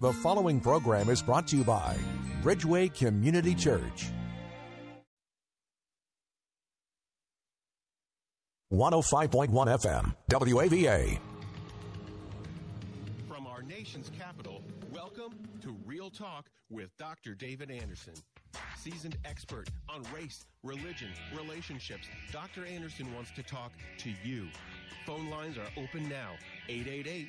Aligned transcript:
The 0.00 0.14
following 0.14 0.60
program 0.60 1.10
is 1.10 1.20
brought 1.20 1.46
to 1.48 1.58
you 1.58 1.62
by 1.62 1.94
Bridgeway 2.42 2.94
Community 2.94 3.54
Church. 3.54 4.06
105.1 8.72 9.50
FM, 9.50 10.14
WAVA. 10.30 11.18
From 13.28 13.46
our 13.46 13.60
nation's 13.60 14.10
capital, 14.18 14.62
welcome 14.90 15.34
to 15.60 15.76
Real 15.84 16.08
Talk 16.08 16.46
with 16.70 16.96
Dr. 16.96 17.34
David 17.34 17.70
Anderson. 17.70 18.14
Seasoned 18.78 19.18
expert 19.26 19.68
on 19.86 20.02
race, 20.14 20.46
religion, 20.62 21.10
relationships, 21.36 22.06
Dr. 22.32 22.64
Anderson 22.64 23.14
wants 23.14 23.32
to 23.32 23.42
talk 23.42 23.72
to 23.98 24.10
you. 24.24 24.48
Phone 25.04 25.28
lines 25.28 25.58
are 25.58 25.68
open 25.76 26.08
now 26.08 26.36
888 26.70 27.28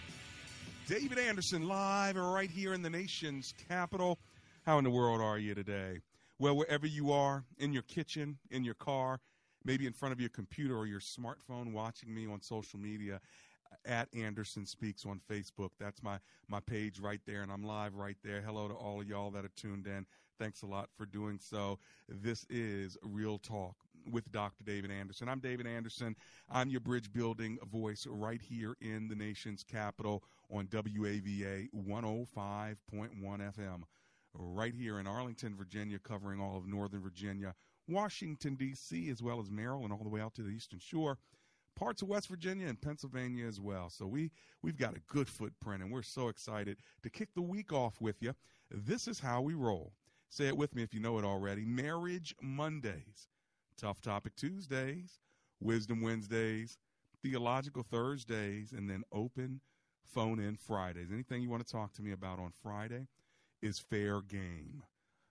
David 0.91 1.19
Anderson 1.19 1.69
live 1.69 2.17
right 2.17 2.51
here 2.51 2.73
in 2.73 2.81
the 2.81 2.89
nation's 2.89 3.53
capital. 3.69 4.19
How 4.65 4.77
in 4.77 4.83
the 4.83 4.89
world 4.89 5.21
are 5.21 5.37
you 5.37 5.55
today? 5.55 6.01
Well, 6.37 6.57
wherever 6.57 6.85
you 6.85 7.13
are, 7.13 7.45
in 7.59 7.71
your 7.71 7.83
kitchen, 7.83 8.37
in 8.49 8.65
your 8.65 8.73
car, 8.73 9.21
maybe 9.63 9.87
in 9.87 9.93
front 9.93 10.11
of 10.11 10.19
your 10.19 10.31
computer 10.31 10.75
or 10.75 10.85
your 10.85 10.99
smartphone 10.99 11.71
watching 11.71 12.13
me 12.13 12.27
on 12.27 12.41
social 12.41 12.77
media 12.77 13.21
uh, 13.71 13.89
at 13.89 14.09
Anderson 14.13 14.65
Speaks 14.65 15.05
on 15.05 15.21
Facebook. 15.31 15.69
That's 15.79 16.03
my 16.03 16.19
my 16.49 16.59
page 16.59 16.99
right 16.99 17.21
there 17.25 17.41
and 17.41 17.53
I'm 17.53 17.63
live 17.63 17.95
right 17.95 18.17
there. 18.21 18.41
Hello 18.41 18.67
to 18.67 18.73
all 18.73 18.99
of 18.99 19.07
y'all 19.07 19.31
that 19.31 19.45
are 19.45 19.51
tuned 19.55 19.87
in. 19.87 20.05
Thanks 20.39 20.61
a 20.61 20.65
lot 20.65 20.89
for 20.97 21.05
doing 21.05 21.39
so. 21.41 21.79
This 22.09 22.45
is 22.49 22.97
Real 23.01 23.37
Talk 23.37 23.77
with 24.09 24.31
Dr. 24.31 24.63
David 24.63 24.91
Anderson. 24.91 25.29
I'm 25.29 25.39
David 25.39 25.67
Anderson. 25.67 26.15
I'm 26.49 26.69
your 26.69 26.79
bridge 26.79 27.11
building 27.11 27.57
voice 27.71 28.07
right 28.09 28.41
here 28.41 28.75
in 28.81 29.07
the 29.07 29.15
nation's 29.15 29.63
capital 29.63 30.23
on 30.49 30.67
WAVA 30.67 31.69
105.1 31.75 32.75
FM. 33.21 33.81
Right 34.33 34.73
here 34.73 34.99
in 34.99 35.07
Arlington, 35.07 35.55
Virginia, 35.55 35.99
covering 35.99 36.39
all 36.39 36.57
of 36.57 36.65
Northern 36.65 37.01
Virginia, 37.01 37.53
Washington, 37.87 38.55
D.C., 38.55 39.09
as 39.09 39.21
well 39.21 39.41
as 39.41 39.49
Maryland, 39.51 39.91
all 39.91 40.03
the 40.03 40.09
way 40.09 40.21
out 40.21 40.33
to 40.35 40.43
the 40.43 40.51
Eastern 40.51 40.79
Shore, 40.79 41.17
parts 41.75 42.01
of 42.01 42.07
West 42.07 42.29
Virginia 42.29 42.67
and 42.67 42.81
Pennsylvania 42.81 43.45
as 43.45 43.59
well. 43.59 43.89
So 43.89 44.07
we, 44.07 44.31
we've 44.61 44.77
got 44.77 44.95
a 44.95 45.01
good 45.07 45.27
footprint, 45.27 45.83
and 45.83 45.91
we're 45.91 46.01
so 46.01 46.29
excited 46.29 46.77
to 47.03 47.09
kick 47.09 47.29
the 47.35 47.41
week 47.41 47.73
off 47.73 47.99
with 47.99 48.21
you. 48.21 48.33
This 48.69 49.07
is 49.07 49.19
how 49.19 49.41
we 49.41 49.53
roll. 49.53 49.93
Say 50.29 50.47
it 50.47 50.55
with 50.55 50.73
me 50.73 50.81
if 50.81 50.93
you 50.93 51.01
know 51.01 51.17
it 51.17 51.25
already. 51.25 51.65
Marriage 51.65 52.33
Mondays, 52.41 53.27
Tough 53.81 53.99
Topic 53.99 54.35
Tuesdays, 54.35 55.17
Wisdom 55.59 56.01
Wednesdays, 56.01 56.77
Theological 57.23 57.81
Thursdays, 57.81 58.73
and 58.73 58.87
then 58.87 59.03
open 59.11 59.59
phone 60.05 60.39
in 60.39 60.55
Fridays. 60.55 61.11
Anything 61.11 61.41
you 61.41 61.49
want 61.49 61.65
to 61.65 61.71
talk 61.71 61.91
to 61.93 62.03
me 62.03 62.11
about 62.11 62.37
on 62.37 62.51
Friday 62.61 63.07
is 63.63 63.79
fair 63.79 64.21
game. 64.21 64.83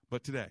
But 0.09 0.25
today, 0.25 0.49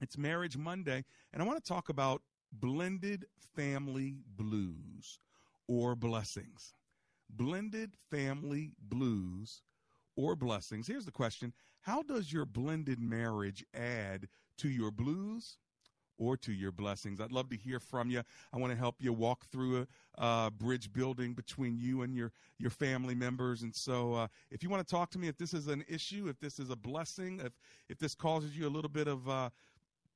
it's 0.00 0.16
Marriage 0.16 0.56
Monday, 0.56 1.04
and 1.34 1.42
I 1.42 1.44
want 1.44 1.62
to 1.62 1.68
talk 1.68 1.90
about 1.90 2.22
blended 2.50 3.26
family 3.54 4.16
blues 4.34 5.18
or 5.68 5.94
blessings. 5.94 6.72
Blended 7.28 7.92
family 8.10 8.72
blues 8.88 9.60
or 10.16 10.34
blessings. 10.34 10.86
Here's 10.86 11.04
the 11.04 11.12
question 11.12 11.52
How 11.82 12.02
does 12.02 12.32
your 12.32 12.46
blended 12.46 13.00
marriage 13.00 13.62
add 13.74 14.28
to 14.56 14.70
your 14.70 14.90
blues 14.90 15.58
or 16.22 16.36
to 16.36 16.52
your 16.52 16.70
blessings. 16.70 17.20
I'd 17.20 17.32
love 17.32 17.50
to 17.50 17.56
hear 17.56 17.80
from 17.80 18.08
you. 18.08 18.22
I 18.52 18.56
want 18.56 18.72
to 18.72 18.78
help 18.78 18.96
you 19.00 19.12
walk 19.12 19.46
through 19.46 19.86
a 20.16 20.50
bridge 20.50 20.92
building 20.92 21.34
between 21.34 21.76
you 21.76 22.02
and 22.02 22.14
your 22.14 22.30
your 22.58 22.70
family 22.70 23.14
members. 23.14 23.62
And 23.62 23.74
so, 23.74 24.14
uh, 24.14 24.28
if 24.50 24.62
you 24.62 24.70
want 24.70 24.86
to 24.86 24.90
talk 24.90 25.10
to 25.10 25.18
me, 25.18 25.26
if 25.26 25.36
this 25.36 25.52
is 25.52 25.66
an 25.66 25.84
issue, 25.88 26.28
if 26.28 26.38
this 26.38 26.60
is 26.60 26.70
a 26.70 26.76
blessing, 26.76 27.40
if 27.44 27.52
if 27.88 27.98
this 27.98 28.14
causes 28.14 28.56
you 28.56 28.68
a 28.68 28.70
little 28.70 28.90
bit 28.90 29.08
of 29.08 29.28
uh, 29.28 29.50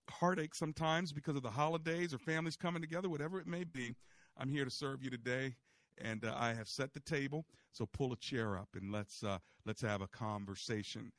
heartache 0.09 0.55
sometimes 0.55 1.13
because 1.13 1.35
of 1.35 1.43
the 1.43 1.51
holidays 1.51 2.15
or 2.15 2.19
families 2.19 2.57
coming 2.57 2.81
together, 2.81 3.09
whatever 3.09 3.41
it 3.41 3.49
may 3.49 3.65
be, 3.65 3.97
I'm 4.39 4.49
here 4.49 4.65
to 4.65 4.71
serve 4.71 5.03
you 5.03 5.11
today. 5.11 5.57
And 5.99 6.25
uh, 6.27 6.35
I 6.37 6.53
have 6.53 6.69
set 6.69 6.93
the 6.93 7.01
table, 7.01 7.47
so 7.73 7.87
pull 7.87 8.13
a 8.13 8.17
chair 8.17 8.59
up 8.59 8.69
and 8.75 8.93
let's 8.93 9.25
uh, 9.25 9.39
let's 9.65 9.81
have 9.81 10.03
a 10.03 10.07
conversation 10.07 11.11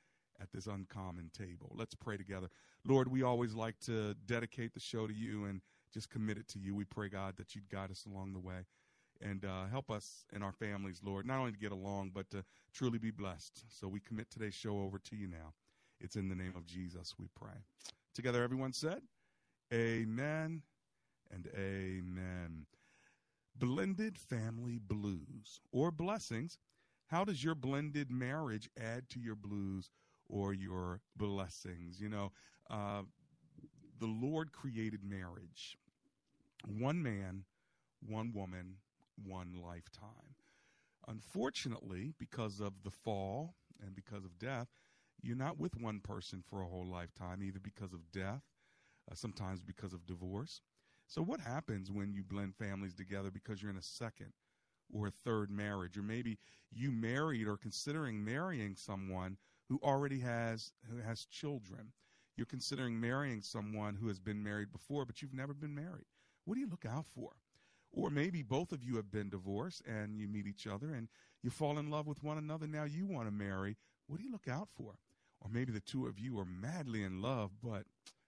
at 0.41 0.51
this 0.51 0.67
uncommon 0.67 1.31
table. 1.37 1.71
Let's 1.75 1.95
pray 1.95 2.17
together. 2.17 2.47
Lord, 2.87 3.09
we 3.09 3.21
always 3.21 3.53
like 3.53 3.77
to 3.81 4.13
dedicate 4.25 4.73
the 4.73 4.79
show 4.79 5.07
to 5.07 5.13
you 5.13 5.45
and 5.45 5.61
just 5.93 6.09
commit 6.09 6.37
it 6.37 6.47
to 6.49 6.59
you. 6.59 6.73
We 6.73 6.85
pray, 6.85 7.09
God, 7.09 7.35
that 7.37 7.53
you'd 7.53 7.69
guide 7.69 7.91
us 7.91 8.05
along 8.05 8.33
the 8.33 8.39
way 8.39 8.65
and 9.21 9.43
uh, 9.43 9.65
help 9.65 9.91
us 9.91 10.25
and 10.33 10.43
our 10.43 10.51
families, 10.53 11.01
Lord, 11.03 11.25
not 11.25 11.39
only 11.39 11.51
to 11.51 11.57
get 11.57 11.71
along, 11.71 12.11
but 12.13 12.29
to 12.31 12.45
truly 12.73 12.97
be 12.97 13.11
blessed. 13.11 13.65
So 13.69 13.87
we 13.87 13.99
commit 13.99 14.29
today's 14.29 14.53
show 14.53 14.79
over 14.79 14.99
to 14.99 15.15
you 15.15 15.27
now. 15.27 15.53
It's 15.99 16.15
in 16.15 16.29
the 16.29 16.35
name 16.35 16.53
of 16.55 16.65
Jesus 16.65 17.15
we 17.17 17.27
pray. 17.35 17.63
Together, 18.13 18.43
everyone 18.43 18.73
said, 18.73 19.01
Amen 19.73 20.61
and 21.31 21.49
Amen. 21.57 22.65
Blended 23.57 24.17
family 24.17 24.79
blues 24.79 25.59
or 25.71 25.91
blessings. 25.91 26.57
How 27.07 27.23
does 27.23 27.43
your 27.43 27.55
blended 27.55 28.11
marriage 28.11 28.69
add 28.79 29.09
to 29.09 29.19
your 29.19 29.35
blues 29.35 29.89
or 30.29 30.53
your 30.53 31.01
blessings? 31.15 31.99
You 31.99 32.09
know, 32.09 32.31
uh, 32.69 33.03
the 33.99 34.07
Lord 34.07 34.51
created 34.51 35.03
marriage 35.03 35.77
one 36.65 37.01
man, 37.01 37.43
one 38.05 38.33
woman, 38.33 38.75
one 39.23 39.53
lifetime. 39.61 40.35
Unfortunately, 41.07 42.13
because 42.19 42.59
of 42.59 42.83
the 42.83 42.91
fall 42.91 43.55
and 43.81 43.95
because 43.95 44.25
of 44.25 44.37
death, 44.37 44.67
you're 45.21 45.35
not 45.37 45.59
with 45.59 45.79
one 45.79 45.99
person 45.99 46.43
for 46.45 46.61
a 46.61 46.67
whole 46.67 46.85
lifetime, 46.85 47.41
either 47.41 47.59
because 47.59 47.93
of 47.93 48.11
death, 48.11 48.43
uh, 49.09 49.15
sometimes 49.15 49.61
because 49.61 49.93
of 49.93 50.05
divorce. 50.05 50.61
So, 51.07 51.21
what 51.21 51.39
happens 51.39 51.89
when 51.89 52.13
you 52.13 52.23
blend 52.23 52.55
families 52.55 52.93
together 52.93 53.31
because 53.31 53.61
you're 53.61 53.71
in 53.71 53.77
a 53.77 53.81
second 53.81 54.33
or 54.93 55.07
a 55.07 55.11
third 55.11 55.49
marriage, 55.49 55.97
or 55.97 56.03
maybe 56.03 56.37
you 56.71 56.91
married 56.91 57.47
or 57.47 57.57
considering 57.57 58.23
marrying 58.23 58.75
someone 58.75 59.37
who 59.69 59.79
already 59.83 60.19
has 60.19 60.71
who 60.89 60.97
has 61.01 61.25
children? 61.25 61.91
You're 62.35 62.45
considering 62.45 62.99
marrying 62.99 63.41
someone 63.41 63.95
who 63.95 64.07
has 64.07 64.19
been 64.19 64.43
married 64.43 64.71
before, 64.71 65.05
but 65.05 65.21
you've 65.21 65.33
never 65.33 65.53
been 65.53 65.73
married. 65.73 66.05
What 66.45 66.53
do 66.55 66.61
you 66.61 66.69
look 66.69 66.85
out 66.85 67.05
for? 67.15 67.31
Or 67.91 68.09
maybe 68.09 68.43
both 68.43 68.71
of 68.71 68.83
you 68.83 68.95
have 68.97 69.11
been 69.11 69.29
divorced 69.29 69.81
and 69.87 70.19
you 70.19 70.27
meet 70.27 70.45
each 70.45 70.67
other 70.67 70.93
and 70.93 71.07
you 71.41 71.49
fall 71.49 71.79
in 71.79 71.89
love 71.89 72.05
with 72.05 72.23
one 72.23 72.37
another. 72.37 72.67
Now 72.67 72.83
you 72.83 73.07
want 73.07 73.27
to 73.27 73.31
marry. 73.31 73.75
What 74.07 74.17
do 74.17 74.23
you 74.23 74.31
look 74.31 74.47
out 74.47 74.69
for? 74.75 74.99
Or 75.41 75.49
maybe 75.51 75.71
the 75.71 75.79
two 75.79 76.05
of 76.05 76.19
you 76.19 76.39
are 76.39 76.45
madly 76.45 77.03
in 77.03 77.21
love, 77.21 77.51
but 77.63 77.83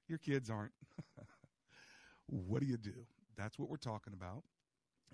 your 0.08 0.18
kids 0.18 0.50
aren't. 0.50 0.74
what 2.26 2.62
do 2.62 2.68
you 2.68 2.78
do? 2.78 3.06
That's 3.38 3.60
what 3.60 3.70
we're 3.70 3.78
talking 3.78 4.14
about. 4.14 4.44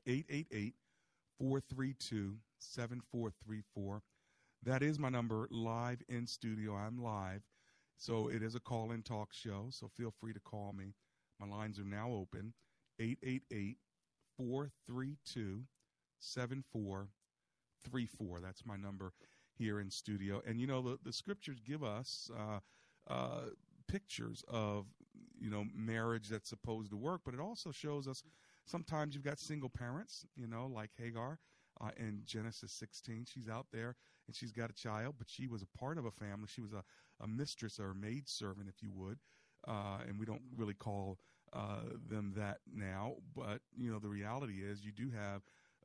888 0.08 0.74
432 1.38 2.38
7434. 2.60 4.02
That 4.66 4.82
is 4.82 4.98
my 4.98 5.10
number 5.10 5.48
live 5.52 6.02
in 6.10 6.26
studio. 6.26 6.76
I'm 6.76 6.98
live. 6.98 7.44
So 7.98 8.30
it 8.30 8.42
is 8.42 8.56
a 8.56 8.60
call 8.60 8.92
in 8.92 9.04
talk 9.04 9.32
show. 9.32 9.68
So 9.70 9.88
feel 9.88 10.12
free 10.20 10.34
to 10.34 10.40
call 10.40 10.74
me. 10.76 10.96
My 11.40 11.46
lines 11.46 11.78
are 11.78 11.84
now 11.84 12.10
open 12.10 12.56
888 13.00 13.78
432 14.36 15.66
7434. 16.18 18.40
That's 18.40 18.66
my 18.66 18.76
number 18.76 19.14
here 19.56 19.80
in 19.80 19.92
studio. 19.92 20.42
And 20.48 20.60
you 20.60 20.66
know, 20.66 20.82
the, 20.82 20.98
the 21.04 21.14
scriptures 21.14 21.60
give 21.60 21.84
us 21.84 22.32
uh, 22.36 22.58
uh, 23.08 23.50
pictures 23.88 24.44
of 24.48 24.88
you 25.40 25.52
know 25.52 25.66
marriage 25.76 26.28
that's 26.28 26.50
supposed 26.50 26.90
to 26.90 26.98
work, 26.98 27.22
but 27.24 27.36
it 27.36 27.40
also 27.40 27.72
shows 27.72 28.08
us 28.08 28.24
sometimes 28.66 29.14
you've 29.14 29.24
got 29.24 29.38
single 29.38 29.70
parents, 29.70 30.26
you 30.36 30.48
know, 30.48 30.66
like 30.74 30.90
Hagar 30.98 31.38
uh, 31.82 31.92
in 31.98 32.22
Genesis 32.26 32.72
16. 32.72 33.26
She's 33.32 33.50
out 33.50 33.68
there 33.72 33.96
and 34.28 34.36
she's 34.36 34.52
got 34.52 34.70
a 34.70 34.74
child, 34.74 35.16
but 35.18 35.30
she 35.30 35.48
was 35.48 35.62
a 35.62 35.78
part 35.78 35.98
of 35.98 36.06
a 36.06 36.12
family. 36.12 36.48
She 36.48 36.62
was 36.62 36.74
a, 36.74 36.84
a 37.24 37.28
mistress 37.28 37.80
or 37.80 37.92
a 37.92 37.96
maid 37.96 38.28
servant, 38.28 38.68
if 38.70 38.82
you 38.82 38.92
would, 38.94 39.20
uh, 39.68 40.00
and 40.08 40.20
we 40.20 40.26
don't 40.26 40.42
really 40.56 40.74
call 40.74 41.20
uh, 41.54 41.82
them 42.10 42.34
that 42.36 42.60
now. 42.74 43.16
But 43.36 43.62
you 43.78 43.92
know, 43.92 44.00
the 44.00 44.10
reality 44.10 44.64
is 44.64 44.84
you 44.84 44.92
do 44.92 45.12
have 45.12 45.42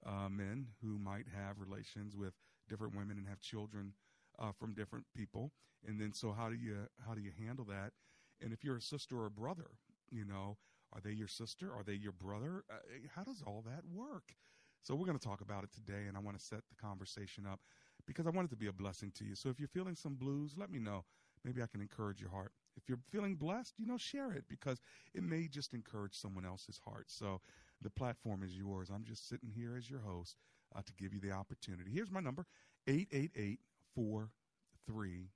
uh, 0.07 0.29
men 0.29 0.69
who 0.83 0.99
might 0.99 1.27
have 1.35 1.61
relations 1.61 2.17
with 2.17 2.35
different 2.69 2.97
women 2.97 3.19
and 3.19 3.29
have 3.29 3.41
children 3.41 3.93
uh, 4.39 4.53
from 4.53 4.75
different 4.75 5.05
people. 5.15 5.53
And 5.87 6.01
then, 6.01 6.13
so 6.13 6.33
how 6.33 6.49
do 6.49 6.57
you 6.57 6.77
how 7.07 7.15
do 7.15 7.21
you 7.21 7.33
handle 7.39 7.65
that? 7.67 7.93
And 8.41 8.53
if 8.53 8.65
you're 8.65 8.77
a 8.77 8.83
sister 8.83 9.19
or 9.19 9.27
a 9.27 9.31
brother, 9.31 9.71
you 10.11 10.25
know, 10.25 10.57
are 10.93 11.01
they 11.01 11.13
your 11.13 11.29
sister? 11.29 11.73
Are 11.73 11.83
they 11.85 11.95
your 11.95 12.13
brother? 12.13 12.65
Uh, 12.71 12.77
how 13.15 13.23
does 13.23 13.43
all 13.47 13.63
that 13.67 13.85
work? 13.93 14.35
So 14.83 14.95
we're 14.95 15.07
going 15.07 15.19
to 15.19 15.25
talk 15.27 15.41
about 15.41 15.65
it 15.65 15.71
today, 15.73 16.07
and 16.09 16.17
I 16.17 16.21
want 16.21 16.39
to 16.39 16.45
set 16.45 16.61
the 16.69 16.75
conversation 16.81 17.47
up 17.47 17.61
because 18.07 18.27
I 18.27 18.31
want 18.31 18.47
it 18.47 18.51
to 18.51 18.57
be 18.57 18.69
a 18.69 18.73
blessing 18.73 19.13
to 19.17 19.25
you. 19.25 19.35
So 19.35 19.51
if 19.51 19.59
you're 19.59 19.69
feeling 19.69 19.95
some 19.95 20.15
blues, 20.15 20.55
let 20.57 20.71
me 20.71 20.79
know. 20.79 21.05
Maybe 21.45 21.63
I 21.63 21.67
can 21.67 21.81
encourage 21.81 22.21
your 22.21 22.31
heart. 22.31 22.53
If 22.77 22.89
you're 22.89 22.99
feeling 23.11 23.35
blessed, 23.35 23.75
you 23.79 23.87
know, 23.87 23.99
share 23.99 24.33
it 24.33 24.45
because 24.49 24.81
it 25.15 25.23
may 25.23 25.49
just 25.49 25.75
encourage 25.75 26.15
someone 26.15 26.45
else's 26.45 26.81
heart. 26.85 27.07
So 27.09 27.41
the 27.83 27.91
platform 27.91 28.43
is 28.43 28.57
yours. 28.57 28.91
I'm 28.93 29.05
just 29.05 29.29
sitting 29.29 29.51
here 29.51 29.77
as 29.77 29.89
your 29.89 30.01
host 30.01 30.37
uh, 30.75 30.81
to 30.83 30.93
give 30.95 31.13
you 31.13 31.21
the 31.21 31.33
opportunity. 31.33 31.91
Here's 31.93 32.11
my 32.11 32.21
number 32.21 32.47
888 32.87 33.61
43 33.95 35.31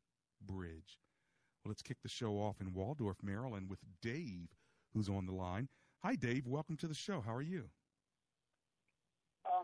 Bridge. 0.47 0.99
Well, 1.65 1.71
let's 1.71 1.83
kick 1.83 1.99
the 2.03 2.09
show 2.09 2.35
off 2.35 2.61
in 2.61 2.73
Waldorf, 2.75 3.17
Maryland 3.23 3.69
with 3.69 3.81
Dave, 4.03 4.49
who's 4.93 5.09
on 5.09 5.27
the 5.27 5.33
line. 5.33 5.69
Hi, 6.03 6.15
Dave. 6.15 6.47
Welcome 6.47 6.77
to 6.79 6.87
the 6.87 6.95
show. 6.95 7.23
How 7.23 7.35
are 7.35 7.43
you? 7.43 7.71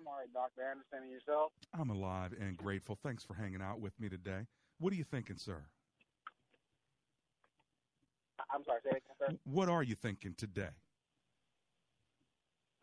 I'm 0.01 0.09
all 0.09 0.17
right, 0.17 0.33
Dr. 0.33 0.65
Anderson, 0.65 1.05
and 1.05 1.13
yourself? 1.13 1.53
I'm 1.79 1.91
alive 1.91 2.33
and 2.41 2.57
grateful. 2.57 2.97
Thanks 3.03 3.23
for 3.23 3.35
hanging 3.35 3.61
out 3.61 3.81
with 3.81 3.93
me 4.01 4.09
today. 4.09 4.47
What 4.79 4.95
are 4.95 4.97
you 4.97 5.05
thinking, 5.05 5.37
sir? 5.37 5.61
I'm 8.49 8.65
sorry, 8.65 8.81
say 8.83 8.97
again, 8.97 9.17
sir. 9.19 9.37
What 9.45 9.69
are 9.69 9.83
you 9.83 9.95
thinking 9.95 10.33
today? 10.39 10.73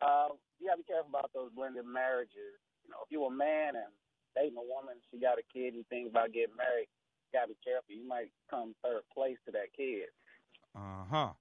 Uh, 0.00 0.38
you 0.60 0.68
gotta 0.68 0.78
be 0.78 0.84
careful 0.86 1.10
about 1.10 1.30
those 1.34 1.50
blended 1.56 1.86
marriages. 1.86 2.54
You 2.86 2.94
know, 2.94 3.02
if 3.02 3.10
you're 3.10 3.26
a 3.26 3.34
man 3.34 3.74
and 3.74 3.90
dating 4.36 4.56
a 4.56 4.62
woman, 4.62 4.94
she 5.10 5.18
got 5.18 5.42
a 5.42 5.46
kid, 5.52 5.74
and 5.74 5.82
you 5.82 5.84
think 5.90 6.08
about 6.08 6.30
getting 6.30 6.54
married, 6.54 6.86
you 6.86 7.34
gotta 7.34 7.48
be 7.48 7.58
careful. 7.66 7.98
You 7.98 8.06
might 8.06 8.30
come 8.48 8.78
third 8.84 9.02
place 9.12 9.36
to 9.46 9.52
that 9.58 9.74
kid. 9.76 10.06
Uh 10.76 11.02
huh. 11.10 11.32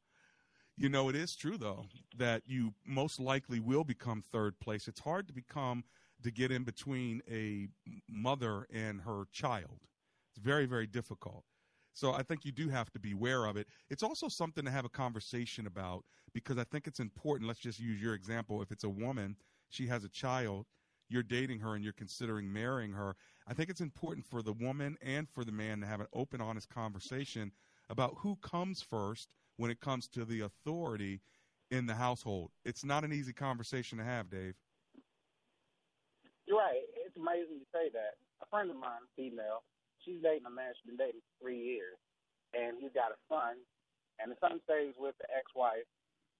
You 0.79 0.89
know, 0.89 1.09
it 1.09 1.15
is 1.15 1.35
true 1.35 1.57
though 1.57 1.85
that 2.15 2.43
you 2.45 2.73
most 2.85 3.19
likely 3.19 3.59
will 3.59 3.83
become 3.83 4.21
third 4.21 4.59
place. 4.59 4.87
It's 4.87 4.99
hard 4.99 5.27
to 5.27 5.33
become 5.33 5.83
to 6.23 6.31
get 6.31 6.51
in 6.51 6.63
between 6.63 7.21
a 7.29 7.67
mother 8.07 8.67
and 8.71 9.01
her 9.01 9.23
child. 9.31 9.79
It's 10.31 10.43
very, 10.43 10.67
very 10.67 10.85
difficult. 10.85 11.43
So 11.93 12.13
I 12.13 12.21
think 12.21 12.45
you 12.45 12.51
do 12.51 12.69
have 12.69 12.91
to 12.91 12.99
be 12.99 13.13
aware 13.13 13.45
of 13.45 13.57
it. 13.57 13.67
It's 13.89 14.03
also 14.03 14.27
something 14.27 14.63
to 14.65 14.69
have 14.71 14.85
a 14.85 14.89
conversation 14.89 15.65
about 15.65 16.05
because 16.31 16.59
I 16.59 16.63
think 16.63 16.85
it's 16.85 16.99
important. 16.99 17.47
Let's 17.47 17.59
just 17.59 17.79
use 17.79 17.99
your 17.99 18.13
example. 18.13 18.61
If 18.61 18.71
it's 18.71 18.83
a 18.83 18.89
woman, 18.89 19.35
she 19.69 19.87
has 19.87 20.03
a 20.03 20.09
child, 20.09 20.67
you're 21.09 21.23
dating 21.23 21.59
her 21.61 21.73
and 21.73 21.83
you're 21.83 21.93
considering 21.93 22.53
marrying 22.53 22.91
her. 22.91 23.15
I 23.47 23.55
think 23.55 23.71
it's 23.71 23.81
important 23.81 24.27
for 24.27 24.43
the 24.43 24.53
woman 24.53 24.95
and 25.01 25.27
for 25.27 25.43
the 25.43 25.51
man 25.51 25.79
to 25.81 25.87
have 25.87 26.01
an 26.01 26.07
open, 26.13 26.39
honest 26.39 26.69
conversation 26.69 27.51
about 27.89 28.17
who 28.19 28.35
comes 28.43 28.83
first 28.83 29.29
when 29.57 29.69
it 29.71 29.79
comes 29.81 30.07
to 30.09 30.25
the 30.25 30.41
authority 30.41 31.21
in 31.69 31.85
the 31.85 31.95
household. 31.95 32.51
It's 32.63 32.85
not 32.85 33.03
an 33.03 33.11
easy 33.11 33.33
conversation 33.33 33.97
to 33.97 34.03
have, 34.05 34.29
Dave. 34.29 34.55
You're 36.45 36.57
right. 36.61 36.85
It's 36.95 37.17
amazing 37.17 37.59
you 37.59 37.67
say 37.75 37.91
that. 37.91 38.15
A 38.39 38.47
friend 38.47 38.69
of 38.71 38.77
mine, 38.77 39.03
female, 39.17 39.65
she's 40.05 40.21
dating 40.23 40.47
a 40.47 40.53
man 40.53 40.71
she's 40.77 40.87
been 40.87 41.01
dating 41.01 41.19
for 41.25 41.33
three 41.43 41.59
years, 41.59 41.97
and 42.55 42.77
he's 42.79 42.93
got 42.95 43.11
a 43.11 43.19
son, 43.27 43.59
and 44.21 44.31
the 44.31 44.39
son 44.39 44.61
stays 44.63 44.93
with 44.95 45.17
the 45.19 45.27
ex-wife, 45.33 45.89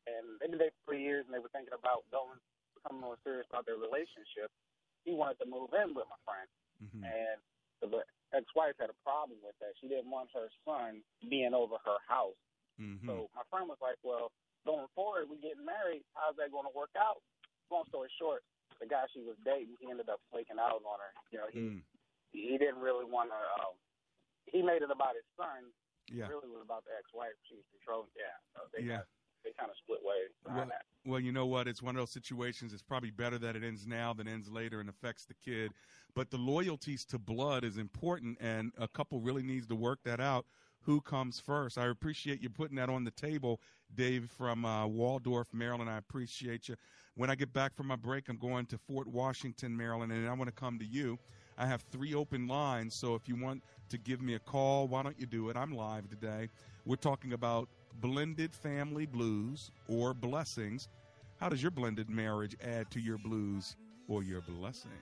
and 0.07 0.37
they've 0.39 0.53
been 0.53 0.61
dating 0.61 0.77
for 0.85 0.93
three 0.93 1.03
years, 1.03 1.25
and 1.27 1.33
they 1.35 1.41
were 1.43 1.51
thinking 1.51 1.75
about 1.75 2.05
going 2.13 2.39
becoming 2.77 3.01
more 3.03 3.17
serious 3.25 3.49
about 3.49 3.65
their 3.65 3.81
relationship. 3.81 4.47
He 5.03 5.11
wanted 5.17 5.41
to 5.43 5.49
move 5.49 5.73
in 5.75 5.91
with 5.97 6.07
my 6.07 6.21
friend, 6.23 6.47
Mm-hmm. 6.77 7.09
and 7.09 7.37
the 7.81 8.05
ex-wife 8.37 8.77
had 8.77 8.93
a 8.93 8.99
problem 9.01 9.41
with 9.41 9.57
that. 9.65 9.73
She 9.81 9.89
didn't 9.89 10.13
want 10.13 10.29
her 10.37 10.45
son 10.61 11.01
being 11.25 11.57
over 11.57 11.81
her 11.81 11.97
house. 12.05 12.37
Mm-hmm. 12.79 13.07
So 13.09 13.29
my 13.35 13.43
friend 13.49 13.67
was 13.67 13.77
like, 13.81 13.97
"Well, 14.05 14.31
going 14.65 14.87
forward, 14.93 15.29
we 15.29 15.37
getting 15.41 15.65
married. 15.65 16.05
How's 16.13 16.37
that 16.37 16.51
going 16.53 16.65
to 16.69 16.75
work 16.77 16.93
out?" 16.97 17.21
Long 17.69 17.83
story 17.89 18.07
short, 18.21 18.43
the 18.79 18.87
guy 18.87 19.03
she 19.11 19.19
was 19.21 19.35
dating, 19.43 19.75
he 19.81 19.89
ended 19.89 20.07
up 20.09 20.21
flaking 20.31 20.61
out 20.61 20.79
on 20.85 20.97
her. 21.01 21.11
You 21.31 21.37
know, 21.39 21.49
he 21.51 21.59
Mm. 21.59 21.81
he 22.31 22.57
didn't 22.57 22.79
really 22.79 23.05
want 23.05 23.29
to. 23.31 23.41
Um, 23.65 23.75
he 24.45 24.61
made 24.61 24.81
it 24.81 24.91
about 24.91 25.15
his 25.15 25.25
son. 25.35 25.73
Yeah. 26.07 26.25
It 26.25 26.29
really 26.29 26.47
was 26.49 26.61
about 26.63 26.85
the 26.85 26.91
ex-wife. 26.97 27.33
She 27.49 27.55
was 27.55 27.65
controlling. 27.71 28.07
Yeah. 28.15 28.31
So 28.55 28.61
they 28.71 28.83
Yeah. 28.83 28.97
got, 28.97 29.07
they 29.43 29.51
kind 29.53 29.69
of 29.71 29.77
split 29.77 29.99
ways 30.03 30.29
Well, 30.45 30.65
that. 30.67 30.85
well, 31.05 31.19
you 31.19 31.31
know 31.33 31.45
what? 31.45 31.67
It's 31.67 31.81
one 31.81 31.95
of 31.95 31.99
those 31.99 32.11
situations. 32.11 32.71
It's 32.73 32.83
probably 32.83 33.11
better 33.11 33.37
that 33.39 33.55
it 33.57 33.63
ends 33.63 33.85
now 33.87 34.13
than 34.13 34.27
ends 34.27 34.49
later 34.49 34.79
and 34.79 34.87
affects 34.89 35.25
the 35.25 35.33
kid. 35.33 35.73
But 36.15 36.29
the 36.31 36.37
loyalties 36.37 37.03
to 37.07 37.19
blood 37.19 37.63
is 37.65 37.77
important, 37.77 38.37
and 38.39 38.71
a 38.77 38.87
couple 38.87 39.19
really 39.19 39.43
needs 39.43 39.67
to 39.67 39.75
work 39.75 39.99
that 40.03 40.19
out. 40.21 40.45
Who 40.87 41.01
comes 41.01 41.37
first? 41.37 41.77
I 41.77 41.87
appreciate 41.87 42.41
you 42.41 42.49
putting 42.49 42.77
that 42.77 42.87
on 42.89 43.03
the 43.03 43.11
table, 43.11 43.59
Dave 43.93 44.31
from 44.37 44.63
uh, 44.63 44.87
Waldorf, 44.87 45.53
Maryland. 45.53 45.89
I 45.89 45.97
appreciate 45.97 46.69
you. 46.69 46.77
When 47.15 47.29
I 47.29 47.35
get 47.35 47.51
back 47.51 47.75
from 47.75 47.87
my 47.87 47.97
break, 47.97 48.29
I'm 48.29 48.37
going 48.37 48.65
to 48.67 48.77
Fort 48.77 49.05
Washington, 49.05 49.75
Maryland, 49.75 50.13
and 50.13 50.25
I 50.25 50.31
want 50.31 50.47
to 50.47 50.53
come 50.53 50.79
to 50.79 50.85
you. 50.85 51.19
I 51.57 51.65
have 51.65 51.81
three 51.91 52.13
open 52.13 52.47
lines, 52.47 52.95
so 52.95 53.15
if 53.15 53.27
you 53.27 53.35
want 53.35 53.63
to 53.89 53.97
give 53.97 54.21
me 54.21 54.35
a 54.35 54.39
call, 54.39 54.87
why 54.87 55.03
don't 55.03 55.19
you 55.19 55.25
do 55.25 55.49
it? 55.49 55.57
I'm 55.57 55.75
live 55.75 56.07
today. 56.07 56.47
We're 56.85 56.95
talking 56.95 57.33
about 57.33 57.67
blended 57.99 58.55
family 58.55 59.05
blues 59.05 59.71
or 59.89 60.13
blessings. 60.13 60.87
How 61.35 61.49
does 61.49 61.61
your 61.61 61.71
blended 61.71 62.09
marriage 62.09 62.55
add 62.63 62.89
to 62.91 63.01
your 63.01 63.17
blues 63.17 63.75
or 64.07 64.23
your 64.23 64.39
blessings? 64.39 64.93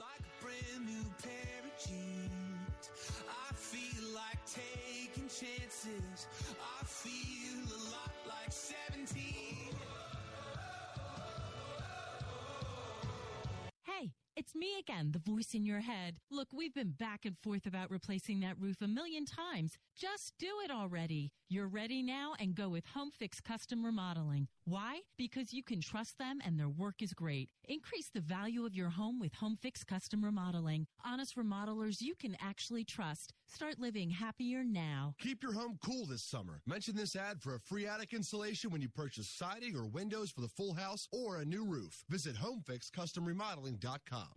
like 0.00 0.24
chances. 5.38 6.26
I 6.80 6.84
feel 6.84 7.62
a 7.62 7.80
lot 7.92 8.12
like 8.26 8.50
17. 8.50 9.14
Hey, 13.84 14.10
it's 14.36 14.54
me 14.56 14.78
again, 14.80 15.12
the 15.12 15.20
voice 15.20 15.54
in 15.54 15.64
your 15.64 15.80
head. 15.80 16.16
Look, 16.28 16.48
we've 16.52 16.74
been 16.74 16.90
back 16.90 17.24
and 17.24 17.36
forth 17.38 17.66
about 17.66 17.90
replacing 17.90 18.40
that 18.40 18.58
roof 18.58 18.82
a 18.82 18.88
million 18.88 19.24
times. 19.26 19.78
Just 19.96 20.32
do 20.40 20.48
it 20.64 20.72
already. 20.72 21.30
You're 21.48 21.68
ready 21.68 22.02
now 22.02 22.34
and 22.40 22.54
go 22.54 22.68
with 22.68 22.86
Home 22.94 23.10
Fix 23.16 23.40
Custom 23.40 23.84
Remodeling. 23.84 24.48
Why? 24.64 25.00
Because 25.16 25.52
you 25.52 25.62
can 25.62 25.80
trust 25.80 26.18
them 26.18 26.40
and 26.44 26.58
their 26.58 26.68
work 26.68 27.00
is 27.00 27.14
great. 27.14 27.48
Increase 27.68 28.10
the 28.12 28.20
value 28.20 28.66
of 28.66 28.74
your 28.74 28.90
home 28.90 29.20
with 29.20 29.34
Home 29.34 29.56
Fix 29.60 29.84
Custom 29.84 30.24
Remodeling. 30.24 30.88
Honest 31.04 31.36
remodelers 31.36 32.00
you 32.00 32.14
can 32.14 32.36
actually 32.40 32.84
trust. 32.84 33.32
Start 33.50 33.80
living 33.80 34.10
happier 34.10 34.62
now. 34.62 35.14
Keep 35.18 35.42
your 35.42 35.54
home 35.54 35.78
cool 35.82 36.04
this 36.04 36.22
summer. 36.22 36.60
Mention 36.66 36.94
this 36.94 37.16
ad 37.16 37.40
for 37.40 37.54
a 37.54 37.60
free 37.60 37.86
attic 37.86 38.12
insulation 38.12 38.70
when 38.70 38.82
you 38.82 38.88
purchase 38.88 39.26
siding 39.28 39.74
or 39.74 39.86
windows 39.86 40.30
for 40.30 40.42
the 40.42 40.48
full 40.48 40.74
house 40.74 41.08
or 41.12 41.38
a 41.38 41.44
new 41.44 41.64
roof. 41.64 42.04
Visit 42.08 42.36
homefixcustomremodeling.com. 42.36 44.28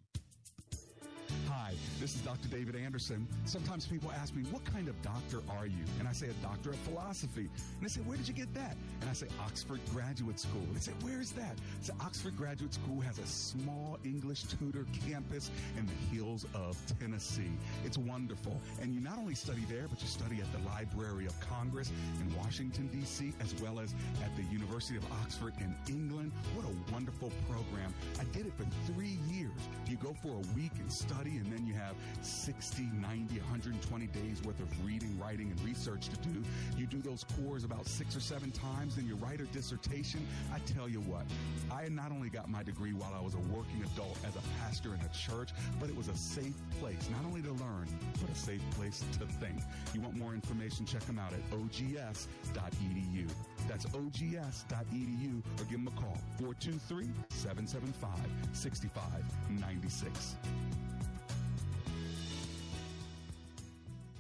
Hi, 1.48 1.74
this 2.00 2.16
is 2.16 2.22
Dr. 2.22 2.48
David 2.48 2.76
Anderson. 2.76 3.28
Sometimes 3.46 3.86
people 3.86 4.12
ask 4.12 4.36
me, 4.36 4.44
What 4.52 4.64
kind 4.66 4.88
of 4.88 5.02
doctor 5.02 5.42
are 5.50 5.66
you? 5.66 5.84
And 6.00 6.08
I 6.08 6.12
say, 6.12 6.28
A 6.28 6.46
doctor 6.46 6.72
of 6.72 6.78
philosophy. 6.80 7.50
And 7.78 7.82
they 7.82 7.88
say, 7.88 8.02
Where 8.02 8.18
did 8.18 8.28
you 8.28 8.34
get 8.34 8.54
that? 8.54 8.76
And 9.02 9.10
I 9.10 9.14
say, 9.14 9.28
Oxford 9.40 9.80
Graduate 9.94 10.40
School. 10.40 10.62
And 10.62 10.76
they 10.76 10.80
say, 10.80 10.94
Where 11.02 11.22
is 11.22 11.32
that? 11.34 11.58
Say, 11.82 11.94
Oxford 12.02 12.36
Graduate 12.36 12.74
School 12.74 13.00
has 13.02 13.20
a 13.20 13.26
small 13.26 13.98
English 14.04 14.44
Tudor 14.44 14.86
campus 15.08 15.52
in 15.78 15.86
the 15.86 16.16
hills 16.16 16.46
of 16.54 16.78
Tennessee. 17.00 17.52
It's 17.86 17.98
wonderful. 17.98 18.60
And 18.82 18.94
you 18.94 19.00
not 19.00 19.18
only 19.18 19.36
study 19.36 19.66
there, 19.70 19.88
but 19.90 20.02
you 20.02 20.08
study 20.08 20.42
at 20.42 20.52
the 20.52 20.68
Library 20.70 21.26
of 21.26 21.40
Congress 21.40 21.92
in 22.20 22.36
Washington, 22.38 22.90
D.C., 22.92 23.34
as 23.40 23.54
well 23.62 23.80
as 23.80 23.94
at 24.24 24.36
the 24.36 24.44
University 24.52 24.98
of 24.98 25.06
Oxford 25.24 25.54
in 25.60 25.76
England. 25.88 26.32
What 26.56 26.66
a 26.66 26.94
wonderful 26.94 27.32
program. 27.50 27.94
I 28.20 28.24
did 28.36 28.46
it 28.48 28.54
for 28.58 28.66
three 28.92 29.18
years. 29.30 29.52
You 29.88 29.98
go 29.98 30.14
for 30.22 30.30
a 30.30 30.56
week 30.56 30.72
and 30.80 30.92
study 30.92 31.21
study 31.22 31.38
and 31.38 31.52
then 31.52 31.66
you 31.68 31.74
have 31.74 31.96
60, 32.22 32.90
90, 33.00 33.40
120 33.40 34.08
days 34.08 34.42
worth 34.44 34.60
of 34.60 34.86
reading, 34.86 35.18
writing, 35.20 35.52
and 35.52 35.62
research 35.64 36.10
to 36.10 36.18
do. 36.18 36.42
You 36.78 36.88
do 36.88 36.98
those 36.98 37.26
cores 37.36 37.64
about 37.64 37.86
six 37.86 38.16
or 38.16 38.20
seven 38.20 38.52
times, 38.52 38.96
then 38.96 39.06
you 39.06 39.16
write 39.16 39.40
a 39.40 39.46
dissertation. 39.46 40.26
I 40.54 40.60
tell 40.60 40.90
you 40.90 41.00
what, 41.02 41.26
I 41.72 41.88
not 41.90 42.12
only 42.12 42.30
got 42.30 42.50
my 42.50 42.64
degree 42.64 42.94
while 42.94 43.14
I 43.16 43.22
was 43.22 43.36
a 43.36 43.40
working 43.54 43.84
adult 43.94 44.18
as 44.28 44.36
a 44.36 44.42
pastor 44.60 44.94
in 44.96 45.02
a 45.02 45.10
church, 45.10 45.52
but 45.80 45.90
it 45.90 45.96
was 45.96 46.08
a 46.08 46.16
safe 46.16 46.56
place, 46.80 47.08
not 47.12 47.24
only 47.26 47.42
to 47.44 47.52
learn, 47.52 47.88
but 48.20 48.30
a 48.30 48.36
safe 48.36 48.64
place 48.72 49.04
to 49.14 49.26
think. 49.26 49.62
You 49.94 50.02
want 50.02 50.16
more 50.16 50.34
information? 50.34 50.86
Check 50.86 51.06
them 51.06 51.20
out 51.20 51.34
at 51.34 51.42
ogs.edu. 51.54 53.30
That's 53.68 53.86
ogs.edu 53.86 55.44
or 55.60 55.64
give 55.66 55.84
them 55.84 55.88
a 55.88 56.02
call 56.02 56.18
423 56.40 57.10
775 57.30 58.10
6596. 58.54 60.36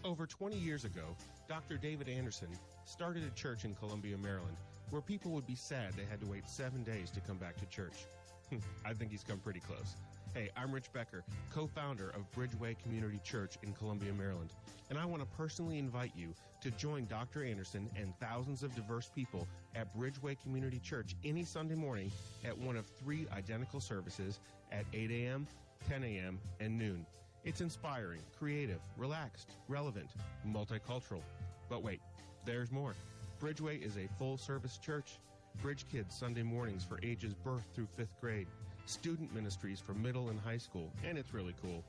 Over 0.04 0.26
20 0.26 0.58
years 0.58 0.84
ago, 0.84 1.16
Dr. 1.48 1.78
David 1.78 2.10
Anderson 2.10 2.48
started 2.86 3.24
a 3.24 3.30
church 3.40 3.66
in 3.66 3.76
Columbia, 3.76 4.18
Maryland, 4.18 4.58
where 4.90 5.02
people 5.02 5.32
would 5.32 5.46
be 5.46 5.54
sad 5.54 5.94
they 5.94 6.06
had 6.10 6.20
to 6.22 6.26
wait 6.26 6.50
seven 6.50 6.84
days 6.84 7.12
to 7.12 7.20
come 7.20 7.38
back 7.38 7.56
to 7.58 7.66
church. 7.68 8.06
I 8.86 8.94
think 8.94 9.12
he's 9.12 9.24
come 9.24 9.38
pretty 9.38 9.60
close. 9.60 9.96
Hey, 10.34 10.50
I'm 10.58 10.72
Rich 10.72 10.92
Becker, 10.92 11.24
co 11.54 11.68
founder 11.68 12.10
of 12.10 12.32
Bridgeway 12.32 12.80
Community 12.82 13.20
Church 13.24 13.60
in 13.62 13.74
Columbia, 13.74 14.12
Maryland, 14.12 14.54
and 14.90 14.98
I 14.98 15.06
want 15.06 15.22
to 15.22 15.38
personally 15.38 15.78
invite 15.78 16.14
you 16.16 16.34
to 16.62 16.72
join 16.72 17.06
Dr. 17.06 17.46
Anderson 17.46 17.88
and 17.96 18.14
thousands 18.20 18.64
of 18.64 18.74
diverse 18.74 19.12
people 19.14 19.48
at 19.76 19.96
Bridgeway 19.96 20.42
Community 20.42 20.80
Church 20.80 21.16
any 21.24 21.44
Sunday 21.44 21.76
morning 21.76 22.12
at 22.44 22.58
one 22.58 22.76
of 22.76 22.88
three 23.00 23.28
identical 23.36 23.80
services 23.80 24.40
at 24.72 24.86
8 24.94 25.12
a.m., 25.12 25.48
10 25.88 26.04
a.m., 26.04 26.40
and 26.60 26.78
noon. 26.78 27.06
It's 27.44 27.62
inspiring, 27.62 28.22
creative, 28.38 28.80
relaxed, 28.98 29.56
relevant, 29.68 30.10
multicultural. 30.48 31.24
But 31.70 31.82
wait, 31.82 32.00
there's 32.46 32.72
more. 32.72 32.94
Bridgeway 33.42 33.84
is 33.84 33.98
a 33.98 34.08
full 34.20 34.38
service 34.38 34.78
church. 34.78 35.18
Bridge 35.60 35.86
Kids 35.92 36.16
Sunday 36.16 36.44
mornings 36.44 36.84
for 36.84 37.00
ages 37.02 37.34
birth 37.34 37.66
through 37.74 37.88
fifth 37.98 38.16
grade. 38.22 38.48
Student 38.86 39.34
ministries 39.34 39.80
for 39.80 39.94
middle 39.96 40.30
and 40.30 40.40
high 40.40 40.60
school, 40.60 40.92
and 41.04 41.18
it's 41.18 41.34
really 41.34 41.56
cool. 41.64 41.84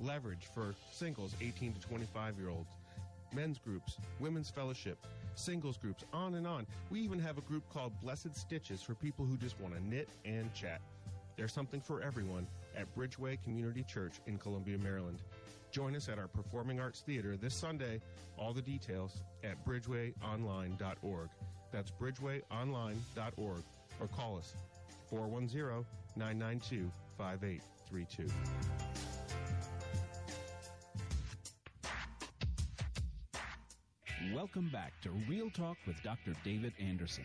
Leverage 0.00 0.48
for 0.52 0.74
singles 0.92 1.34
18 1.40 1.74
to 1.74 1.80
25 1.80 2.36
year 2.38 2.48
olds. 2.48 2.70
Men's 3.32 3.58
groups, 3.58 3.98
women's 4.18 4.50
fellowship, 4.50 4.98
singles 5.36 5.76
groups, 5.76 6.04
on 6.12 6.34
and 6.34 6.48
on. 6.48 6.66
We 6.90 7.00
even 7.00 7.20
have 7.20 7.38
a 7.38 7.42
group 7.42 7.62
called 7.72 7.92
Blessed 8.00 8.34
Stitches 8.34 8.82
for 8.82 8.94
people 8.94 9.24
who 9.24 9.36
just 9.36 9.60
want 9.60 9.74
to 9.74 9.88
knit 9.88 10.08
and 10.24 10.52
chat. 10.52 10.80
There's 11.36 11.52
something 11.52 11.80
for 11.80 12.02
everyone 12.02 12.46
at 12.76 12.94
Bridgeway 12.94 13.42
Community 13.42 13.82
Church 13.82 14.20
in 14.26 14.38
Columbia, 14.38 14.78
Maryland. 14.78 15.22
Join 15.70 15.96
us 15.96 16.08
at 16.08 16.18
our 16.18 16.28
Performing 16.28 16.80
Arts 16.80 17.00
Theater 17.00 17.36
this 17.36 17.54
Sunday. 17.54 18.00
All 18.38 18.52
the 18.52 18.62
details 18.62 19.22
at 19.44 19.64
bridgewayonline.org. 19.66 21.28
That's 21.72 21.90
bridgewayonline.org 21.90 23.62
or 24.00 24.06
call 24.08 24.38
us 24.38 24.54
410 25.08 25.84
992 26.16 26.90
5832. 27.18 28.26
Welcome 34.34 34.68
back 34.72 34.92
to 35.02 35.10
Real 35.28 35.50
Talk 35.50 35.76
with 35.86 36.02
Dr. 36.02 36.32
David 36.44 36.72
Anderson. 36.80 37.24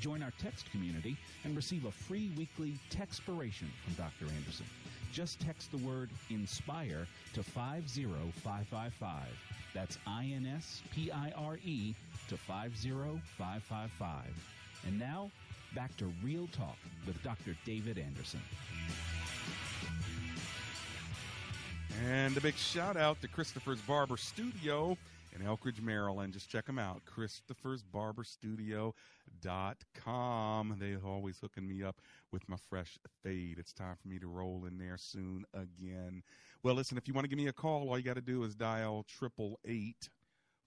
Join 0.00 0.22
our 0.22 0.32
text 0.40 0.70
community 0.70 1.16
and 1.44 1.56
receive 1.56 1.84
a 1.84 1.90
free 1.90 2.30
weekly 2.36 2.78
textpiration 2.90 3.66
from 3.84 3.94
Dr. 3.96 4.32
Anderson. 4.34 4.66
Just 5.12 5.40
text 5.40 5.70
the 5.70 5.78
word 5.78 6.10
INSPIRE 6.30 7.06
to 7.34 7.42
50555. 7.42 9.26
That's 9.74 9.98
I 10.06 10.30
N 10.34 10.46
S 10.46 10.82
P 10.92 11.10
I 11.10 11.32
R 11.36 11.58
E 11.64 11.94
to 12.28 12.36
50555. 12.36 14.24
And 14.86 14.98
now, 14.98 15.30
back 15.74 15.96
to 15.96 16.12
Real 16.22 16.48
Talk 16.52 16.76
with 17.06 17.20
Dr. 17.22 17.56
David 17.64 17.98
Anderson. 17.98 18.40
And 22.06 22.36
a 22.36 22.40
big 22.40 22.54
shout 22.54 22.96
out 22.96 23.20
to 23.22 23.28
Christopher's 23.28 23.80
Barber 23.80 24.16
Studio 24.16 24.96
in 25.34 25.44
Elkridge, 25.44 25.82
Maryland. 25.82 26.32
Just 26.32 26.48
check 26.48 26.66
them 26.66 26.78
out. 26.78 27.04
Christopher's 27.06 27.82
Barber 27.82 28.24
Studio.com. 28.24 28.94
They're 29.42 31.04
always 31.04 31.38
hooking 31.40 31.68
me 31.68 31.82
up 31.82 32.00
with 32.32 32.48
my 32.48 32.56
fresh 32.68 32.98
fade. 33.22 33.58
It's 33.58 33.72
time 33.72 33.96
for 34.00 34.08
me 34.08 34.18
to 34.18 34.26
roll 34.26 34.64
in 34.66 34.78
there 34.78 34.96
soon 34.96 35.44
again. 35.54 36.22
Well, 36.62 36.74
listen, 36.74 36.98
if 36.98 37.06
you 37.08 37.14
want 37.14 37.24
to 37.24 37.28
give 37.28 37.38
me 37.38 37.48
a 37.48 37.52
call, 37.52 37.88
all 37.88 37.98
you 37.98 38.04
got 38.04 38.14
to 38.14 38.20
do 38.20 38.44
is 38.44 38.54
dial 38.54 39.04
triple 39.08 39.58
eight 39.64 40.08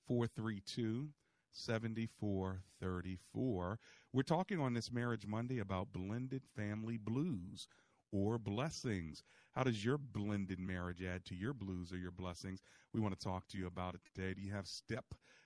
four 0.08 0.28
three 0.28 0.62
two 0.66 1.10
seventy 1.52 2.08
four 2.20 2.62
thirty 2.82 3.18
four. 3.34 3.80
We're 4.14 4.24
talking 4.24 4.60
on 4.60 4.74
this 4.74 4.92
Marriage 4.92 5.26
Monday 5.26 5.60
about 5.60 5.94
blended 5.94 6.44
family 6.56 6.98
blues 6.98 7.68
or 8.12 8.38
blessings. 8.38 9.24
How 9.54 9.64
does 9.64 9.84
your 9.84 9.98
blended 9.98 10.60
marriage 10.60 11.02
add 11.04 11.26
to 11.26 11.36
your 11.36 11.54
blues 11.54 11.92
or 11.94 11.98
your 11.98 12.12
blessings? 12.12 12.62
We 12.94 13.00
want 13.00 13.18
to 13.18 13.24
talk 13.24 13.48
to 13.50 13.58
you 13.58 13.68
about 13.68 13.96
it 13.96 14.02
today. 14.14 14.34
Do 14.34 14.42
you 14.42 14.52
have 14.54 14.68
step 14.68 15.06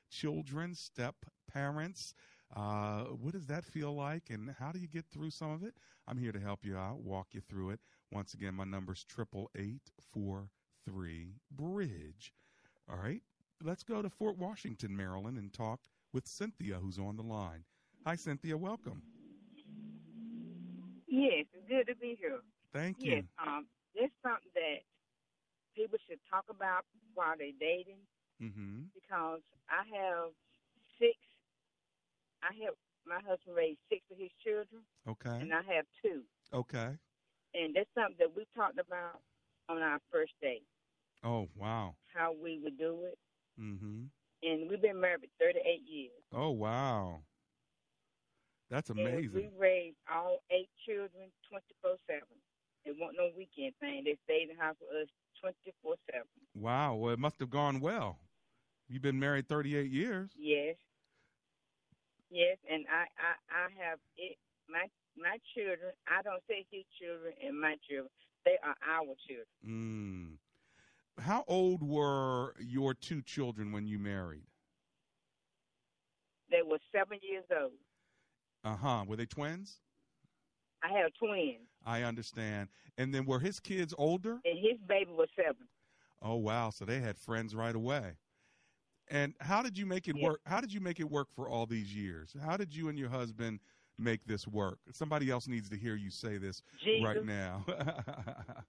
children, 0.09 0.75
step 0.75 1.15
parents? 1.51 2.13
Uh, 2.55 3.03
what 3.19 3.33
does 3.33 3.45
that 3.47 3.65
feel 3.65 3.93
like, 3.93 4.29
and 4.29 4.55
how 4.57 4.71
do 4.71 4.79
you 4.79 4.87
get 4.87 5.03
through 5.11 5.29
some 5.29 5.51
of 5.51 5.63
it? 5.63 5.73
I'm 6.07 6.17
here 6.17 6.31
to 6.31 6.39
help 6.39 6.63
you 6.63 6.77
out, 6.77 7.01
walk 7.01 7.27
you 7.33 7.41
through 7.41 7.71
it. 7.71 7.79
Once 8.11 8.33
again, 8.33 8.53
my 8.55 8.63
number's 8.63 9.03
triple 9.03 9.49
eight 9.57 9.91
four 10.13 10.49
three 10.85 11.33
bridge. 11.51 12.33
All 12.89 12.97
right, 12.97 13.21
let's 13.63 13.83
go 13.83 14.01
to 14.01 14.09
Fort 14.09 14.37
Washington, 14.37 14.95
Maryland, 14.95 15.37
and 15.37 15.51
talk 15.51 15.81
with 16.13 16.27
Cynthia, 16.27 16.75
who's 16.75 16.97
on 16.97 17.17
the 17.17 17.23
line. 17.23 17.65
Hi, 18.05 18.15
Cynthia. 18.15 18.55
Welcome. 18.55 19.01
Yes, 21.07 21.45
it's 21.53 21.67
good 21.67 21.87
to 21.87 21.95
be 21.99 22.15
here. 22.19 22.39
Thank 22.73 22.97
Yes, 22.99 23.23
you. 23.23 23.45
um, 23.45 23.65
there's 23.95 24.11
something 24.23 24.51
that 24.53 24.83
people 25.75 25.97
should 26.07 26.19
talk 26.29 26.45
about 26.49 26.85
while 27.15 27.35
they're 27.37 27.55
dating 27.59 27.99
Mm-hmm. 28.41 28.91
because 28.93 29.39
I 29.69 29.83
have. 29.95 30.31
I 32.45 32.53
have 32.65 32.75
my 33.07 33.17
husband 33.27 33.55
raised 33.57 33.79
six 33.89 34.01
of 34.11 34.17
his 34.17 34.29
children, 34.45 34.81
Okay. 35.09 35.41
and 35.41 35.53
I 35.53 35.61
have 35.73 35.85
two. 36.03 36.21
Okay. 36.53 36.93
And 37.53 37.73
that's 37.75 37.89
something 37.95 38.15
that 38.19 38.35
we 38.35 38.45
talked 38.55 38.77
about 38.79 39.21
on 39.69 39.81
our 39.81 39.99
first 40.11 40.33
date, 40.41 40.65
Oh, 41.23 41.47
wow. 41.55 41.95
how 42.13 42.33
we 42.33 42.59
would 42.63 42.77
do 42.77 43.05
it. 43.05 43.17
Mm-hmm. 43.59 44.03
And 44.43 44.69
we've 44.69 44.81
been 44.81 44.99
married 44.99 45.21
for 45.21 45.45
38 45.45 45.81
years. 45.87 46.21
Oh, 46.33 46.51
wow. 46.51 47.21
That's 48.69 48.89
And 48.89 48.99
amazing. 48.99 49.33
we 49.33 49.49
raised 49.57 49.97
all 50.11 50.39
eight 50.51 50.69
children 50.85 51.31
24 51.49 51.97
7. 52.07 52.21
It 52.85 52.95
wasn't 52.99 53.17
no 53.17 53.29
weekend 53.37 53.73
thing. 53.79 54.03
They 54.05 54.17
stayed 54.25 54.49
in 54.49 54.57
the 54.57 54.61
house 54.61 54.75
with 54.81 55.03
us 55.03 55.09
24 55.41 55.95
7. 56.11 56.23
Wow. 56.55 56.95
Well, 56.95 57.13
it 57.13 57.19
must 57.19 57.39
have 57.39 57.49
gone 57.49 57.79
well. 57.79 58.19
You've 58.87 59.01
been 59.01 59.19
married 59.19 59.47
38 59.47 59.91
years. 59.91 60.31
Yes. 60.37 60.75
Yes, 62.29 62.57
and 62.69 62.85
I, 62.89 63.05
I, 63.21 63.33
I 63.53 63.85
have 63.85 63.99
it. 64.17 64.37
My 64.69 64.85
my 65.17 65.37
children. 65.53 65.93
I 66.07 66.21
don't 66.21 66.41
say 66.49 66.65
his 66.71 66.83
children 66.99 67.33
and 67.45 67.59
my 67.59 67.75
children. 67.87 68.09
They 68.45 68.57
are 68.63 68.75
our 68.89 69.13
children. 69.27 70.37
Mm. 71.17 71.23
How 71.23 71.43
old 71.47 71.81
were 71.81 72.53
your 72.59 72.93
two 72.93 73.21
children 73.21 73.71
when 73.71 73.87
you 73.87 73.97
married? 73.99 74.47
They 76.51 76.61
were 76.65 76.79
seven 76.91 77.19
years 77.21 77.45
old. 77.59 77.71
Uh 78.63 78.75
huh. 78.75 79.05
Were 79.07 79.15
they 79.15 79.25
twins? 79.25 79.79
I 80.83 80.99
have 80.99 81.11
twins, 81.19 81.67
I 81.85 82.03
understand. 82.03 82.69
And 82.97 83.13
then 83.13 83.25
were 83.25 83.39
his 83.39 83.59
kids 83.59 83.93
older? 83.97 84.39
and 84.45 84.59
his 84.59 84.77
baby 84.87 85.11
was 85.11 85.29
seven. 85.35 85.67
Oh 86.21 86.35
wow! 86.35 86.69
So 86.69 86.85
they 86.85 86.99
had 86.99 87.17
friends 87.17 87.55
right 87.55 87.75
away. 87.75 88.13
And 89.09 89.33
how 89.39 89.61
did 89.61 89.77
you 89.77 89.85
make 89.85 90.07
it 90.07 90.15
Yeah. 90.15 90.29
work? 90.29 90.41
How 90.45 90.61
did 90.61 90.73
you 90.73 90.79
make 90.81 90.99
it 90.99 91.09
work 91.09 91.27
for 91.35 91.47
all 91.47 91.65
these 91.65 91.93
years? 91.95 92.35
How 92.41 92.57
did 92.57 92.73
you 92.75 92.89
and 92.89 92.97
your 92.97 93.09
husband 93.09 93.59
make 93.97 94.25
this 94.25 94.47
work? 94.47 94.79
Somebody 94.91 95.29
else 95.29 95.47
needs 95.47 95.69
to 95.69 95.77
hear 95.77 95.95
you 95.95 96.09
say 96.09 96.37
this 96.37 96.61
right 97.03 97.23
now. 97.23 97.63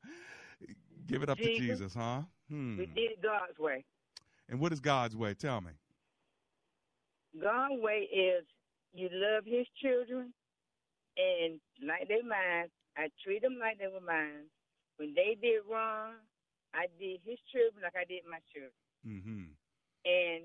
Give 1.06 1.22
it 1.22 1.28
up 1.28 1.38
to 1.38 1.44
Jesus. 1.44 1.78
Jesus, 1.78 1.94
huh? 1.94 2.22
Hmm. 2.48 2.78
We 2.78 2.86
did 2.86 3.12
it 3.12 3.22
God's 3.22 3.58
way. 3.58 3.84
And 4.48 4.60
what 4.60 4.72
is 4.72 4.80
God's 4.80 5.16
way? 5.16 5.34
Tell 5.34 5.60
me. 5.60 5.72
God's 7.40 7.74
way 7.80 8.08
is 8.12 8.44
you 8.92 9.08
love 9.12 9.44
His 9.44 9.66
children, 9.82 10.32
and 11.16 11.60
like 11.86 12.08
they 12.08 12.22
mine, 12.22 12.68
I 12.96 13.08
treat 13.22 13.42
them 13.42 13.58
like 13.60 13.78
they 13.78 13.88
were 13.88 14.00
mine. 14.00 14.48
When 14.96 15.12
they 15.14 15.36
did 15.40 15.60
wrong, 15.70 16.14
I 16.72 16.86
did 16.98 17.20
His 17.24 17.38
children 17.52 17.82
like 17.82 17.94
I 17.96 18.04
did 18.04 18.22
my 18.30 18.38
children, 18.52 18.72
Mm-hmm. 19.06 19.42
And 20.06 20.44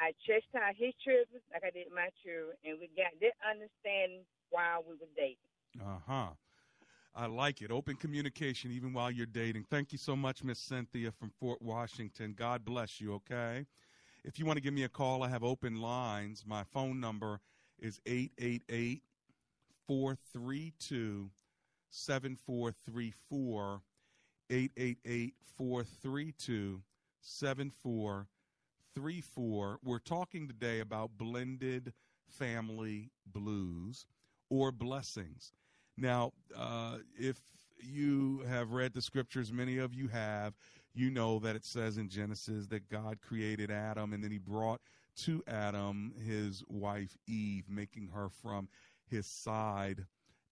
I 0.00 0.12
chastised 0.26 0.78
His 0.78 0.94
children 1.04 1.44
like 1.52 1.62
I 1.64 1.70
did 1.70 1.86
my 1.94 2.08
children, 2.24 2.56
and 2.64 2.78
we 2.80 2.88
got 2.96 3.12
that 3.20 3.36
understanding 3.44 4.24
while 4.50 4.82
we 4.88 4.96
were 4.96 5.12
dating. 5.16 5.36
Uh 5.80 6.00
huh. 6.06 6.30
I 7.16 7.26
like 7.26 7.62
it. 7.62 7.70
Open 7.70 7.94
communication, 7.94 8.72
even 8.72 8.92
while 8.92 9.10
you're 9.10 9.26
dating. 9.26 9.66
Thank 9.70 9.92
you 9.92 9.98
so 9.98 10.16
much, 10.16 10.42
Miss 10.42 10.58
Cynthia 10.58 11.12
from 11.12 11.30
Fort 11.38 11.62
Washington. 11.62 12.34
God 12.36 12.64
bless 12.64 13.00
you, 13.00 13.14
okay? 13.14 13.66
If 14.24 14.38
you 14.38 14.46
want 14.46 14.56
to 14.56 14.62
give 14.62 14.74
me 14.74 14.82
a 14.82 14.88
call, 14.88 15.22
I 15.22 15.28
have 15.28 15.44
open 15.44 15.80
lines. 15.80 16.44
My 16.44 16.64
phone 16.64 16.98
number 16.98 17.40
is 17.78 18.00
888 18.06 19.02
432 19.86 21.30
7434. 21.90 23.82
888 24.50 25.34
432 25.56 26.82
7434. 27.24 29.78
We're 29.82 29.98
talking 29.98 30.46
today 30.46 30.78
about 30.80 31.16
blended 31.16 31.94
family 32.28 33.10
blues 33.26 34.06
or 34.50 34.70
blessings. 34.70 35.54
Now, 35.96 36.32
uh, 36.56 36.98
if 37.18 37.40
you 37.80 38.44
have 38.48 38.72
read 38.72 38.92
the 38.92 39.00
scriptures, 39.00 39.50
many 39.52 39.78
of 39.78 39.94
you 39.94 40.08
have, 40.08 40.52
you 40.94 41.10
know 41.10 41.38
that 41.40 41.56
it 41.56 41.64
says 41.64 41.96
in 41.96 42.10
Genesis 42.10 42.66
that 42.68 42.90
God 42.90 43.20
created 43.20 43.70
Adam 43.70 44.12
and 44.12 44.22
then 44.22 44.30
he 44.30 44.36
brought 44.38 44.82
to 45.16 45.42
Adam 45.46 46.12
his 46.24 46.62
wife 46.68 47.16
Eve, 47.26 47.64
making 47.68 48.08
her 48.14 48.28
from 48.28 48.68
his 49.08 49.26
side. 49.26 50.06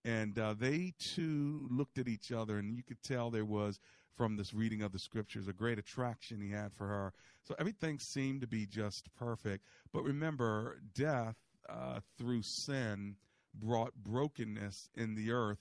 And 0.05 0.39
uh, 0.39 0.55
they 0.59 0.95
two 0.99 1.67
looked 1.71 1.99
at 1.99 2.09
each 2.09 2.33
other, 2.33 2.59
and 2.59 2.77
you 2.77 2.83
could 2.83 3.03
tell 3.03 3.31
there 3.31 3.45
was, 3.45 3.79
from 4.17 4.37
this 4.37 4.53
reading 4.53 4.83
of 4.83 4.93
the 4.93 4.99
scriptures, 4.99 5.49
a 5.49 5.53
great 5.53 5.79
attraction 5.79 6.41
he 6.41 6.51
had 6.51 6.73
for 6.73 6.87
her. 6.87 7.13
So 7.43 7.55
everything 7.59 7.99
seemed 7.99 8.41
to 8.43 8.47
be 8.47 8.67
just 8.67 9.13
perfect. 9.15 9.65
But 9.93 10.05
remember, 10.05 10.79
death 10.95 11.37
uh, 11.69 12.01
through 12.19 12.43
sin 12.43 13.17
brought 13.55 13.95
brokenness 13.95 14.89
in 14.95 15.15
the 15.15 15.33
earth, 15.33 15.59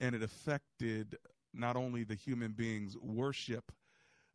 and 0.00 0.14
it 0.14 0.22
affected 0.22 1.16
not 1.54 1.76
only 1.76 2.04
the 2.04 2.14
human 2.14 2.52
beings' 2.52 2.96
worship, 3.00 3.72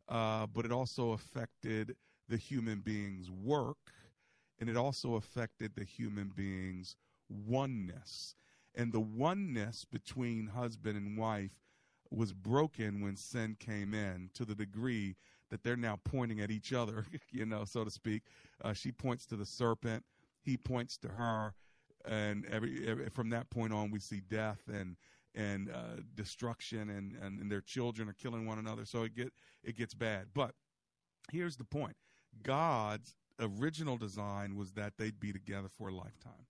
uh, 0.08 0.46
but 0.46 0.64
it 0.64 0.72
also 0.72 1.12
affected 1.12 1.96
the 2.28 2.36
human 2.36 2.80
beings' 2.80 3.30
work, 3.30 3.92
and 4.58 4.68
it 4.68 4.76
also 4.76 5.14
affected 5.14 5.72
the 5.74 5.84
human 5.84 6.32
beings' 6.34 6.96
oneness. 7.28 8.34
And 8.74 8.92
the 8.92 9.00
oneness 9.00 9.84
between 9.84 10.48
husband 10.48 10.96
and 10.96 11.16
wife 11.16 11.58
was 12.10 12.32
broken 12.32 13.00
when 13.00 13.16
sin 13.16 13.56
came 13.58 13.94
in 13.94 14.30
to 14.34 14.44
the 14.44 14.54
degree 14.54 15.16
that 15.50 15.62
they're 15.62 15.76
now 15.76 15.98
pointing 16.04 16.40
at 16.40 16.50
each 16.50 16.72
other, 16.72 17.04
you 17.30 17.46
know, 17.46 17.64
so 17.64 17.84
to 17.84 17.90
speak. 17.90 18.22
Uh, 18.62 18.72
she 18.72 18.92
points 18.92 19.26
to 19.26 19.36
the 19.36 19.46
serpent, 19.46 20.04
he 20.42 20.56
points 20.56 20.96
to 20.98 21.08
her, 21.08 21.54
and 22.04 22.46
every, 22.46 22.86
every 22.88 23.08
from 23.10 23.30
that 23.30 23.50
point 23.50 23.72
on, 23.72 23.90
we 23.90 24.00
see 24.00 24.20
death 24.28 24.60
and 24.72 24.96
and 25.34 25.70
uh, 25.70 26.00
destruction, 26.14 26.90
and, 26.90 27.14
and 27.22 27.38
and 27.38 27.52
their 27.52 27.60
children 27.60 28.08
are 28.08 28.14
killing 28.14 28.46
one 28.46 28.58
another. 28.58 28.84
So 28.84 29.02
it 29.04 29.14
get 29.14 29.32
it 29.62 29.76
gets 29.76 29.94
bad. 29.94 30.28
But 30.34 30.54
here's 31.30 31.56
the 31.56 31.64
point: 31.64 31.96
God's 32.42 33.14
original 33.38 33.96
design 33.96 34.56
was 34.56 34.72
that 34.72 34.94
they'd 34.96 35.20
be 35.20 35.32
together 35.32 35.68
for 35.68 35.88
a 35.88 35.94
lifetime, 35.94 36.46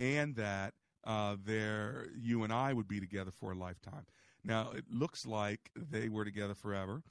and 0.00 0.34
that 0.36 0.74
uh, 1.04 1.36
their 1.44 2.08
you 2.18 2.42
and 2.42 2.52
I 2.52 2.72
would 2.72 2.88
be 2.88 3.00
together 3.00 3.30
for 3.30 3.52
a 3.52 3.54
lifetime. 3.54 4.06
Now 4.46 4.70
it 4.70 4.84
looks 4.88 5.26
like 5.26 5.70
they 5.74 6.08
were 6.08 6.24
together 6.24 6.54
forever, 6.54 7.02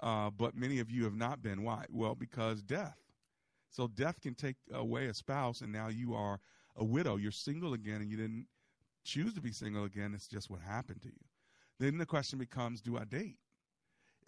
uh, 0.00 0.30
but 0.30 0.56
many 0.56 0.78
of 0.78 0.90
you 0.90 1.02
have 1.04 1.16
not 1.16 1.42
been. 1.42 1.64
Why? 1.64 1.86
Well, 1.90 2.14
because 2.14 2.62
death. 2.62 2.98
So 3.70 3.88
death 3.88 4.20
can 4.20 4.36
take 4.36 4.56
away 4.72 5.06
a 5.06 5.14
spouse, 5.14 5.60
and 5.60 5.72
now 5.72 5.88
you 5.88 6.14
are 6.14 6.38
a 6.76 6.84
widow. 6.84 7.16
You're 7.16 7.32
single 7.32 7.74
again, 7.74 8.00
and 8.00 8.08
you 8.08 8.16
didn't 8.16 8.46
choose 9.04 9.34
to 9.34 9.40
be 9.40 9.50
single 9.50 9.84
again. 9.84 10.14
It's 10.14 10.28
just 10.28 10.48
what 10.48 10.60
happened 10.60 11.02
to 11.02 11.08
you. 11.08 11.24
Then 11.80 11.98
the 11.98 12.06
question 12.06 12.38
becomes: 12.38 12.80
Do 12.80 12.96
I 12.96 13.04
date? 13.04 13.38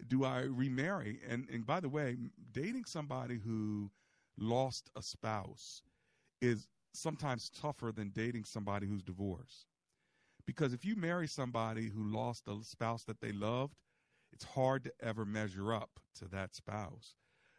Do 0.05 0.25
I 0.25 0.41
remarry? 0.41 1.21
And 1.27 1.47
and 1.49 1.65
by 1.65 1.79
the 1.79 1.89
way, 1.89 2.17
dating 2.51 2.83
somebody 2.83 3.39
who 3.39 3.89
lost 4.37 4.89
a 4.97 5.01
spouse 5.01 5.81
is 6.41 6.67
sometimes 6.93 7.49
tougher 7.49 7.93
than 7.93 8.09
dating 8.09 8.43
somebody 8.43 8.87
who's 8.87 9.03
divorced. 9.03 9.67
Because 10.47 10.73
if 10.73 10.85
you 10.85 10.95
marry 10.95 11.27
somebody 11.27 11.89
who 11.89 12.03
lost 12.03 12.47
a 12.47 12.63
spouse 12.63 13.03
that 13.03 13.21
they 13.21 13.33
loved, 13.33 13.75
it's 14.31 14.45
hard 14.45 14.83
to 14.85 14.93
ever 15.01 15.25
measure 15.25 15.73
up 15.73 15.99
to 16.19 16.25
that 16.29 16.55
spouse. 16.55 17.15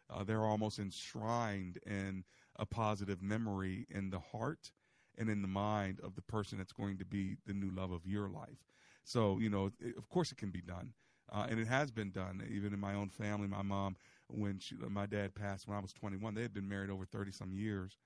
Uh, 0.09 0.23
they're 0.23 0.45
almost 0.45 0.79
enshrined 0.79 1.77
in 1.85 2.23
a 2.57 2.65
positive 2.65 3.21
memory 3.21 3.85
in 3.89 4.09
the 4.09 4.19
heart 4.19 4.71
and 5.17 5.29
in 5.29 5.41
the 5.41 5.47
mind 5.47 5.99
of 6.03 6.15
the 6.15 6.21
person 6.23 6.57
that's 6.57 6.73
going 6.73 6.97
to 6.97 7.05
be 7.05 7.37
the 7.45 7.53
new 7.53 7.69
love 7.69 7.91
of 7.91 8.05
your 8.07 8.27
life. 8.27 8.65
So, 9.03 9.37
you 9.37 9.49
know, 9.49 9.71
it, 9.79 9.95
of 9.95 10.09
course 10.09 10.31
it 10.31 10.37
can 10.37 10.49
be 10.49 10.61
done. 10.61 10.93
Uh, 11.31 11.45
and 11.47 11.59
it 11.59 11.67
has 11.67 11.91
been 11.91 12.09
done, 12.09 12.43
even 12.49 12.73
in 12.73 12.79
my 12.79 12.95
own 12.95 13.09
family. 13.09 13.47
My 13.47 13.61
mom, 13.61 13.95
when 14.27 14.57
she, 14.57 14.75
my 14.89 15.05
dad 15.05 15.35
passed 15.35 15.67
when 15.67 15.77
I 15.77 15.81
was 15.81 15.93
21, 15.93 16.33
they 16.33 16.41
had 16.41 16.55
been 16.55 16.67
married 16.67 16.89
over 16.89 17.05
30 17.05 17.31
some 17.31 17.53
years. 17.53 17.97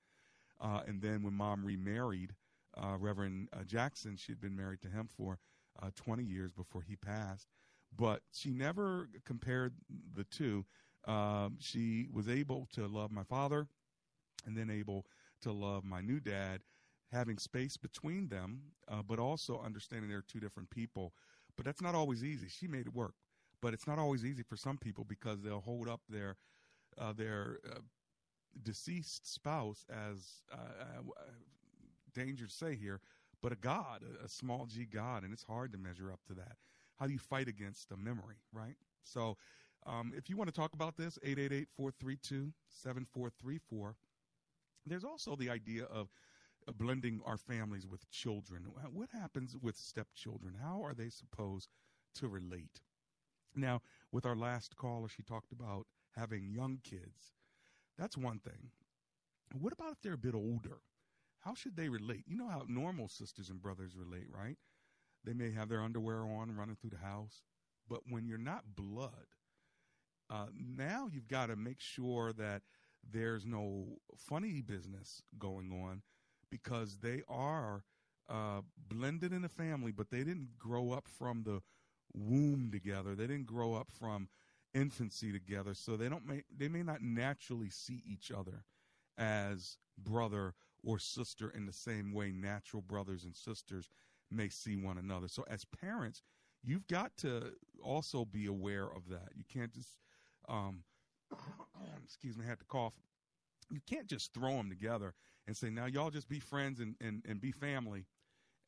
Uh, 0.60 0.80
and 0.86 1.00
then 1.00 1.22
when 1.22 1.32
mom 1.32 1.64
remarried, 1.64 2.34
uh, 2.76 2.96
Reverend 2.98 3.48
uh, 3.52 3.64
Jackson, 3.64 4.16
she 4.16 4.32
had 4.32 4.40
been 4.40 4.56
married 4.56 4.82
to 4.82 4.88
him 4.88 5.08
for 5.16 5.38
uh, 5.82 5.90
20 5.96 6.22
years 6.24 6.52
before 6.52 6.82
he 6.82 6.96
passed. 6.96 7.48
But 7.96 8.22
she 8.32 8.50
never 8.50 9.08
compared 9.24 9.74
the 10.14 10.24
two. 10.24 10.64
Um, 11.06 11.56
she 11.60 12.08
was 12.12 12.28
able 12.28 12.68
to 12.72 12.86
love 12.88 13.12
my 13.12 13.22
father 13.22 13.68
and 14.46 14.56
then 14.56 14.70
able 14.70 15.06
to 15.42 15.52
love 15.52 15.84
my 15.84 16.00
new 16.00 16.18
dad, 16.18 16.62
having 17.12 17.38
space 17.38 17.76
between 17.76 18.28
them, 18.28 18.62
uh, 18.88 19.02
but 19.06 19.18
also 19.18 19.60
understanding 19.64 20.08
they're 20.08 20.22
two 20.26 20.40
different 20.40 20.70
people. 20.70 21.12
But 21.56 21.66
that's 21.66 21.82
not 21.82 21.94
always 21.94 22.24
easy. 22.24 22.48
She 22.48 22.66
made 22.66 22.86
it 22.86 22.94
work, 22.94 23.14
but 23.62 23.74
it's 23.74 23.86
not 23.86 23.98
always 23.98 24.24
easy 24.24 24.42
for 24.42 24.56
some 24.56 24.76
people 24.76 25.04
because 25.04 25.42
they'll 25.42 25.60
hold 25.60 25.88
up 25.88 26.00
their 26.08 26.36
uh, 26.98 27.12
their 27.12 27.58
deceased 28.62 29.32
spouse 29.32 29.84
as 29.90 30.42
uh, 30.52 31.02
danger 32.14 32.46
to 32.46 32.52
say 32.52 32.76
here, 32.76 33.00
but 33.42 33.52
a 33.52 33.56
God, 33.56 34.02
a, 34.24 34.28
small 34.28 34.66
g 34.66 34.86
God, 34.86 35.22
and 35.22 35.32
it's 35.32 35.42
hard 35.42 35.72
to 35.72 35.78
measure 35.78 36.10
up 36.10 36.20
to 36.28 36.34
that. 36.34 36.56
How 36.98 37.06
do 37.06 37.12
you 37.12 37.18
fight 37.18 37.48
against 37.48 37.92
a 37.92 37.96
memory, 37.96 38.36
right? 38.52 38.76
So, 39.02 39.36
um, 39.86 40.12
if 40.16 40.30
you 40.30 40.36
want 40.36 40.48
to 40.48 40.58
talk 40.58 40.72
about 40.72 40.96
this, 40.96 41.18
888 41.22 41.68
432 41.76 42.52
7434. 42.70 43.96
There's 44.86 45.04
also 45.04 45.36
the 45.36 45.50
idea 45.50 45.84
of 45.84 46.08
blending 46.72 47.20
our 47.26 47.36
families 47.36 47.86
with 47.86 48.10
children. 48.10 48.66
What 48.92 49.10
happens 49.10 49.56
with 49.60 49.76
stepchildren? 49.76 50.54
How 50.62 50.82
are 50.82 50.94
they 50.94 51.10
supposed 51.10 51.68
to 52.16 52.28
relate? 52.28 52.80
Now, 53.54 53.82
with 54.10 54.24
our 54.24 54.36
last 54.36 54.76
caller, 54.76 55.08
she 55.08 55.22
talked 55.22 55.52
about 55.52 55.86
having 56.16 56.48
young 56.50 56.78
kids. 56.82 57.32
That's 57.98 58.16
one 58.16 58.38
thing. 58.38 58.70
What 59.52 59.72
about 59.72 59.92
if 59.92 60.00
they're 60.00 60.14
a 60.14 60.18
bit 60.18 60.34
older? 60.34 60.78
How 61.44 61.54
should 61.54 61.76
they 61.76 61.88
relate? 61.88 62.24
You 62.26 62.36
know 62.36 62.48
how 62.48 62.64
normal 62.68 63.08
sisters 63.08 63.50
and 63.50 63.60
brothers 63.60 63.94
relate, 63.96 64.26
right? 64.30 64.56
They 65.24 65.34
may 65.34 65.50
have 65.52 65.68
their 65.68 65.82
underwear 65.82 66.20
on 66.20 66.56
running 66.56 66.76
through 66.76 66.90
the 66.90 67.06
house, 67.06 67.42
but 67.88 68.00
when 68.08 68.26
you're 68.26 68.38
not 68.38 68.74
blood, 68.74 69.26
uh, 70.30 70.46
now 70.54 71.08
you've 71.12 71.28
got 71.28 71.46
to 71.46 71.56
make 71.56 71.80
sure 71.80 72.32
that 72.32 72.62
there's 73.12 73.44
no 73.44 73.98
funny 74.16 74.62
business 74.62 75.22
going 75.38 75.70
on 75.70 76.02
because 76.50 76.98
they 76.98 77.22
are 77.28 77.84
uh, 78.28 78.62
blended 78.88 79.32
in 79.32 79.42
the 79.42 79.48
family, 79.48 79.92
but 79.92 80.10
they 80.10 80.24
didn't 80.24 80.58
grow 80.58 80.92
up 80.92 81.06
from 81.06 81.42
the 81.42 81.60
womb 82.14 82.70
together. 82.72 83.14
They 83.14 83.26
didn't 83.26 83.46
grow 83.46 83.74
up 83.74 83.88
from 83.90 84.28
infancy 84.72 85.30
together, 85.30 85.74
so 85.74 85.96
they 85.96 86.08
don't 86.08 86.26
may, 86.26 86.42
they 86.56 86.68
may 86.68 86.82
not 86.82 87.02
naturally 87.02 87.68
see 87.68 88.02
each 88.06 88.32
other 88.32 88.64
as 89.18 89.76
brother 89.98 90.54
or 90.84 90.98
sister 90.98 91.50
in 91.50 91.66
the 91.66 91.72
same 91.72 92.12
way 92.12 92.32
natural 92.32 92.82
brothers 92.82 93.24
and 93.24 93.34
sisters 93.34 93.88
may 94.30 94.48
see 94.48 94.76
one 94.76 94.98
another. 94.98 95.28
So 95.28 95.44
as 95.48 95.64
parents, 95.64 96.22
you've 96.62 96.86
got 96.88 97.16
to 97.18 97.52
also 97.82 98.24
be 98.24 98.46
aware 98.46 98.84
of 98.84 99.08
that. 99.10 99.30
You 99.34 99.44
can't 99.52 99.72
just 99.72 99.98
um, 100.48 100.84
excuse 102.04 102.36
me, 102.36 102.44
I 102.44 102.48
had 102.48 102.58
to 102.60 102.64
cough. 102.66 102.94
You 103.70 103.80
can't 103.86 104.06
just 104.06 104.34
throw 104.34 104.56
them 104.56 104.68
together 104.68 105.14
and 105.46 105.56
say, 105.56 105.70
now 105.70 105.86
y'all 105.86 106.10
just 106.10 106.28
be 106.28 106.40
friends 106.40 106.80
and, 106.80 106.96
and, 107.00 107.22
and 107.28 107.40
be 107.40 107.52
family 107.52 108.06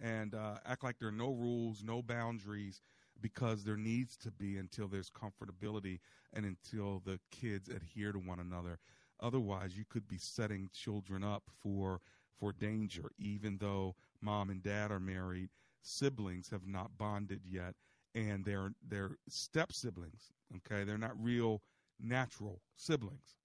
and 0.00 0.34
uh, 0.34 0.56
act 0.66 0.84
like 0.84 0.98
there 0.98 1.08
are 1.08 1.12
no 1.12 1.30
rules, 1.32 1.82
no 1.82 2.02
boundaries. 2.02 2.82
because 3.20 3.64
there 3.64 3.76
needs 3.76 4.16
to 4.18 4.30
be 4.30 4.56
until 4.58 4.88
there's 4.88 5.10
comfortability 5.10 6.00
and 6.32 6.44
until 6.44 7.00
the 7.04 7.18
kids 7.30 7.68
adhere 7.68 8.12
to 8.12 8.18
one 8.18 8.40
another. 8.40 8.78
Otherwise, 9.20 9.76
you 9.76 9.84
could 9.88 10.06
be 10.08 10.18
setting 10.18 10.68
children 10.72 11.24
up 11.24 11.44
for 11.62 12.00
for 12.38 12.52
danger, 12.52 13.10
even 13.18 13.56
though 13.58 13.94
mom 14.20 14.50
and 14.50 14.62
dad 14.62 14.90
are 14.90 15.00
married. 15.00 15.48
Siblings 15.80 16.50
have 16.50 16.66
not 16.66 16.98
bonded 16.98 17.40
yet, 17.44 17.74
and 18.14 18.44
they're 18.44 18.72
they're 18.86 19.16
step 19.28 19.72
siblings. 19.72 20.32
Okay, 20.56 20.84
they're 20.84 20.98
not 20.98 21.22
real 21.22 21.62
natural 22.00 22.60
siblings. 22.76 23.36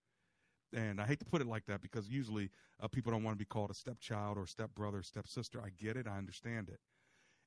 And 0.73 1.01
I 1.01 1.05
hate 1.05 1.19
to 1.19 1.25
put 1.25 1.41
it 1.41 1.47
like 1.47 1.65
that 1.65 1.81
because 1.81 2.07
usually 2.07 2.49
uh, 2.81 2.88
people 2.88 3.12
don't 3.12 3.23
want 3.23 3.36
to 3.36 3.39
be 3.39 3.45
called 3.45 3.71
a 3.71 3.73
stepchild 3.73 4.38
or 4.38 4.47
stepbrother, 4.47 5.03
stepsister. 5.03 5.62
I 5.62 5.69
get 5.77 5.97
it. 5.97 6.07
I 6.07 6.17
understand 6.17 6.69
it. 6.69 6.79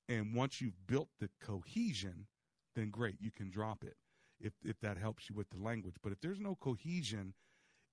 And 0.08 0.34
once 0.34 0.60
you've 0.60 0.87
built 0.87 1.08
the 1.18 1.30
cohesion, 1.40 2.26
then 2.74 2.90
great, 2.90 3.16
you 3.20 3.30
can 3.30 3.50
drop 3.50 3.82
it 3.82 3.96
if 4.40 4.52
if 4.64 4.78
that 4.80 4.98
helps 4.98 5.28
you 5.30 5.37
with 5.37 5.48
the 5.50 5.58
language. 5.62 5.96
But 6.02 6.12
if 6.12 6.20
there's 6.20 6.40
no 6.40 6.56
cohesion, 6.56 7.34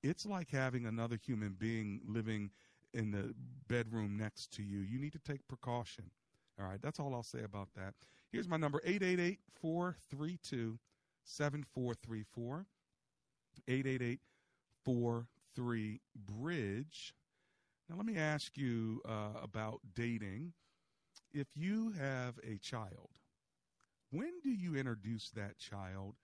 it's 0.04 0.26
like 0.26 0.50
having 0.50 0.86
another 0.86 1.18
human 1.24 1.56
being 1.58 2.02
living 2.08 2.52
in 2.94 3.12
the 3.12 3.34
bedroom 3.68 4.18
next 4.18 4.52
to 4.54 4.64
you. 4.64 4.80
You 4.80 5.00
need 5.00 5.14
to 5.14 5.20
take 5.20 5.48
precaution. 5.48 6.06
All 6.60 6.68
right, 6.68 6.82
that's 6.82 7.00
all 7.00 7.14
I'll 7.14 7.24
say 7.24 7.44
about 7.44 7.70
that. 7.76 7.94
Here's 8.32 8.48
my 8.48 8.58
number 8.58 8.82
888 8.84 9.40
432 9.62 10.78
7434. 11.24 12.66
888 13.68 14.20
43 14.84 16.02
Bridge. 16.16 17.14
Now, 17.90 17.98
let 17.98 18.06
me 18.06 18.18
ask 18.18 18.58
you 18.58 19.02
uh, 19.08 19.40
about 19.44 19.82
dating. 19.96 20.54
If 21.34 21.48
you 21.56 21.92
have 21.92 22.36
a 22.44 22.58
child, 22.58 23.10
when 24.12 24.32
do 24.44 24.50
you 24.50 24.76
introduce 24.76 25.30
that 25.32 25.58
child 25.58 26.16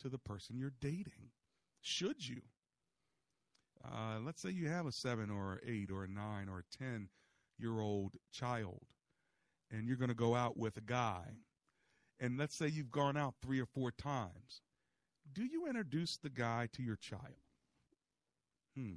to 0.00 0.08
the 0.08 0.18
person 0.18 0.58
you're 0.58 0.72
dating? 0.80 1.30
Should 1.80 2.26
you? 2.26 2.42
Uh, 3.90 4.18
let's 4.24 4.42
say 4.42 4.50
you 4.50 4.68
have 4.68 4.86
a 4.86 4.92
seven 4.92 5.30
or 5.30 5.60
eight 5.66 5.90
or 5.90 6.06
nine 6.06 6.48
or 6.48 6.64
10 6.78 7.08
year 7.58 7.80
old 7.80 8.16
child, 8.32 8.82
and 9.70 9.86
you're 9.86 9.96
going 9.96 10.08
to 10.08 10.14
go 10.14 10.34
out 10.34 10.56
with 10.56 10.76
a 10.76 10.82
guy. 10.82 11.24
And 12.20 12.36
let's 12.36 12.56
say 12.56 12.68
you've 12.68 12.90
gone 12.90 13.16
out 13.16 13.34
three 13.40 13.60
or 13.60 13.66
four 13.66 13.92
times. 13.92 14.62
Do 15.32 15.44
you 15.44 15.66
introduce 15.66 16.16
the 16.16 16.30
guy 16.30 16.68
to 16.72 16.82
your 16.82 16.96
child? 16.96 17.22
Hmm. 18.76 18.94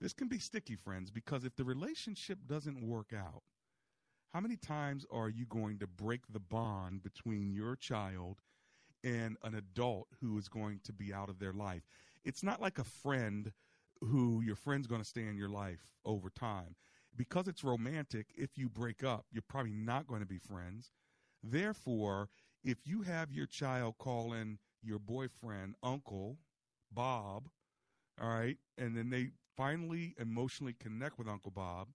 This 0.00 0.12
can 0.12 0.28
be 0.28 0.38
sticky, 0.38 0.76
friends, 0.76 1.10
because 1.10 1.44
if 1.44 1.54
the 1.56 1.64
relationship 1.64 2.38
doesn't 2.46 2.86
work 2.86 3.12
out, 3.16 3.42
how 4.32 4.40
many 4.40 4.56
times 4.56 5.06
are 5.12 5.28
you 5.28 5.46
going 5.46 5.78
to 5.78 5.86
break 5.86 6.22
the 6.32 6.40
bond 6.40 7.02
between 7.02 7.52
your 7.52 7.76
child 7.76 8.40
and 9.04 9.36
an 9.44 9.54
adult 9.54 10.08
who 10.20 10.36
is 10.36 10.48
going 10.48 10.80
to 10.84 10.92
be 10.92 11.14
out 11.14 11.28
of 11.28 11.38
their 11.38 11.52
life? 11.52 11.84
It's 12.24 12.42
not 12.42 12.60
like 12.60 12.78
a 12.78 12.84
friend 12.84 13.52
who 14.00 14.42
your 14.42 14.56
friend's 14.56 14.86
going 14.86 15.00
to 15.02 15.08
stay 15.08 15.26
in 15.26 15.36
your 15.36 15.48
life 15.48 15.92
over 16.04 16.30
time. 16.30 16.76
Because 17.16 17.46
it's 17.46 17.62
romantic, 17.62 18.26
if 18.36 18.56
you 18.56 18.68
break 18.68 19.04
up, 19.04 19.26
you're 19.30 19.42
probably 19.48 19.72
not 19.72 20.06
going 20.06 20.20
to 20.20 20.26
be 20.26 20.38
friends. 20.38 20.90
Therefore, 21.42 22.28
if 22.64 22.78
you 22.84 23.02
have 23.02 23.30
your 23.30 23.46
child 23.46 23.94
calling 23.98 24.58
your 24.82 24.98
boyfriend 24.98 25.74
Uncle 25.82 26.38
Bob, 26.90 27.48
all 28.20 28.28
right, 28.28 28.56
and 28.78 28.96
then 28.96 29.10
they 29.10 29.30
finally 29.56 30.14
emotionally 30.18 30.74
connect 30.80 31.18
with 31.18 31.28
Uncle 31.28 31.50
Bob, 31.50 31.88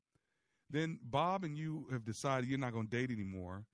then 0.70 1.00
Bob 1.04 1.44
and 1.44 1.58
you 1.58 1.88
have 1.92 2.06
decided 2.06 2.50
you're 2.50 2.60
not 2.60 2.74
going 2.74 2.88
to 2.88 2.98
date 2.98 3.12
anymore. 3.12 3.66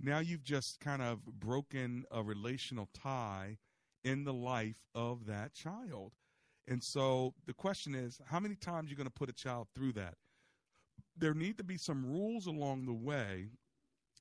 Now 0.00 0.18
you've 0.18 0.42
just 0.42 0.80
kind 0.80 1.00
of 1.00 1.24
broken 1.24 2.04
a 2.10 2.22
relational 2.22 2.88
tie 2.92 3.58
in 4.04 4.24
the 4.24 4.32
life 4.32 4.76
of 4.94 5.26
that 5.26 5.54
child. 5.54 6.12
And 6.68 6.82
so 6.82 7.34
the 7.46 7.54
question 7.54 7.94
is, 7.94 8.20
how 8.26 8.40
many 8.40 8.54
times 8.54 8.88
are 8.88 8.90
you 8.90 8.96
going 8.96 9.06
to 9.06 9.12
put 9.12 9.28
a 9.28 9.34
child 9.34 9.68
through 9.74 9.92
that? 9.92 10.14
There 11.16 11.34
need 11.34 11.58
to 11.58 11.64
be 11.64 11.76
some 11.76 12.04
rules 12.04 12.46
along 12.46 12.86
the 12.86 12.92
way 12.92 13.48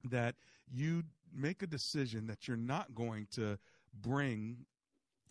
that 0.10 0.36
you 0.72 1.04
make 1.34 1.64
a 1.64 1.68
decision 1.68 2.28
that 2.28 2.48
you're 2.48 2.58
not 2.58 2.94
going 2.94 3.28
to 3.32 3.58
bring 4.02 4.66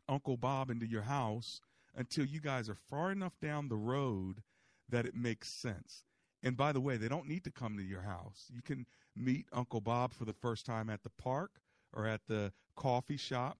Uncle 0.09 0.37
Bob 0.37 0.71
into 0.71 0.87
your 0.87 1.03
house 1.03 1.61
until 1.95 2.25
you 2.25 2.41
guys 2.41 2.69
are 2.69 2.75
far 2.75 3.13
enough 3.13 3.39
down 3.41 3.69
the 3.69 3.77
road 3.77 4.43
that 4.89 5.07
it 5.07 5.15
makes 5.15 5.49
sense. 5.49 6.05
And 6.43 6.57
by 6.57 6.73
the 6.73 6.81
way, 6.81 6.97
they 6.97 7.09
don't 7.09 7.29
need 7.29 7.45
to 7.45 7.53
come 7.53 7.77
to 7.77 7.83
your 7.83 8.03
house. 8.03 8.47
You 8.53 8.63
can 8.63 8.87
meet 9.15 9.47
Uncle 9.53 9.81
Bob 9.81 10.13
for 10.13 10.25
the 10.25 10.33
first 10.33 10.67
time 10.67 10.91
at 10.91 11.03
the 11.03 11.11
park 11.11 11.61
or 11.93 12.07
at 12.07 12.23
the 12.27 12.53
coffee 12.75 13.17
shop. 13.17 13.59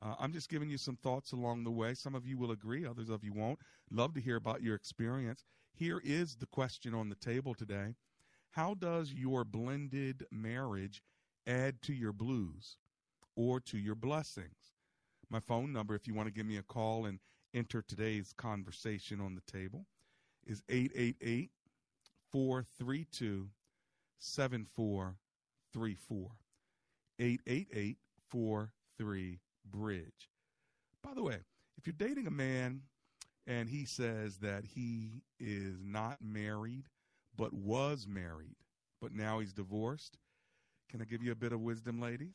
Uh, 0.00 0.14
I'm 0.18 0.32
just 0.32 0.48
giving 0.48 0.70
you 0.70 0.78
some 0.78 0.96
thoughts 0.96 1.32
along 1.32 1.64
the 1.64 1.70
way. 1.70 1.94
Some 1.94 2.14
of 2.14 2.26
you 2.26 2.38
will 2.38 2.52
agree, 2.52 2.86
others 2.86 3.10
of 3.10 3.24
you 3.24 3.32
won't. 3.32 3.58
Love 3.90 4.14
to 4.14 4.20
hear 4.20 4.36
about 4.36 4.62
your 4.62 4.74
experience. 4.74 5.44
Here 5.72 6.00
is 6.04 6.36
the 6.36 6.46
question 6.46 6.94
on 6.94 7.08
the 7.08 7.16
table 7.16 7.54
today 7.54 7.94
How 8.50 8.74
does 8.74 9.12
your 9.12 9.44
blended 9.44 10.24
marriage 10.30 11.02
add 11.46 11.82
to 11.82 11.92
your 11.92 12.12
blues 12.12 12.76
or 13.36 13.60
to 13.60 13.78
your 13.78 13.94
blessings? 13.94 14.72
My 15.30 15.40
phone 15.40 15.72
number, 15.72 15.94
if 15.94 16.06
you 16.06 16.14
want 16.14 16.28
to 16.28 16.32
give 16.32 16.46
me 16.46 16.56
a 16.56 16.62
call 16.62 17.06
and 17.06 17.18
enter 17.52 17.82
today's 17.82 18.32
conversation 18.32 19.20
on 19.20 19.34
the 19.34 19.52
table, 19.52 19.86
is 20.46 20.62
888 20.68 21.50
432 22.30 23.48
7434. 24.18 26.30
888 27.20 27.98
43 28.28 29.40
Bridge. 29.70 30.30
By 31.02 31.14
the 31.14 31.22
way, 31.22 31.38
if 31.76 31.86
you're 31.86 31.94
dating 31.96 32.26
a 32.26 32.32
man 32.32 32.82
and 33.46 33.68
he 33.68 33.84
says 33.84 34.38
that 34.38 34.64
he 34.64 35.22
is 35.38 35.76
not 35.82 36.18
married 36.20 36.84
but 37.36 37.52
was 37.54 38.06
married, 38.08 38.56
but 39.00 39.12
now 39.12 39.38
he's 39.38 39.52
divorced, 39.52 40.18
can 40.90 41.00
I 41.00 41.04
give 41.04 41.22
you 41.22 41.30
a 41.30 41.36
bit 41.36 41.52
of 41.52 41.60
wisdom, 41.60 42.00
ladies? 42.00 42.34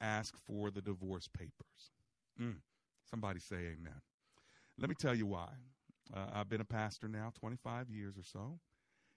Ask 0.00 0.36
for 0.46 0.70
the 0.70 0.80
divorce 0.80 1.28
papers. 1.28 1.90
Mm. 2.40 2.56
Somebody 3.10 3.40
say 3.40 3.56
amen. 3.56 4.00
Let 4.78 4.88
me 4.88 4.94
tell 4.98 5.14
you 5.14 5.26
why. 5.26 5.48
Uh, 6.12 6.26
I've 6.32 6.48
been 6.48 6.60
a 6.60 6.66
pastor 6.66 7.08
now 7.08 7.32
25 7.38 7.88
years 7.90 8.18
or 8.18 8.24
so, 8.24 8.58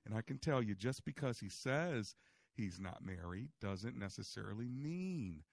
and 0.05 0.15
I 0.15 0.21
can 0.21 0.37
tell 0.37 0.61
you 0.61 0.75
just 0.75 1.03
because 1.03 1.39
he 1.39 1.49
says 1.49 2.15
he's 2.55 2.79
not 2.79 3.03
married 3.03 3.49
doesn't 3.61 3.97
necessarily 3.97 4.67
mean 4.69 5.43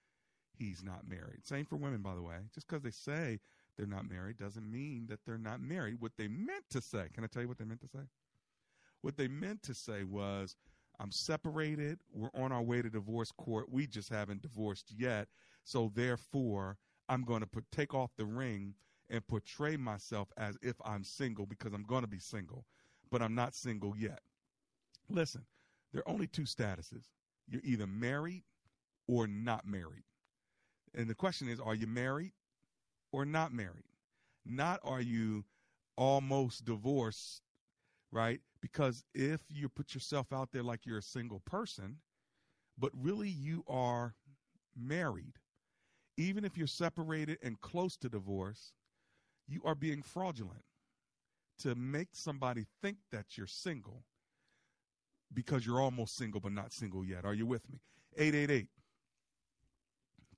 he's 0.57 0.83
not 0.83 1.07
married. 1.07 1.45
Same 1.45 1.65
for 1.65 1.75
women, 1.75 2.01
by 2.01 2.15
the 2.15 2.21
way. 2.21 2.35
Just 2.53 2.67
because 2.67 2.83
they 2.83 2.91
say 2.91 3.39
they're 3.77 3.85
not 3.85 4.09
married 4.09 4.37
doesn't 4.37 4.69
mean 4.69 5.07
that 5.09 5.19
they're 5.25 5.37
not 5.37 5.61
married. 5.61 5.97
What 5.99 6.13
they 6.17 6.27
meant 6.27 6.65
to 6.71 6.81
say, 6.81 7.07
can 7.13 7.23
I 7.23 7.27
tell 7.27 7.41
you 7.41 7.47
what 7.47 7.57
they 7.57 7.65
meant 7.65 7.81
to 7.81 7.87
say? 7.87 8.05
What 9.01 9.17
they 9.17 9.27
meant 9.27 9.63
to 9.63 9.73
say 9.73 10.03
was, 10.03 10.55
I'm 10.99 11.11
separated. 11.11 11.99
We're 12.13 12.29
on 12.33 12.51
our 12.51 12.61
way 12.61 12.81
to 12.81 12.89
divorce 12.89 13.31
court. 13.31 13.71
We 13.71 13.85
just 13.85 14.09
haven't 14.09 14.41
divorced 14.41 14.93
yet. 14.97 15.27
So 15.63 15.91
therefore, 15.93 16.77
I'm 17.09 17.23
going 17.23 17.41
to 17.41 17.47
put 17.47 17.69
take 17.71 17.93
off 17.93 18.11
the 18.17 18.25
ring 18.25 18.75
and 19.09 19.25
portray 19.27 19.77
myself 19.77 20.29
as 20.37 20.57
if 20.61 20.75
I'm 20.83 21.03
single 21.03 21.45
because 21.45 21.73
I'm 21.73 21.83
going 21.83 22.01
to 22.01 22.07
be 22.07 22.19
single, 22.19 22.65
but 23.11 23.21
I'm 23.21 23.35
not 23.35 23.53
single 23.53 23.95
yet. 23.95 24.19
Listen, 25.09 25.45
there 25.91 26.01
are 26.01 26.11
only 26.11 26.27
two 26.27 26.43
statuses. 26.43 27.09
You're 27.47 27.61
either 27.63 27.85
married 27.87 28.43
or 29.07 29.27
not 29.27 29.67
married. 29.67 30.03
And 30.95 31.09
the 31.09 31.15
question 31.15 31.49
is, 31.49 31.59
are 31.59 31.75
you 31.75 31.87
married 31.87 32.31
or 33.11 33.25
not 33.25 33.53
married? 33.53 33.83
Not 34.45 34.79
are 34.83 35.01
you 35.01 35.43
almost 35.97 36.65
divorced, 36.65 37.41
right? 38.11 38.39
Because 38.61 39.03
if 39.13 39.41
you 39.49 39.67
put 39.67 39.93
yourself 39.93 40.31
out 40.31 40.49
there 40.51 40.63
like 40.63 40.85
you're 40.85 40.99
a 40.99 41.03
single 41.03 41.41
person, 41.45 41.97
but 42.77 42.91
really 42.93 43.29
you 43.29 43.63
are 43.67 44.15
married, 44.75 45.33
even 46.17 46.45
if 46.45 46.57
you're 46.57 46.67
separated 46.67 47.37
and 47.43 47.59
close 47.61 47.97
to 47.97 48.09
divorce, 48.09 48.71
you 49.47 49.61
are 49.65 49.75
being 49.75 50.01
fraudulent 50.01 50.63
to 51.59 51.75
make 51.75 52.09
somebody 52.13 52.65
think 52.81 52.97
that 53.11 53.37
you're 53.37 53.47
single 53.47 54.03
because 55.33 55.65
you're 55.65 55.81
almost 55.81 56.15
single 56.15 56.39
but 56.39 56.51
not 56.51 56.71
single 56.71 57.03
yet. 57.03 57.25
Are 57.25 57.33
you 57.33 57.45
with 57.45 57.69
me? 57.69 57.79
888 58.17 58.67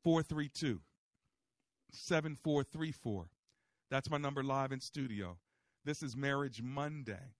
432 0.08 0.80
7434. 1.92 3.26
That's 3.92 4.10
my 4.10 4.18
number 4.18 4.42
live 4.42 4.72
in 4.72 4.80
studio. 4.80 5.38
This 5.84 6.02
is 6.02 6.16
Marriage 6.16 6.62
Monday. 6.62 7.34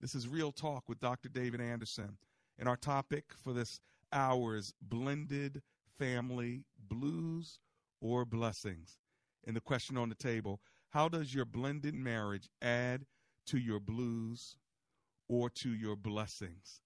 This 0.00 0.14
is 0.14 0.28
Real 0.28 0.52
Talk 0.52 0.88
with 0.88 1.00
Dr. 1.00 1.28
David 1.28 1.60
Anderson. 1.60 2.16
And 2.60 2.68
our 2.68 2.76
topic 2.76 3.24
for 3.42 3.52
this 3.52 3.80
hour 4.12 4.54
is 4.54 4.72
blended 4.80 5.62
family 5.98 6.62
blues 6.78 7.58
or 8.00 8.24
blessings. 8.24 8.98
And 9.44 9.56
the 9.56 9.60
question 9.60 9.96
on 9.96 10.08
the 10.08 10.14
table 10.14 10.60
how 10.90 11.08
does 11.08 11.34
your 11.34 11.44
blended 11.44 11.96
marriage 11.96 12.48
add 12.62 13.04
to 13.46 13.58
your 13.58 13.80
blues 13.80 14.58
or 15.28 15.50
to 15.50 15.70
your 15.70 15.96
blessings? 15.96 16.82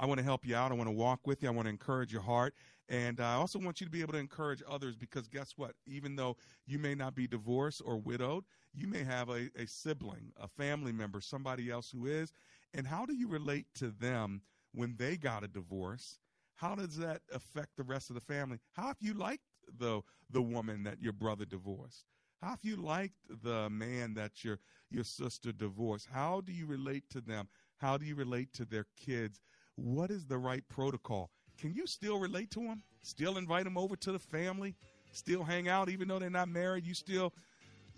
I 0.00 0.06
want 0.06 0.18
to 0.18 0.24
help 0.24 0.46
you 0.46 0.54
out. 0.54 0.70
I 0.70 0.76
want 0.76 0.88
to 0.88 0.94
walk 0.94 1.26
with 1.26 1.42
you. 1.42 1.48
I 1.48 1.52
want 1.52 1.66
to 1.66 1.70
encourage 1.70 2.12
your 2.12 2.22
heart. 2.22 2.54
And 2.90 3.20
uh, 3.20 3.24
I 3.24 3.34
also 3.34 3.58
want 3.58 3.80
you 3.80 3.86
to 3.86 3.90
be 3.90 4.02
able 4.02 4.14
to 4.14 4.18
encourage 4.18 4.62
others 4.68 4.96
because 4.96 5.28
guess 5.28 5.54
what? 5.56 5.74
Even 5.86 6.16
though 6.16 6.36
you 6.66 6.78
may 6.78 6.94
not 6.94 7.14
be 7.14 7.26
divorced 7.28 7.80
or 7.84 7.96
widowed, 7.96 8.44
you 8.74 8.88
may 8.88 9.04
have 9.04 9.30
a, 9.30 9.48
a 9.56 9.66
sibling, 9.66 10.32
a 10.36 10.48
family 10.48 10.92
member, 10.92 11.20
somebody 11.20 11.70
else 11.70 11.90
who 11.90 12.06
is. 12.06 12.32
And 12.74 12.86
how 12.88 13.06
do 13.06 13.14
you 13.14 13.28
relate 13.28 13.68
to 13.76 13.90
them 13.92 14.42
when 14.72 14.96
they 14.98 15.16
got 15.16 15.44
a 15.44 15.48
divorce? 15.48 16.18
How 16.56 16.74
does 16.74 16.96
that 16.98 17.22
affect 17.32 17.76
the 17.76 17.84
rest 17.84 18.10
of 18.10 18.14
the 18.14 18.20
family? 18.20 18.58
How 18.72 18.88
have 18.88 18.98
you 19.00 19.14
liked 19.14 19.44
the 19.78 20.02
the 20.28 20.42
woman 20.42 20.82
that 20.84 21.00
your 21.00 21.12
brother 21.12 21.44
divorced? 21.46 22.04
How 22.42 22.50
have 22.50 22.60
you 22.64 22.76
liked 22.76 23.16
the 23.42 23.70
man 23.70 24.14
that 24.14 24.44
your 24.44 24.58
your 24.90 25.04
sister 25.04 25.52
divorced? 25.52 26.08
How 26.12 26.40
do 26.40 26.52
you 26.52 26.66
relate 26.66 27.04
to 27.10 27.20
them? 27.20 27.48
How 27.78 27.96
do 27.98 28.04
you 28.04 28.14
relate 28.16 28.52
to 28.54 28.64
their 28.64 28.86
kids? 28.96 29.40
What 29.76 30.10
is 30.10 30.26
the 30.26 30.38
right 30.38 30.68
protocol? 30.68 31.30
Can 31.60 31.74
you 31.74 31.86
still 31.86 32.18
relate 32.18 32.50
to 32.52 32.60
them? 32.60 32.82
Still 33.02 33.36
invite 33.36 33.64
them 33.64 33.76
over 33.76 33.94
to 33.96 34.12
the 34.12 34.18
family? 34.18 34.74
Still 35.12 35.44
hang 35.44 35.68
out 35.68 35.90
even 35.90 36.08
though 36.08 36.18
they're 36.18 36.30
not 36.30 36.48
married? 36.48 36.86
You 36.86 36.94
still 36.94 37.32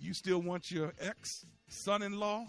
you 0.01 0.15
still 0.15 0.41
want 0.41 0.71
your 0.71 0.93
ex 1.01 1.47
son-in-law 1.69 2.47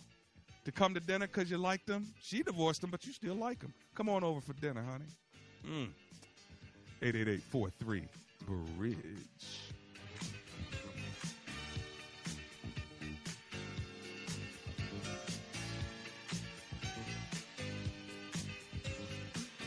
to 0.65 0.71
come 0.71 0.93
to 0.95 0.99
dinner 0.99 1.27
because 1.27 1.51
you 1.51 1.57
like 1.57 1.85
them? 1.85 2.07
She 2.19 2.41
divorced 2.41 2.83
him, 2.83 2.89
but 2.89 3.05
you 3.05 3.13
still 3.13 3.35
like 3.35 3.61
him. 3.61 3.73
Come 3.93 4.09
on 4.09 4.23
over 4.23 4.41
for 4.41 4.53
dinner, 4.53 4.81
honey. 4.81 5.05
Mm. 5.67 5.89
888 7.01 7.41
Bridge. 8.77 8.97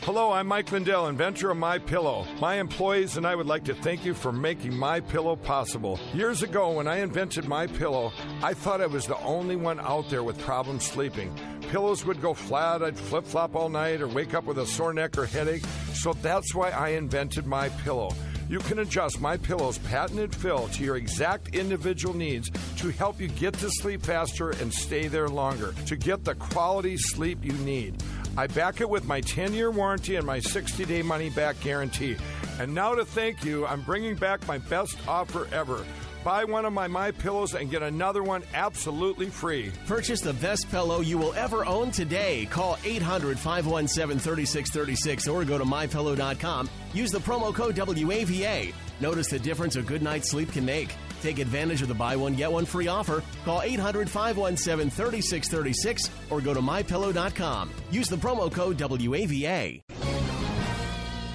Hello, 0.07 0.31
I'm 0.31 0.47
Mike 0.47 0.71
Lindell, 0.71 1.07
inventor 1.07 1.51
of 1.51 1.57
My 1.57 1.79
Pillow. 1.79 2.25
My 2.39 2.61
employees 2.61 3.17
and 3.17 3.27
I 3.27 3.35
would 3.35 3.45
like 3.45 3.65
to 3.65 3.75
thank 3.75 4.05
you 4.05 4.13
for 4.13 4.31
making 4.31 4.73
My 4.73 5.01
Pillow 5.01 5.35
possible. 5.35 5.99
Years 6.13 6.43
ago, 6.43 6.71
when 6.71 6.87
I 6.87 6.99
invented 6.99 7.45
My 7.45 7.67
Pillow, 7.67 8.13
I 8.41 8.53
thought 8.53 8.79
I 8.79 8.85
was 8.85 9.05
the 9.05 9.17
only 9.17 9.57
one 9.57 9.81
out 9.81 10.09
there 10.09 10.23
with 10.23 10.39
problems 10.39 10.85
sleeping. 10.85 11.37
Pillows 11.71 12.05
would 12.05 12.21
go 12.21 12.33
flat, 12.33 12.81
I'd 12.81 12.97
flip 12.97 13.25
flop 13.25 13.53
all 13.53 13.67
night, 13.67 13.99
or 13.99 14.07
wake 14.07 14.33
up 14.33 14.45
with 14.45 14.59
a 14.59 14.65
sore 14.65 14.93
neck 14.93 15.17
or 15.17 15.25
headache. 15.25 15.65
So 15.91 16.13
that's 16.13 16.55
why 16.55 16.69
I 16.69 16.91
invented 16.91 17.45
My 17.45 17.67
Pillow. 17.67 18.11
You 18.47 18.59
can 18.59 18.79
adjust 18.79 19.19
My 19.19 19.35
Pillow's 19.35 19.77
patented 19.79 20.33
fill 20.33 20.69
to 20.69 20.83
your 20.85 20.95
exact 20.95 21.53
individual 21.53 22.15
needs 22.15 22.49
to 22.77 22.89
help 22.91 23.19
you 23.19 23.27
get 23.27 23.55
to 23.55 23.69
sleep 23.69 24.03
faster 24.03 24.51
and 24.51 24.73
stay 24.73 25.09
there 25.09 25.27
longer 25.27 25.75
to 25.85 25.97
get 25.97 26.23
the 26.23 26.35
quality 26.35 26.95
sleep 26.95 27.43
you 27.43 27.51
need. 27.51 28.01
I 28.37 28.45
back 28.45 28.81
it 28.81 28.89
with 28.89 29.05
my 29.05 29.19
10 29.19 29.53
year 29.55 29.71
warranty 29.71 30.15
and 30.15 30.25
my 30.25 30.39
60 30.39 30.85
day 30.85 31.01
money 31.01 31.31
back 31.31 31.59
guarantee. 31.59 32.15
And 32.59 32.73
now 32.73 32.93
to 32.93 33.03
thank 33.03 33.43
you, 33.43 33.65
I'm 33.65 33.81
bringing 33.81 34.15
back 34.15 34.47
my 34.47 34.59
best 34.59 34.95
offer 35.07 35.47
ever. 35.51 35.83
Buy 36.23 36.43
one 36.43 36.65
of 36.65 36.73
my 36.73 36.87
My 36.87 37.11
Pillows 37.11 37.55
and 37.55 37.71
get 37.71 37.81
another 37.81 38.21
one 38.21 38.43
absolutely 38.53 39.27
free. 39.27 39.71
Purchase 39.87 40.21
the 40.21 40.33
best 40.33 40.69
pillow 40.69 40.99
you 40.99 41.17
will 41.17 41.33
ever 41.33 41.65
own 41.65 41.89
today. 41.89 42.45
Call 42.47 42.77
800 42.83 43.39
517 43.39 44.19
3636 44.19 45.27
or 45.27 45.43
go 45.43 45.57
to 45.57 45.63
mypillow.com. 45.63 46.69
Use 46.93 47.11
the 47.11 47.19
promo 47.19 47.53
code 47.53 47.75
WAVA. 47.75 48.73
Notice 48.99 49.29
the 49.29 49.39
difference 49.39 49.77
a 49.77 49.81
good 49.81 50.01
night's 50.01 50.29
sleep 50.29 50.51
can 50.51 50.65
make. 50.65 50.95
Take 51.21 51.39
advantage 51.39 51.81
of 51.81 51.87
the 51.87 51.93
buy 51.93 52.15
one, 52.15 52.35
get 52.35 52.51
one 52.51 52.65
free 52.65 52.87
offer. 52.87 53.23
Call 53.45 53.61
800 53.61 54.09
517 54.09 54.89
3636 54.89 56.09
or 56.29 56.41
go 56.41 56.53
to 56.53 56.61
mypillow.com. 56.61 57.71
Use 57.91 58.09
the 58.09 58.17
promo 58.17 58.51
code 58.51 58.77
WAVA. 58.77 59.81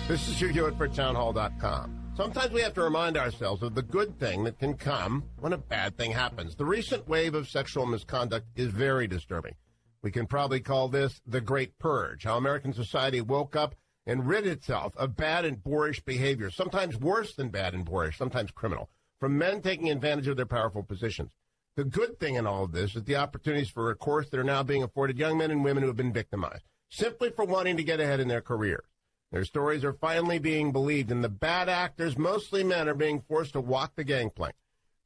This 0.08 0.28
is 0.28 0.38
Hugh 0.38 0.48
Hewitt 0.48 0.76
for 0.76 0.88
townhall.com. 0.88 2.02
Sometimes 2.14 2.52
we 2.52 2.60
have 2.60 2.74
to 2.74 2.82
remind 2.82 3.16
ourselves 3.16 3.62
of 3.62 3.74
the 3.74 3.82
good 3.82 4.18
thing 4.18 4.44
that 4.44 4.58
can 4.58 4.74
come 4.74 5.24
when 5.38 5.54
a 5.54 5.58
bad 5.58 5.96
thing 5.96 6.10
happens. 6.10 6.54
The 6.54 6.64
recent 6.66 7.08
wave 7.08 7.34
of 7.34 7.48
sexual 7.48 7.86
misconduct 7.86 8.46
is 8.54 8.68
very 8.68 9.06
disturbing. 9.06 9.54
We 10.02 10.10
can 10.10 10.26
probably 10.26 10.60
call 10.60 10.88
this 10.88 11.22
the 11.26 11.40
Great 11.40 11.78
Purge, 11.78 12.24
how 12.24 12.36
American 12.36 12.74
society 12.74 13.22
woke 13.22 13.56
up 13.56 13.74
and 14.04 14.26
rid 14.26 14.46
itself 14.46 14.94
of 14.96 15.16
bad 15.16 15.46
and 15.46 15.62
boorish 15.62 16.00
behavior, 16.00 16.50
sometimes 16.50 16.98
worse 16.98 17.34
than 17.34 17.48
bad 17.48 17.72
and 17.72 17.84
boorish, 17.84 18.18
sometimes 18.18 18.50
criminal, 18.50 18.90
from 19.22 19.38
men 19.38 19.62
taking 19.62 19.88
advantage 19.88 20.26
of 20.26 20.36
their 20.36 20.44
powerful 20.44 20.82
positions. 20.82 21.30
The 21.76 21.84
good 21.84 22.18
thing 22.18 22.34
in 22.34 22.44
all 22.44 22.64
of 22.64 22.72
this 22.72 22.96
is 22.96 23.04
the 23.04 23.14
opportunities 23.14 23.70
for 23.70 23.84
recourse 23.84 24.28
that 24.28 24.40
are 24.40 24.42
now 24.42 24.64
being 24.64 24.82
afforded 24.82 25.16
young 25.16 25.38
men 25.38 25.52
and 25.52 25.62
women 25.62 25.84
who 25.84 25.86
have 25.86 25.96
been 25.96 26.12
victimized, 26.12 26.64
simply 26.90 27.30
for 27.30 27.44
wanting 27.44 27.76
to 27.76 27.84
get 27.84 28.00
ahead 28.00 28.18
in 28.18 28.26
their 28.26 28.40
careers. 28.40 28.84
Their 29.30 29.44
stories 29.44 29.84
are 29.84 29.92
finally 29.92 30.40
being 30.40 30.72
believed, 30.72 31.12
and 31.12 31.22
the 31.22 31.28
bad 31.28 31.68
actors, 31.68 32.18
mostly 32.18 32.64
men, 32.64 32.88
are 32.88 32.96
being 32.96 33.20
forced 33.20 33.52
to 33.52 33.60
walk 33.60 33.94
the 33.94 34.02
gangplank. 34.02 34.56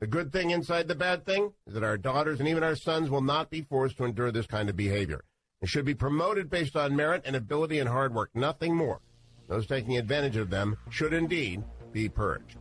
The 0.00 0.07
good 0.07 0.33
thing 0.33 0.48
inside 0.48 0.88
the 0.88 0.94
bad 0.94 1.26
thing 1.26 1.52
is 1.66 1.74
that 1.74 1.85
our 1.85 1.98
daughters 1.98 2.40
and 2.40 2.48
even 2.48 2.62
our 2.62 2.74
sons 2.74 3.11
will 3.11 3.20
not 3.20 3.50
be 3.50 3.61
forced 3.61 3.98
to 3.98 4.05
endure 4.05 4.33
this 4.33 4.46
kind 4.46 4.70
of 4.70 4.76
behavior. 4.76 5.24
It 5.61 5.68
should 5.68 5.85
be 5.85 5.94
promoted 5.94 6.48
based 6.48 6.74
on 6.74 6.96
merit 6.96 7.20
and 7.26 7.37
ability 7.37 7.81
and 7.81 7.88
hard 7.90 8.14
work, 8.14 8.31
nothing 8.33 8.74
more. 8.74 9.02
Those 9.46 9.66
taking 9.66 9.98
advantage 9.98 10.37
of 10.37 10.48
them 10.48 10.79
should 10.88 11.12
indeed 11.12 11.62
be 11.92 12.09
purged. 12.09 12.57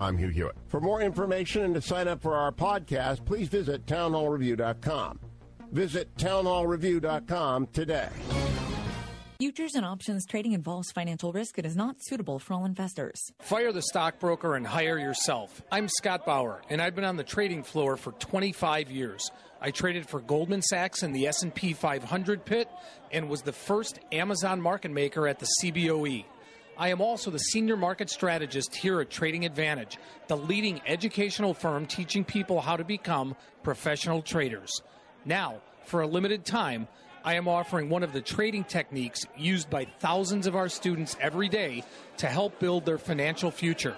I'm 0.00 0.18
Hugh 0.18 0.28
Hewitt. 0.28 0.56
For 0.68 0.80
more 0.80 1.00
information 1.00 1.62
and 1.62 1.74
to 1.74 1.80
sign 1.80 2.08
up 2.08 2.20
for 2.20 2.34
our 2.34 2.52
podcast, 2.52 3.24
please 3.24 3.48
visit 3.48 3.86
townhallreview.com. 3.86 5.20
Visit 5.72 6.14
townhallreview.com 6.16 7.68
today. 7.72 8.08
Futures 9.38 9.74
and 9.74 9.84
options 9.84 10.24
trading 10.24 10.52
involves 10.52 10.90
financial 10.92 11.30
risk 11.30 11.58
and 11.58 11.66
is 11.66 11.76
not 11.76 11.96
suitable 12.00 12.38
for 12.38 12.54
all 12.54 12.64
investors. 12.64 13.20
Fire 13.40 13.70
the 13.70 13.82
stockbroker 13.82 14.54
and 14.54 14.66
hire 14.66 14.98
yourself. 14.98 15.60
I'm 15.70 15.88
Scott 15.88 16.24
Bauer, 16.24 16.62
and 16.70 16.80
I've 16.80 16.94
been 16.94 17.04
on 17.04 17.16
the 17.16 17.24
trading 17.24 17.62
floor 17.62 17.98
for 17.98 18.12
25 18.12 18.90
years. 18.90 19.30
I 19.60 19.72
traded 19.72 20.08
for 20.08 20.20
Goldman 20.20 20.62
Sachs 20.62 21.02
in 21.02 21.12
the 21.12 21.26
S&P 21.26 21.74
500 21.74 22.44
pit 22.46 22.68
and 23.12 23.28
was 23.28 23.42
the 23.42 23.52
first 23.52 23.98
Amazon 24.10 24.60
market 24.60 24.90
maker 24.90 25.28
at 25.28 25.38
the 25.38 25.48
CBOE. 25.62 26.24
I 26.78 26.88
am 26.88 27.00
also 27.00 27.30
the 27.30 27.38
senior 27.38 27.76
market 27.76 28.10
strategist 28.10 28.74
here 28.76 29.00
at 29.00 29.08
Trading 29.08 29.46
Advantage, 29.46 29.96
the 30.28 30.36
leading 30.36 30.82
educational 30.86 31.54
firm 31.54 31.86
teaching 31.86 32.22
people 32.22 32.60
how 32.60 32.76
to 32.76 32.84
become 32.84 33.34
professional 33.62 34.20
traders. 34.20 34.82
Now, 35.24 35.62
for 35.86 36.02
a 36.02 36.06
limited 36.06 36.44
time, 36.44 36.86
I 37.24 37.34
am 37.34 37.48
offering 37.48 37.88
one 37.88 38.02
of 38.02 38.12
the 38.12 38.20
trading 38.20 38.64
techniques 38.64 39.22
used 39.38 39.70
by 39.70 39.86
thousands 40.00 40.46
of 40.46 40.54
our 40.54 40.68
students 40.68 41.16
every 41.18 41.48
day 41.48 41.82
to 42.18 42.26
help 42.26 42.58
build 42.58 42.84
their 42.84 42.98
financial 42.98 43.50
future. 43.50 43.96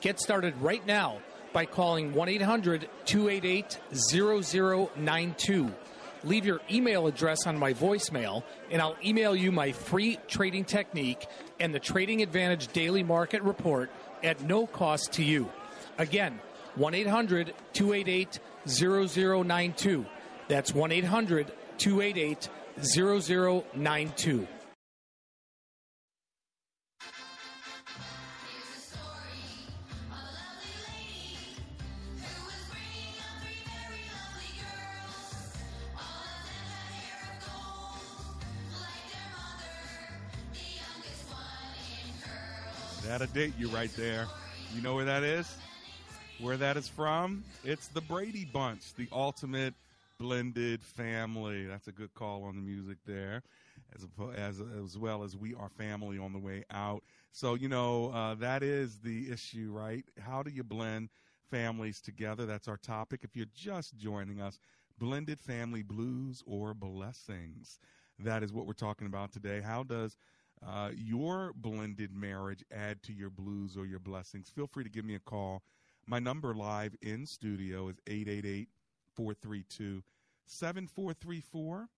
Get 0.00 0.20
started 0.20 0.54
right 0.60 0.86
now 0.86 1.18
by 1.52 1.66
calling 1.66 2.14
1 2.14 2.28
800 2.28 2.88
288 3.06 3.78
0092. 3.92 5.70
Leave 6.22 6.44
your 6.44 6.60
email 6.70 7.06
address 7.06 7.46
on 7.46 7.58
my 7.58 7.72
voicemail, 7.72 8.42
and 8.70 8.80
I'll 8.80 8.96
email 9.04 9.34
you 9.34 9.50
my 9.50 9.72
free 9.72 10.18
trading 10.28 10.64
technique 10.64 11.26
and 11.60 11.74
the 11.74 11.78
Trading 11.78 12.22
Advantage 12.22 12.68
Daily 12.72 13.02
Market 13.02 13.42
Report 13.42 13.90
at 14.24 14.42
no 14.42 14.66
cost 14.66 15.12
to 15.12 15.22
you. 15.22 15.50
Again, 15.98 16.40
1 16.76 16.94
800 16.94 17.54
288 17.72 18.40
0092. 18.66 20.06
That's 20.48 20.74
1 20.74 20.92
800 20.92 21.52
288 21.78 22.48
0092. 22.82 24.48
That'll 43.10 43.26
date 43.26 43.54
you 43.58 43.66
right 43.70 43.90
there. 43.96 44.28
You 44.72 44.82
know 44.82 44.94
where 44.94 45.04
that 45.04 45.24
is? 45.24 45.52
Where 46.38 46.56
that 46.56 46.76
is 46.76 46.86
from? 46.86 47.42
It's 47.64 47.88
the 47.88 48.00
Brady 48.00 48.44
Bunch, 48.44 48.94
the 48.94 49.08
ultimate 49.10 49.74
blended 50.20 50.80
family. 50.80 51.66
That's 51.66 51.88
a 51.88 51.92
good 51.92 52.14
call 52.14 52.44
on 52.44 52.54
the 52.54 52.62
music 52.62 52.98
there, 53.06 53.42
as 53.96 54.06
as 54.36 54.62
as 54.80 54.96
well 54.96 55.24
as 55.24 55.36
we 55.36 55.54
are 55.54 55.68
family 55.70 56.18
on 56.18 56.32
the 56.32 56.38
way 56.38 56.62
out. 56.70 57.02
So 57.32 57.54
you 57.54 57.68
know 57.68 58.12
uh, 58.12 58.36
that 58.36 58.62
is 58.62 59.00
the 59.00 59.28
issue, 59.28 59.72
right? 59.72 60.04
How 60.20 60.44
do 60.44 60.52
you 60.52 60.62
blend 60.62 61.08
families 61.50 62.00
together? 62.00 62.46
That's 62.46 62.68
our 62.68 62.76
topic. 62.76 63.24
If 63.24 63.34
you're 63.34 63.46
just 63.52 63.96
joining 63.96 64.40
us, 64.40 64.60
blended 65.00 65.40
family 65.40 65.82
blues 65.82 66.44
or 66.46 66.74
blessings. 66.74 67.80
That 68.20 68.44
is 68.44 68.52
what 68.52 68.66
we're 68.66 68.74
talking 68.74 69.08
about 69.08 69.32
today. 69.32 69.62
How 69.62 69.82
does 69.82 70.16
uh, 70.66 70.90
your 70.94 71.52
blended 71.54 72.12
marriage 72.12 72.64
add 72.72 73.02
to 73.04 73.12
your 73.12 73.30
blues 73.30 73.76
or 73.76 73.86
your 73.86 73.98
blessings? 73.98 74.50
Feel 74.50 74.66
free 74.66 74.84
to 74.84 74.90
give 74.90 75.04
me 75.04 75.14
a 75.14 75.20
call. 75.20 75.62
My 76.06 76.18
number 76.18 76.54
live 76.54 76.94
in 77.02 77.26
studio 77.26 77.88
is 77.88 77.96
888 78.06 78.68
432 79.14 80.02
7434. 80.46 81.88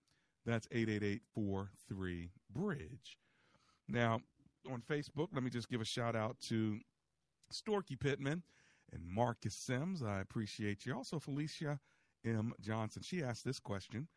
That's 0.44 0.68
888 0.70 1.22
43 1.34 2.30
Bridge. 2.50 3.18
Now, 3.88 4.20
on 4.70 4.82
Facebook, 4.82 5.28
let 5.32 5.42
me 5.42 5.50
just 5.50 5.68
give 5.68 5.80
a 5.80 5.84
shout 5.84 6.14
out 6.14 6.38
to 6.48 6.78
Storky 7.52 7.98
Pittman 7.98 8.42
and 8.92 9.04
Marcus 9.04 9.54
Sims. 9.54 10.02
I 10.02 10.20
appreciate 10.20 10.84
you. 10.84 10.94
Also, 10.94 11.18
Felicia 11.18 11.80
M. 12.24 12.52
Johnson. 12.60 13.02
She 13.02 13.22
asked 13.22 13.44
this 13.44 13.58
question 13.58 14.08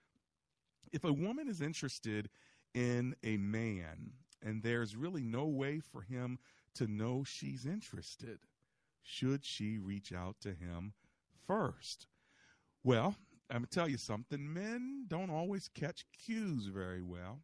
If 0.92 1.04
a 1.04 1.14
woman 1.14 1.48
is 1.48 1.62
interested 1.62 2.30
in 2.74 3.16
a 3.24 3.38
man 3.38 4.12
and 4.42 4.64
there's 4.64 4.96
really 4.96 5.24
no 5.24 5.46
way 5.46 5.80
for 5.80 6.02
him 6.02 6.40
to 6.76 6.88
know 6.88 7.24
she's 7.24 7.66
interested, 7.66 8.40
should 9.02 9.46
she 9.46 9.78
reach 9.78 10.12
out 10.14 10.36
to 10.42 10.50
him 10.50 10.94
first? 11.48 12.08
Well, 12.84 13.16
I'm 13.50 13.58
going 13.58 13.68
to 13.68 13.70
tell 13.70 13.88
you 13.88 13.98
something. 13.98 14.54
Men 14.54 15.06
don't 15.08 15.30
always 15.30 15.70
catch 15.74 16.06
cues 16.26 16.66
very 16.66 17.02
well. 17.02 17.42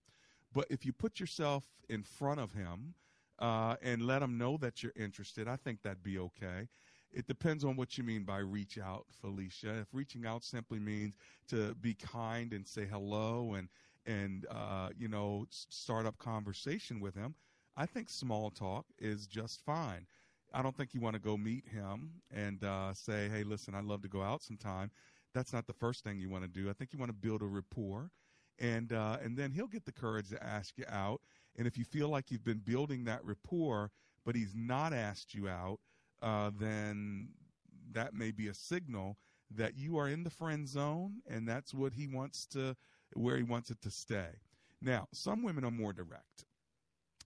But 0.54 0.67
if 0.69 0.86
you 0.86 0.91
put 0.91 1.19
yourself 1.19 1.63
in 1.89 2.04
front 2.04 2.39
of 2.39 2.54
him 2.54 2.95
uh, 3.39 3.75
and 3.82 4.01
let 4.01 4.21
him 4.21 4.38
know 4.38 4.58
that 4.58 4.84
you're 4.84 4.93
interested, 4.95 5.47
I 5.47 5.56
think 5.56 5.82
that'd 5.82 6.04
be 6.04 6.17
okay. 6.19 6.67
It 7.13 7.27
depends 7.27 7.63
on 7.63 7.75
what 7.75 7.97
you 7.97 8.04
mean 8.04 8.23
by 8.23 8.39
reach 8.39 8.77
out, 8.77 9.06
Felicia. 9.21 9.80
If 9.82 9.88
reaching 9.93 10.25
out 10.25 10.43
simply 10.43 10.80
means 10.80 11.13
to 11.49 11.75
be 11.75 11.93
kind 11.93 12.54
and 12.54 12.65
say 12.65 12.86
hello 12.86 13.54
and 13.56 13.67
and 14.05 14.45
uh, 14.49 14.89
you 14.97 15.07
know 15.07 15.45
start 15.49 16.05
up 16.05 16.17
conversation 16.17 16.99
with 16.99 17.15
him, 17.15 17.35
I 17.77 17.85
think 17.85 18.09
small 18.09 18.49
talk 18.49 18.85
is 18.99 19.27
just 19.27 19.63
fine. 19.65 20.05
I 20.53 20.61
don't 20.61 20.75
think 20.75 20.93
you 20.93 20.99
want 21.01 21.15
to 21.15 21.21
go 21.21 21.37
meet 21.37 21.67
him 21.67 22.11
and 22.29 22.63
uh, 22.63 22.93
say, 22.93 23.29
"Hey, 23.29 23.43
listen, 23.43 23.75
I'd 23.75 23.85
love 23.85 24.01
to 24.03 24.09
go 24.09 24.21
out 24.21 24.41
sometime." 24.41 24.91
That's 25.33 25.53
not 25.53 25.65
the 25.65 25.73
first 25.73 26.03
thing 26.03 26.19
you 26.19 26.29
want 26.29 26.43
to 26.43 26.49
do. 26.49 26.69
I 26.69 26.73
think 26.73 26.91
you 26.91 26.99
want 26.99 27.09
to 27.09 27.27
build 27.27 27.41
a 27.41 27.45
rapport, 27.45 28.11
and 28.59 28.91
uh, 28.91 29.17
and 29.23 29.37
then 29.37 29.51
he'll 29.51 29.67
get 29.67 29.85
the 29.85 29.91
courage 29.91 30.29
to 30.29 30.43
ask 30.43 30.77
you 30.77 30.85
out. 30.89 31.21
And 31.57 31.67
if 31.67 31.77
you 31.77 31.85
feel 31.85 32.09
like 32.09 32.31
you've 32.31 32.43
been 32.43 32.61
building 32.63 33.05
that 33.05 33.23
rapport, 33.23 33.91
but 34.25 34.35
he's 34.35 34.53
not 34.55 34.93
asked 34.93 35.33
you 35.33 35.47
out, 35.47 35.79
uh, 36.21 36.51
then 36.57 37.29
that 37.91 38.13
may 38.13 38.31
be 38.31 38.47
a 38.47 38.53
signal 38.53 39.17
that 39.55 39.77
you 39.77 39.97
are 39.97 40.07
in 40.07 40.23
the 40.23 40.29
friend 40.29 40.67
zone, 40.67 41.21
and 41.29 41.47
that's 41.47 41.73
what 41.73 41.93
he 41.93 42.07
wants 42.07 42.45
to, 42.47 42.75
where 43.13 43.38
he 43.38 43.43
wants 43.43 43.69
it 43.69 43.82
to 43.82 43.91
stay. 43.91 44.30
Now, 44.82 45.08
some 45.12 45.43
women 45.43 45.63
are 45.63 45.71
more 45.71 45.93
direct, 45.93 46.45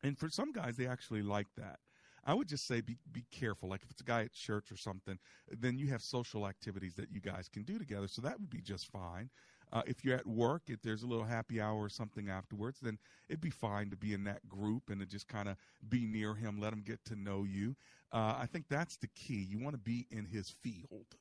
and 0.04 0.17
for 0.17 0.30
some 0.30 0.52
guys, 0.52 0.76
they 0.76 0.88
actually 0.88 1.21
like 1.21 1.48
that. 1.58 1.80
I 2.26 2.34
would 2.34 2.48
just 2.48 2.67
say 2.67 2.82
be 2.82 2.98
be 3.12 3.24
careful. 3.32 3.69
Like 3.69 3.84
if 3.84 3.91
it's 3.91 4.02
a 4.02 4.06
guy 4.06 4.24
at 4.24 4.34
church 4.34 4.71
or 4.71 4.78
something, 4.78 5.19
then 5.50 5.78
you 5.78 5.88
have 5.88 6.02
social 6.02 6.48
activities 6.48 6.95
that 6.95 7.12
you 7.12 7.21
guys 7.21 7.48
can 7.48 7.63
do 7.63 7.78
together. 7.78 8.08
So 8.08 8.21
that 8.24 8.39
would 8.39 8.50
be 8.50 8.62
just 8.62 8.88
fine. 8.88 9.30
Uh, 9.74 9.82
if 9.86 10.06
you're 10.06 10.15
at 10.15 10.26
work, 10.28 10.63
if 10.67 10.82
there's 10.82 11.04
a 11.04 11.08
little 11.08 11.26
happy 11.26 11.60
hour 11.60 11.78
or 11.78 11.89
something 11.89 12.30
afterwards, 12.30 12.80
then 12.82 12.98
it'd 13.30 13.41
be 13.41 13.50
fine 13.50 13.89
to 13.89 13.98
be 13.98 14.13
in 14.13 14.24
that 14.24 14.48
group 14.48 14.89
and 14.89 15.00
to 15.00 15.06
just 15.06 15.28
kind 15.28 15.50
of 15.50 15.58
be 15.89 16.06
near 16.06 16.36
him, 16.36 16.60
let 16.60 16.71
him 16.71 16.84
get 16.86 17.04
to 17.06 17.15
know 17.15 17.43
you. 17.43 17.76
Uh, 18.12 18.36
I 18.39 18.45
think 18.45 18.65
that's 18.69 18.98
the 18.98 19.08
key. 19.08 19.45
You 19.50 19.60
want 19.60 19.74
to 19.74 19.80
be 19.80 20.08
in 20.12 20.26
his 20.26 20.50
field. 20.50 21.17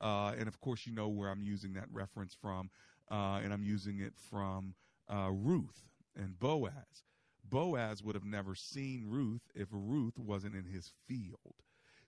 Uh, 0.00 0.32
and 0.38 0.46
of 0.46 0.60
course, 0.60 0.86
you 0.86 0.92
know 0.94 1.08
where 1.08 1.28
I'm 1.28 1.42
using 1.42 1.72
that 1.74 1.86
reference 1.92 2.36
from, 2.40 2.70
uh, 3.10 3.40
and 3.42 3.52
I'm 3.52 3.62
using 3.62 4.00
it 4.00 4.14
from 4.30 4.74
uh, 5.12 5.30
Ruth 5.30 5.82
and 6.16 6.38
Boaz. 6.38 7.04
Boaz 7.48 8.02
would 8.02 8.14
have 8.14 8.24
never 8.24 8.54
seen 8.54 9.06
Ruth 9.06 9.50
if 9.54 9.68
Ruth 9.70 10.18
wasn't 10.18 10.54
in 10.54 10.64
his 10.64 10.92
field. 11.06 11.54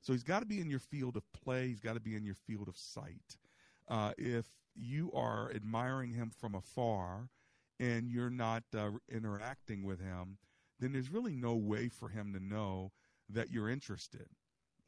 So 0.01 0.13
he's 0.13 0.23
got 0.23 0.41
to 0.41 0.47
be 0.47 0.61
in 0.61 0.71
your 0.71 0.81
field 0.81 1.17
of 1.17 1.31
play. 1.33 1.69
He's 1.69 1.81
got 1.81 1.95
to 1.95 2.01
be 2.01 2.15
in 2.15 2.25
your 2.25 2.35
field 2.35 2.69
of 2.69 2.77
sight. 2.77 3.37
Uh, 3.89 4.13
if 4.17 4.47
you 4.75 5.11
are 5.13 5.51
admiring 5.55 6.13
him 6.13 6.31
from 6.31 6.55
afar 6.55 7.29
and 7.79 8.11
you're 8.11 8.31
not 8.31 8.65
uh, 8.77 8.91
interacting 9.11 9.83
with 9.83 10.01
him, 10.01 10.39
then 10.79 10.93
there's 10.93 11.11
really 11.11 11.35
no 11.37 11.55
way 11.55 11.89
for 11.89 12.09
him 12.09 12.33
to 12.33 12.41
know 12.43 12.93
that 13.29 13.51
you're 13.51 13.69
interested. 13.69 14.27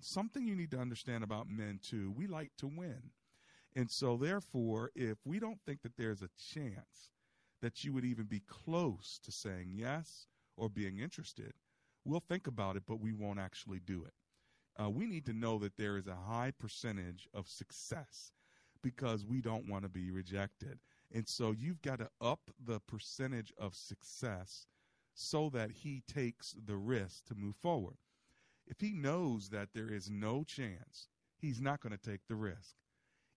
Something 0.00 0.46
you 0.46 0.56
need 0.56 0.70
to 0.72 0.78
understand 0.78 1.22
about 1.22 1.48
men, 1.48 1.78
too, 1.82 2.12
we 2.16 2.26
like 2.26 2.50
to 2.58 2.66
win. 2.66 3.10
And 3.74 3.90
so, 3.90 4.16
therefore, 4.16 4.90
if 4.94 5.18
we 5.24 5.38
don't 5.38 5.60
think 5.64 5.82
that 5.82 5.96
there's 5.96 6.22
a 6.22 6.28
chance 6.52 7.10
that 7.62 7.84
you 7.84 7.92
would 7.92 8.04
even 8.04 8.24
be 8.24 8.40
close 8.40 9.18
to 9.24 9.32
saying 9.32 9.70
yes 9.72 10.26
or 10.56 10.68
being 10.68 10.98
interested, 10.98 11.54
we'll 12.04 12.20
think 12.20 12.46
about 12.46 12.76
it, 12.76 12.82
but 12.86 13.00
we 13.00 13.12
won't 13.12 13.38
actually 13.38 13.80
do 13.80 14.04
it. 14.04 14.12
Uh, 14.82 14.90
we 14.90 15.06
need 15.06 15.24
to 15.26 15.32
know 15.32 15.58
that 15.58 15.76
there 15.76 15.96
is 15.96 16.06
a 16.06 16.14
high 16.14 16.52
percentage 16.58 17.28
of 17.32 17.48
success 17.48 18.32
because 18.82 19.24
we 19.24 19.40
don't 19.40 19.68
want 19.68 19.84
to 19.84 19.88
be 19.88 20.10
rejected. 20.10 20.78
And 21.14 21.28
so 21.28 21.52
you've 21.52 21.82
got 21.82 21.98
to 22.00 22.08
up 22.20 22.40
the 22.62 22.80
percentage 22.80 23.52
of 23.58 23.74
success 23.74 24.66
so 25.14 25.50
that 25.50 25.70
he 25.70 26.02
takes 26.06 26.54
the 26.66 26.76
risk 26.76 27.26
to 27.26 27.34
move 27.34 27.56
forward. 27.62 27.96
If 28.66 28.80
he 28.80 28.92
knows 28.92 29.50
that 29.50 29.68
there 29.74 29.92
is 29.92 30.10
no 30.10 30.44
chance, 30.44 31.08
he's 31.36 31.60
not 31.60 31.80
going 31.80 31.96
to 31.96 32.10
take 32.10 32.22
the 32.28 32.34
risk. 32.34 32.76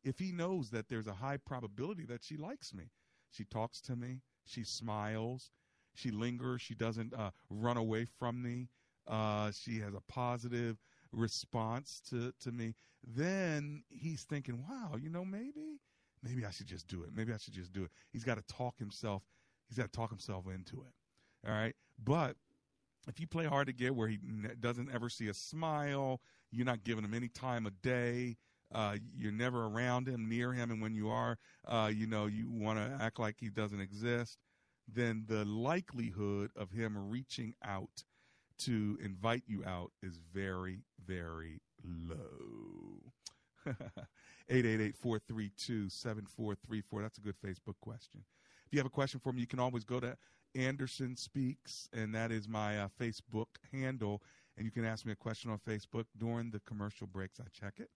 If 0.05 0.19
he 0.19 0.31
knows 0.31 0.69
that 0.69 0.87
there's 0.87 1.07
a 1.07 1.13
high 1.13 1.37
probability 1.37 2.05
that 2.05 2.23
she 2.23 2.37
likes 2.37 2.73
me, 2.73 2.91
she 3.31 3.43
talks 3.43 3.81
to 3.81 3.95
me, 3.95 4.21
she 4.45 4.63
smiles, 4.63 5.51
she 5.95 6.11
lingers, 6.11 6.61
she 6.61 6.75
doesn't 6.75 7.13
uh, 7.13 7.31
run 7.49 7.75
away 7.75 8.05
from 8.05 8.41
me, 8.41 8.69
uh, 9.07 9.51
she 9.51 9.79
has 9.79 9.93
a 9.95 10.01
positive 10.07 10.77
response 11.11 12.01
to, 12.09 12.31
to 12.39 12.51
me, 12.51 12.75
then 13.03 13.83
he's 13.89 14.23
thinking, 14.23 14.63
wow, 14.69 14.95
you 14.95 15.09
know, 15.09 15.25
maybe, 15.25 15.79
maybe 16.23 16.45
I 16.45 16.51
should 16.51 16.67
just 16.67 16.87
do 16.87 17.03
it. 17.03 17.09
Maybe 17.13 17.33
I 17.33 17.37
should 17.37 17.53
just 17.53 17.73
do 17.73 17.83
it. 17.83 17.91
He's 18.11 18.23
got 18.23 18.37
to 18.37 18.53
talk 18.53 18.77
himself, 18.77 19.23
he's 19.67 19.77
got 19.77 19.91
to 19.91 19.97
talk 19.97 20.09
himself 20.11 20.45
into 20.47 20.83
it. 20.83 21.47
All 21.47 21.53
right. 21.53 21.75
But 22.03 22.35
if 23.07 23.19
you 23.19 23.27
play 23.27 23.45
hard 23.45 23.67
to 23.67 23.73
get 23.73 23.95
where 23.95 24.07
he 24.07 24.19
doesn't 24.59 24.91
ever 24.93 25.09
see 25.09 25.27
a 25.29 25.33
smile, 25.33 26.21
you're 26.51 26.65
not 26.65 26.83
giving 26.83 27.03
him 27.03 27.13
any 27.13 27.27
time 27.27 27.65
of 27.65 27.81
day, 27.81 28.37
uh, 28.75 28.97
you're 29.17 29.31
never 29.31 29.67
around 29.67 30.05
him, 30.05 30.27
near 30.27 30.51
him, 30.51 30.69
and 30.69 30.81
when 30.81 30.93
you 30.93 31.09
are, 31.09 31.37
uh, 31.65 31.89
you 31.93 32.05
know, 32.05 32.25
you 32.25 32.51
want 32.51 32.77
to 32.77 32.97
act 33.01 33.19
like 33.19 33.37
he 33.39 33.49
doesn't 33.49 33.79
exist, 33.79 34.37
then 34.93 35.23
the 35.29 35.45
likelihood 35.45 36.51
of 36.57 36.71
him 36.71 37.09
reaching 37.09 37.53
out 37.63 38.03
to 38.57 38.97
invite 39.01 39.43
you 39.47 39.63
out 39.65 39.91
is 40.03 40.19
very, 40.33 40.81
very 41.07 41.61
low. 41.83 43.13
888-432-7434. 44.51 47.01
That's 47.01 47.17
a 47.17 47.21
good 47.21 47.35
Facebook 47.43 47.79
question. 47.79 48.25
If 48.67 48.73
you 48.73 48.79
have 48.79 48.85
a 48.85 48.89
question 48.89 49.21
for 49.21 49.31
me, 49.31 49.39
you 49.39 49.47
can 49.47 49.59
always 49.59 49.85
go 49.85 50.01
to 50.01 50.17
Anderson 50.53 51.15
Speaks, 51.15 51.87
and 51.93 52.13
that 52.13 52.31
is 52.31 52.49
my 52.49 52.79
uh, 52.79 52.89
Facebook 52.99 53.47
handle. 53.71 54.21
And 54.57 54.65
you 54.65 54.71
can 54.71 54.85
ask 54.85 55.05
me 55.05 55.13
a 55.13 55.15
question 55.15 55.49
on 55.49 55.59
Facebook 55.59 56.05
during 56.17 56.51
the 56.51 56.59
commercial 56.61 57.07
breaks. 57.07 57.39
I 57.39 57.45
check 57.53 57.75
it. 57.79 57.89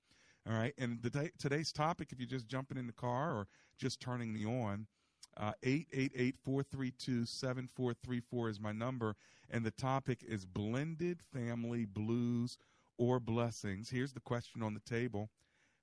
All 0.47 0.55
right. 0.55 0.73
And 0.77 1.01
the, 1.01 1.31
today's 1.37 1.71
topic, 1.71 2.11
if 2.11 2.19
you're 2.19 2.27
just 2.27 2.47
jumping 2.47 2.77
in 2.77 2.87
the 2.87 2.93
car 2.93 3.31
or 3.31 3.47
just 3.77 3.99
turning 3.99 4.33
me 4.33 4.45
on, 4.45 4.87
uh, 5.37 5.53
888 5.63 6.35
432 6.43 7.25
7434 7.25 8.49
is 8.49 8.59
my 8.59 8.71
number. 8.71 9.15
And 9.49 9.65
the 9.65 9.71
topic 9.71 10.23
is 10.27 10.45
blended 10.45 11.21
family 11.33 11.85
blues 11.85 12.57
or 12.97 13.19
blessings. 13.19 13.89
Here's 13.89 14.13
the 14.13 14.19
question 14.19 14.61
on 14.61 14.73
the 14.73 14.79
table 14.81 15.29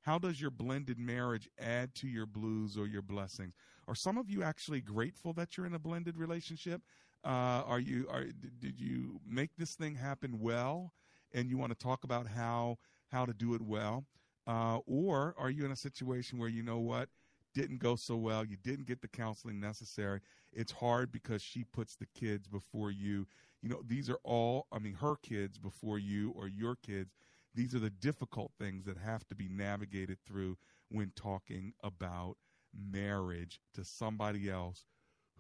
How 0.03 0.19
does 0.19 0.40
your 0.40 0.51
blended 0.51 0.99
marriage 0.99 1.49
add 1.59 1.95
to 1.97 2.09
your 2.09 2.27
blues 2.27 2.77
or 2.77 2.87
your 2.87 3.03
blessings? 3.03 3.55
Are 3.88 3.95
some 3.95 4.19
of 4.19 4.29
you 4.29 4.42
actually 4.42 4.81
grateful 4.81 5.33
that 5.35 5.57
you're 5.57 5.66
in 5.66 5.75
a 5.75 5.79
blended 5.79 6.16
relationship? 6.16 6.83
Uh, 7.25 7.62
are 7.66 7.81
you 7.81 8.07
are 8.11 8.27
did 8.61 8.79
you 8.79 9.21
make 9.27 9.51
this 9.57 9.75
thing 9.75 9.95
happen 9.95 10.38
well 10.38 10.92
and 11.33 11.49
you 11.49 11.57
want 11.59 11.73
to 11.73 11.79
talk 11.79 12.05
about 12.05 12.27
how 12.27 12.77
how 13.09 13.25
to 13.27 13.33
do 13.33 13.55
it 13.55 13.62
well 13.62 14.05
uh, 14.46 14.78
or 14.87 15.35
are 15.38 15.50
you 15.50 15.64
in 15.64 15.72
a 15.72 15.76
situation 15.76 16.38
where 16.38 16.48
you 16.48 16.62
know 16.62 16.78
what 16.78 17.09
didn't 17.56 17.78
go 17.78 17.96
so 17.96 18.16
well. 18.16 18.44
You 18.44 18.59
didn't 18.62 18.87
get 18.87 19.00
the 19.00 19.09
counseling 19.09 19.59
necessary. 19.59 20.20
It's 20.52 20.72
hard 20.72 21.11
because 21.11 21.40
she 21.40 21.64
puts 21.64 21.96
the 21.96 22.06
kids 22.14 22.46
before 22.46 22.90
you. 22.90 23.26
You 23.62 23.70
know, 23.70 23.82
these 23.85 24.11
are 24.11 24.18
all, 24.24 24.66
I 24.70 24.78
mean, 24.78 24.92
her 24.94 25.16
kids 25.22 25.56
before 25.56 25.98
you 25.98 26.32
or 26.37 26.48
your 26.48 26.76
kids. 26.76 27.14
These 27.54 27.74
are 27.74 27.78
the 27.78 27.88
difficult 27.88 28.52
things 28.59 28.85
that 28.85 28.98
have 28.98 29.26
to 29.28 29.35
be 29.35 29.48
navigated 29.48 30.18
through 30.26 30.59
when 30.90 31.12
talking 31.16 31.72
about 31.82 32.37
marriage 32.78 33.62
to 33.72 33.85
somebody 33.85 34.50
else 34.50 34.85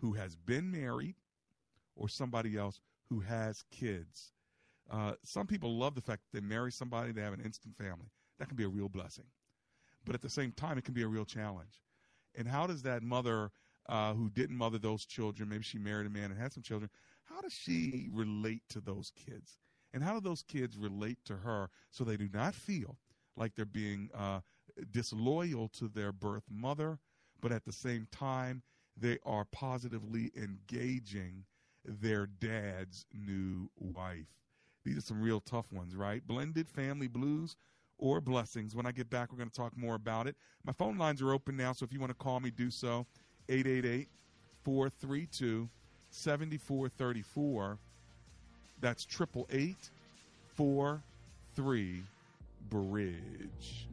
who 0.00 0.14
has 0.14 0.36
been 0.36 0.70
married 0.70 1.16
or 1.94 2.08
somebody 2.08 2.56
else 2.56 2.80
who 3.10 3.20
has 3.20 3.62
kids. 3.70 4.32
Uh, 4.90 5.12
some 5.22 5.46
people 5.46 5.76
love 5.76 5.94
the 5.94 6.00
fact 6.00 6.22
that 6.22 6.40
they 6.40 6.46
marry 6.46 6.72
somebody, 6.72 7.12
they 7.12 7.20
have 7.20 7.34
an 7.34 7.42
instant 7.44 7.76
family. 7.76 8.08
That 8.38 8.48
can 8.48 8.56
be 8.56 8.64
a 8.64 8.68
real 8.68 8.88
blessing. 8.88 9.24
But 10.04 10.14
at 10.14 10.22
the 10.22 10.30
same 10.30 10.52
time, 10.52 10.78
it 10.78 10.84
can 10.84 10.94
be 10.94 11.02
a 11.02 11.08
real 11.08 11.24
challenge 11.24 11.80
and 12.36 12.46
how 12.46 12.66
does 12.66 12.82
that 12.82 13.02
mother 13.02 13.50
uh, 13.88 14.14
who 14.14 14.28
didn't 14.28 14.56
mother 14.56 14.78
those 14.78 15.04
children, 15.06 15.48
maybe 15.48 15.62
she 15.62 15.78
married 15.78 16.06
a 16.06 16.10
man 16.10 16.30
and 16.30 16.40
had 16.40 16.52
some 16.52 16.62
children, 16.62 16.90
how 17.24 17.40
does 17.40 17.52
she 17.52 18.08
relate 18.12 18.62
to 18.68 18.80
those 18.80 19.10
kids? 19.16 19.58
And 19.94 20.02
how 20.02 20.14
do 20.14 20.20
those 20.20 20.42
kids 20.42 20.76
relate 20.76 21.18
to 21.24 21.36
her 21.36 21.70
so 21.90 22.04
they 22.04 22.16
do 22.16 22.28
not 22.32 22.54
feel 22.54 22.98
like 23.36 23.54
they're 23.54 23.64
being 23.64 24.10
uh, 24.14 24.40
disloyal 24.90 25.68
to 25.68 25.88
their 25.88 26.12
birth 26.12 26.44
mother, 26.50 26.98
but 27.40 27.52
at 27.52 27.64
the 27.64 27.72
same 27.72 28.06
time, 28.10 28.62
they 28.96 29.18
are 29.24 29.44
positively 29.44 30.30
engaging 30.36 31.44
their 31.84 32.26
dad's 32.26 33.06
new 33.12 33.70
wife. 33.78 34.26
These 34.84 34.98
are 34.98 35.02
some 35.02 35.22
real 35.22 35.40
tough 35.40 35.72
ones, 35.72 35.94
right? 35.94 36.26
Blended 36.26 36.68
family 36.68 37.08
blues 37.08 37.56
or 37.98 38.20
blessings. 38.20 38.74
When 38.74 38.86
I 38.86 38.92
get 38.92 39.10
back, 39.10 39.32
we're 39.32 39.38
going 39.38 39.50
to 39.50 39.56
talk 39.56 39.76
more 39.76 39.94
about 39.94 40.26
it. 40.26 40.36
My 40.64 40.72
phone 40.72 40.98
lines 40.98 41.22
are 41.22 41.32
open 41.32 41.56
now, 41.56 41.72
so 41.72 41.84
if 41.84 41.92
you 41.92 42.00
want 42.00 42.10
to 42.10 42.14
call 42.14 42.40
me, 42.40 42.50
do 42.50 42.70
so. 42.70 43.06
888 43.48 44.08
432 44.64 45.68
7434. 46.10 47.78
That's 48.80 49.04
triple 49.04 49.46
eight 49.50 49.90
four 50.54 51.02
three 51.54 52.02
bridge. 52.68 53.88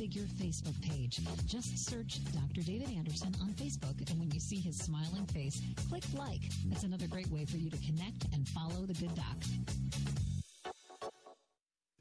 Figure 0.00 0.22
Facebook 0.22 0.80
page. 0.80 1.20
Just 1.44 1.76
search 1.76 2.20
Dr. 2.32 2.62
David 2.62 2.88
Anderson 2.96 3.34
on 3.42 3.48
Facebook, 3.48 4.10
and 4.10 4.18
when 4.18 4.30
you 4.30 4.40
see 4.40 4.56
his 4.56 4.74
smiling 4.74 5.26
face, 5.26 5.60
click 5.90 6.04
like. 6.16 6.40
That's 6.68 6.84
another 6.84 7.06
great 7.06 7.30
way 7.30 7.44
for 7.44 7.58
you 7.58 7.68
to 7.68 7.76
connect 7.76 8.24
and 8.32 8.48
follow 8.48 8.86
the 8.86 8.94
good 8.94 9.14
doc. 9.14 9.36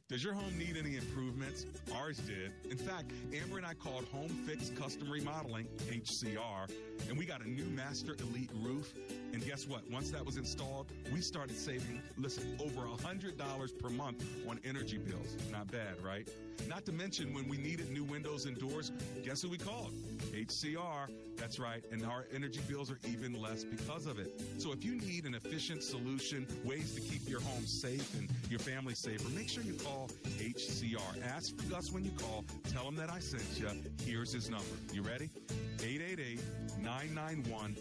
Does 0.08 0.24
your 0.24 0.34
home 0.34 0.58
need 0.58 0.78
any 0.78 0.96
improvements? 0.96 1.66
Ours 1.94 2.20
did. 2.20 2.54
In 2.72 2.78
fact, 2.78 3.12
Amber 3.34 3.58
and 3.58 3.66
I 3.66 3.74
called 3.74 4.06
Home 4.14 4.30
Fix 4.48 4.70
Custom 4.70 5.12
Remodeling, 5.12 5.68
HCR, 5.90 6.72
and 7.10 7.18
we 7.18 7.26
got 7.26 7.42
a 7.42 7.50
new 7.50 7.66
Master 7.66 8.16
Elite 8.22 8.52
roof. 8.56 8.94
And 9.34 9.46
guess 9.46 9.68
what? 9.68 9.90
Once 9.92 10.12
that 10.12 10.26
was 10.26 10.38
installed, 10.38 10.88
we 11.14 11.22
started 11.22 11.56
saving, 11.56 12.02
listen, 12.18 12.58
over 12.60 12.82
$100 12.82 13.80
per 13.80 13.90
month 13.90 14.26
on 14.48 14.60
energy 14.64 14.98
bills. 14.98 15.38
Not 15.52 15.72
bad, 15.72 16.02
right? 16.04 16.28
Not 16.68 16.86
to 16.86 16.92
mention 16.92 17.34
when 17.34 17.48
we 17.48 17.58
needed 17.58 17.90
new 17.92 18.04
windows 18.04 18.46
and 18.46 18.58
doors, 18.58 18.92
guess 19.24 19.42
who 19.42 19.50
we 19.50 19.58
called? 19.58 19.94
HCR. 20.34 21.10
That's 21.38 21.58
right. 21.58 21.84
And 21.92 22.06
our 22.06 22.26
energy 22.34 22.60
bills 22.68 22.92
are 22.92 23.00
even 23.08 23.40
less 23.40 23.64
because 23.64 24.06
of 24.06 24.20
it. 24.20 24.42
So 24.58 24.72
if 24.74 24.84
you 24.84 24.96
need 24.96 25.26
an 25.26 25.36
efficient 25.36 25.84
solution, 25.84 26.46
ways 26.66 26.94
to 26.96 27.02
keep 27.02 27.28
your 27.30 27.42
home 27.42 27.66
safe 27.66 28.14
and 28.20 28.30
your 28.50 28.60
family 28.60 28.94
safer, 28.94 29.30
make 29.30 29.48
sure 29.48 29.64
you 29.64 29.74
call 29.74 30.10
HCR. 30.38 31.24
Ask 31.24 31.56
for 31.56 31.64
Gus 31.70 31.92
when 31.92 32.04
you 32.04 32.12
call. 32.12 32.44
Tell 32.72 32.88
him 32.88 32.96
that 32.98 33.10
I 33.10 33.20
sent 33.20 33.44
you. 33.58 33.70
Here's 34.06 34.34
his 34.34 34.50
number. 34.50 34.66
You 34.94 35.02
ready? 35.02 35.30
888 35.82 36.40
991 36.82 37.76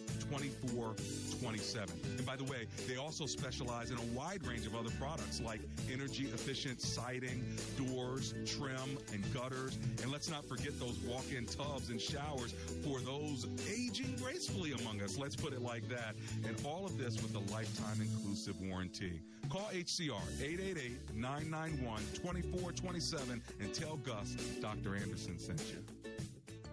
2427. 1.40 2.18
And 2.18 2.26
by 2.26 2.36
the 2.36 2.44
way, 2.44 2.66
they 2.86 2.96
also 2.96 3.26
specialize 3.26 3.90
in 3.90 3.98
a 3.98 4.04
wide 4.16 4.46
range 4.46 4.66
of 4.66 4.74
other 4.74 4.90
products 4.98 5.40
like 5.40 5.60
energy 5.92 6.24
efficient 6.24 6.80
siding, 6.80 7.44
doors, 7.76 8.34
trim, 8.46 8.98
and 9.12 9.22
gutters. 9.32 9.78
And 10.02 10.10
let's 10.10 10.28
not 10.28 10.44
forget 10.44 10.78
those 10.78 10.98
walk 11.06 11.24
in 11.36 11.46
tubs 11.46 11.90
and 11.90 12.00
showers 12.00 12.54
for 12.82 13.00
those 13.00 13.46
aging 13.70 14.16
gracefully 14.20 14.72
among 14.72 15.00
us. 15.02 15.18
Let's 15.18 15.36
put 15.36 15.52
it 15.52 15.62
like 15.62 15.88
that. 15.88 16.14
And 16.46 16.56
all 16.64 16.84
of 16.84 16.98
this 16.98 17.22
with 17.22 17.34
a 17.34 17.52
lifetime 17.52 18.00
inclusive 18.00 18.60
warranty. 18.60 19.20
Call 19.48 19.70
HCR 19.72 20.20
888 20.42 21.14
991 21.14 22.02
2427 22.14 23.42
and 23.60 23.72
tell 23.74 23.96
Gus 23.98 24.36
Dr. 24.60 24.94
Anderson 24.96 25.38
sent 25.38 25.62
you. 25.70 25.84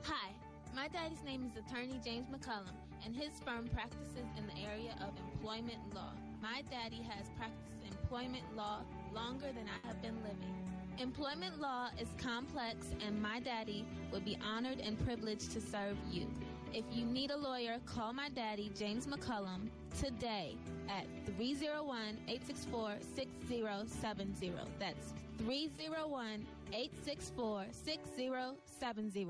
Hi, 0.04 0.32
my 0.76 0.88
daddy's 0.88 1.24
name 1.24 1.44
is 1.46 1.56
Attorney 1.58 2.00
James 2.04 2.28
McCullum, 2.28 2.76
and 3.06 3.16
his 3.16 3.40
firm 3.46 3.68
practices 3.68 4.26
in 4.38 4.46
the 4.48 4.68
area 4.68 4.96
of 5.02 5.14
employment 5.32 5.80
law. 5.94 6.12
My 6.42 6.64
daddy 6.72 7.02
has 7.08 7.30
practiced 7.38 7.76
employment 7.88 8.44
law 8.56 8.82
longer 9.14 9.48
than 9.48 9.66
I 9.68 9.88
have 9.88 10.02
been 10.02 10.16
living. 10.24 10.54
Employment 10.98 11.60
law 11.60 11.90
is 12.00 12.08
complex, 12.18 12.88
and 13.06 13.22
my 13.22 13.40
daddy 13.40 13.86
would 14.12 14.24
be 14.24 14.38
honored 14.46 14.80
and 14.80 14.98
privileged 15.06 15.52
to 15.52 15.62
serve 15.62 15.98
you. 16.10 16.26
If 16.74 16.86
you 16.92 17.06
need 17.06 17.32
a 17.32 17.38
lawyer, 17.38 17.80
call 17.86 18.14
my 18.14 18.30
daddy, 18.30 18.72
James 18.78 19.06
McCullum, 19.06 19.70
today 20.00 20.56
at 20.90 21.06
301 21.38 22.18
864 22.28 22.96
6070. 23.16 24.54
That's 24.80 25.14
301 25.38 26.46
864 26.74 27.66
6070. 27.72 29.28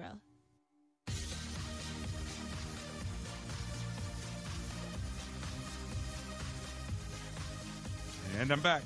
And 8.38 8.52
I'm 8.52 8.60
back. 8.60 8.84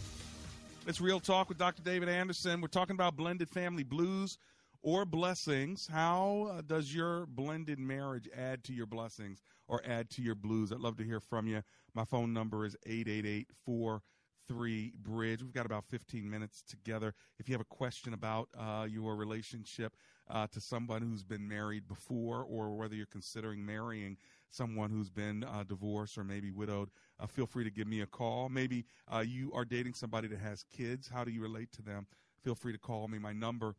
It's 0.86 1.02
Real 1.02 1.20
Talk 1.20 1.50
with 1.50 1.58
Dr. 1.58 1.82
David 1.82 2.08
Anderson. 2.08 2.62
We're 2.62 2.68
talking 2.68 2.94
about 2.94 3.16
blended 3.16 3.50
family 3.50 3.82
blues 3.84 4.38
or 4.84 5.06
blessings. 5.06 5.90
How 5.92 6.52
uh, 6.52 6.62
does 6.62 6.94
your 6.94 7.26
blended 7.26 7.80
marriage 7.80 8.30
add 8.38 8.64
to 8.66 8.74
your 8.74 8.86
blessings 8.86 9.42
or 9.68 9.82
add 9.84 10.12
to 10.12 10.22
your 10.22 10.36
blues? 10.36 10.72
I'd 10.72 10.80
love 10.80 10.98
to 10.98 11.04
hear 11.04 11.20
from 11.20 11.48
you. 11.48 11.64
My 11.96 12.06
phone 12.06 12.32
number 12.32 12.64
is 12.64 12.78
888 12.86 13.48
43 13.66 14.94
Bridge. 15.02 15.42
We've 15.42 15.52
got 15.52 15.66
about 15.66 15.86
15 15.86 16.30
minutes 16.30 16.62
together. 16.62 17.16
If 17.40 17.50
you 17.50 17.54
have 17.54 17.62
a 17.62 17.76
question 17.76 18.14
about 18.14 18.50
uh, 18.58 18.86
your 18.88 19.16
relationship 19.16 19.96
uh, 20.30 20.46
to 20.52 20.62
someone 20.62 21.02
who's 21.02 21.24
been 21.24 21.48
married 21.48 21.88
before 21.88 22.44
or 22.44 22.78
whether 22.78 22.94
you're 22.94 23.08
considering 23.08 23.66
marrying 23.66 24.18
someone 24.50 24.90
who's 24.90 25.10
been 25.10 25.44
uh, 25.44 25.64
divorced 25.68 26.18
or 26.18 26.24
maybe 26.24 26.52
widowed, 26.52 26.90
uh, 27.20 27.28
feel 27.28 27.46
free 27.46 27.64
to 27.64 27.72
give 27.72 27.88
me 27.88 28.02
a 28.02 28.06
call. 28.06 28.50
Maybe 28.50 28.86
uh, 29.14 29.20
you 29.20 29.52
are 29.54 29.66
dating 29.66 29.94
somebody 29.94 30.28
that 30.28 30.40
has 30.40 30.64
kids. 30.64 31.08
How 31.08 31.24
do 31.24 31.32
you 31.32 31.42
relate 31.42 31.72
to 31.74 31.82
them? 31.82 32.08
Feel 32.44 32.56
free 32.56 32.74
to 32.74 32.80
call 32.80 33.08
me. 33.08 33.20
My 33.20 33.34
number 33.34 33.76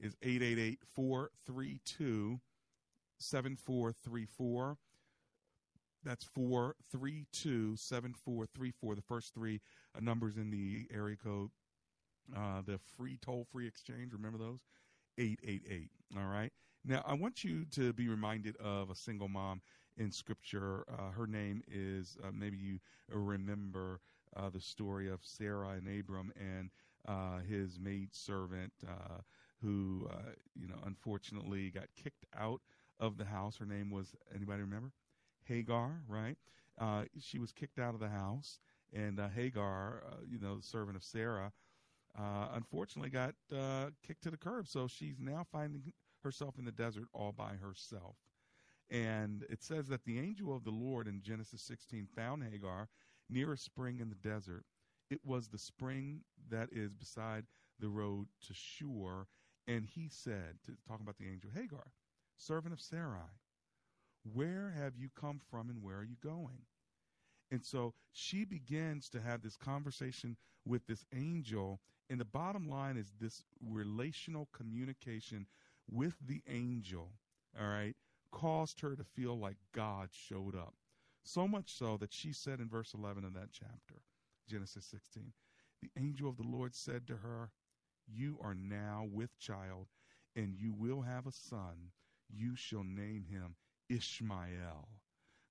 is 0.00 0.16
888 0.22 0.80
432 0.94 2.40
7434. 3.18 4.76
That's 6.04 6.24
432 6.24 7.76
7434. 7.76 8.94
The 8.94 9.02
first 9.02 9.34
three 9.34 9.60
uh, 9.96 10.00
numbers 10.00 10.36
in 10.36 10.50
the 10.50 10.86
area 10.94 11.16
code. 11.16 11.50
Uh, 12.36 12.62
the 12.64 12.78
free 12.96 13.18
toll 13.20 13.46
free 13.52 13.66
exchange, 13.66 14.12
remember 14.12 14.38
those? 14.38 14.60
888. 15.18 15.90
All 16.16 16.26
right. 16.26 16.52
Now, 16.84 17.02
I 17.06 17.14
want 17.14 17.44
you 17.44 17.64
to 17.72 17.92
be 17.92 18.08
reminded 18.08 18.56
of 18.56 18.90
a 18.90 18.94
single 18.94 19.28
mom 19.28 19.60
in 19.96 20.10
Scripture. 20.10 20.84
Uh, 20.88 21.10
her 21.10 21.26
name 21.26 21.62
is, 21.70 22.16
uh, 22.24 22.30
maybe 22.32 22.56
you 22.56 22.78
remember 23.10 24.00
uh, 24.36 24.50
the 24.50 24.60
story 24.60 25.08
of 25.08 25.20
Sarah 25.22 25.70
and 25.70 25.88
Abram 25.88 26.32
and 26.36 26.70
uh, 27.06 27.40
his 27.40 27.78
maid 27.78 28.14
servant 28.14 28.72
uh, 28.88 29.18
who, 29.60 30.08
uh, 30.10 30.32
you 30.54 30.66
know, 30.66 30.78
unfortunately 30.86 31.70
got 31.70 31.86
kicked 31.96 32.26
out 32.36 32.60
of 32.98 33.18
the 33.18 33.24
house. 33.24 33.56
Her 33.56 33.66
name 33.66 33.90
was, 33.90 34.14
anybody 34.34 34.62
remember? 34.62 34.92
Hagar, 35.44 36.02
right? 36.08 36.36
she 37.20 37.38
was 37.38 37.52
kicked 37.52 37.78
out 37.78 37.94
of 37.94 38.00
the 38.00 38.08
house. 38.08 38.58
And 38.92 39.20
Hagar, 39.34 40.02
you 40.28 40.38
know, 40.38 40.56
the 40.56 40.62
servant 40.62 40.96
of 40.96 41.04
Sarah, 41.04 41.52
unfortunately 42.54 43.10
got 43.10 43.34
kicked 44.06 44.22
to 44.22 44.30
the 44.30 44.36
curb. 44.36 44.68
So 44.68 44.86
she's 44.88 45.18
now 45.18 45.46
finding 45.50 45.92
herself 46.24 46.58
in 46.58 46.64
the 46.64 46.72
desert 46.72 47.04
all 47.12 47.32
by 47.32 47.54
herself. 47.54 48.16
And 48.92 49.46
it 49.48 49.62
says 49.62 49.88
that 49.88 50.04
the 50.04 50.18
angel 50.18 50.54
of 50.54 50.64
the 50.64 50.70
Lord 50.70 51.08
in 51.08 51.22
Genesis 51.22 51.62
16 51.62 52.08
found 52.14 52.44
Hagar 52.44 52.88
near 53.30 53.54
a 53.54 53.56
spring 53.56 54.00
in 54.00 54.10
the 54.10 54.28
desert. 54.28 54.64
It 55.10 55.20
was 55.24 55.48
the 55.48 55.58
spring 55.58 56.20
that 56.50 56.68
is 56.70 56.92
beside 56.92 57.46
the 57.80 57.88
road 57.88 58.26
to 58.46 58.54
Shur. 58.54 59.26
And 59.66 59.86
he 59.86 60.08
said, 60.10 60.58
to 60.66 60.72
talk 60.86 61.00
about 61.00 61.16
the 61.16 61.26
angel, 61.26 61.50
Hagar, 61.54 61.92
servant 62.36 62.74
of 62.74 62.80
Sarai, 62.82 63.30
where 64.34 64.74
have 64.76 64.96
you 64.96 65.08
come 65.18 65.40
from 65.50 65.70
and 65.70 65.82
where 65.82 65.96
are 65.96 66.04
you 66.04 66.16
going? 66.22 66.66
And 67.50 67.64
so 67.64 67.94
she 68.12 68.44
begins 68.44 69.08
to 69.10 69.20
have 69.20 69.42
this 69.42 69.56
conversation 69.56 70.36
with 70.66 70.86
this 70.86 71.06
angel. 71.14 71.80
And 72.10 72.20
the 72.20 72.26
bottom 72.26 72.68
line 72.68 72.98
is 72.98 73.12
this 73.18 73.42
relational 73.66 74.48
communication 74.52 75.46
with 75.90 76.14
the 76.26 76.42
angel, 76.48 77.08
all 77.58 77.68
right, 77.68 77.94
caused 78.32 78.80
her 78.80 78.96
to 78.96 79.04
feel 79.04 79.38
like 79.38 79.56
God 79.72 80.08
showed 80.12 80.56
up. 80.56 80.74
So 81.22 81.46
much 81.46 81.72
so 81.72 81.96
that 81.98 82.12
she 82.12 82.32
said 82.32 82.58
in 82.60 82.68
verse 82.68 82.94
11 82.94 83.24
of 83.24 83.34
that 83.34 83.52
chapter, 83.52 84.02
Genesis 84.48 84.86
16, 84.86 85.32
the 85.80 85.90
angel 86.00 86.28
of 86.28 86.36
the 86.36 86.42
Lord 86.42 86.74
said 86.74 87.06
to 87.06 87.16
her, 87.18 87.50
You 88.08 88.38
are 88.42 88.54
now 88.54 89.06
with 89.10 89.38
child, 89.38 89.86
and 90.34 90.54
you 90.56 90.72
will 90.72 91.02
have 91.02 91.26
a 91.26 91.32
son. 91.32 91.92
You 92.28 92.56
shall 92.56 92.82
name 92.84 93.24
him 93.30 93.54
Ishmael, 93.88 94.88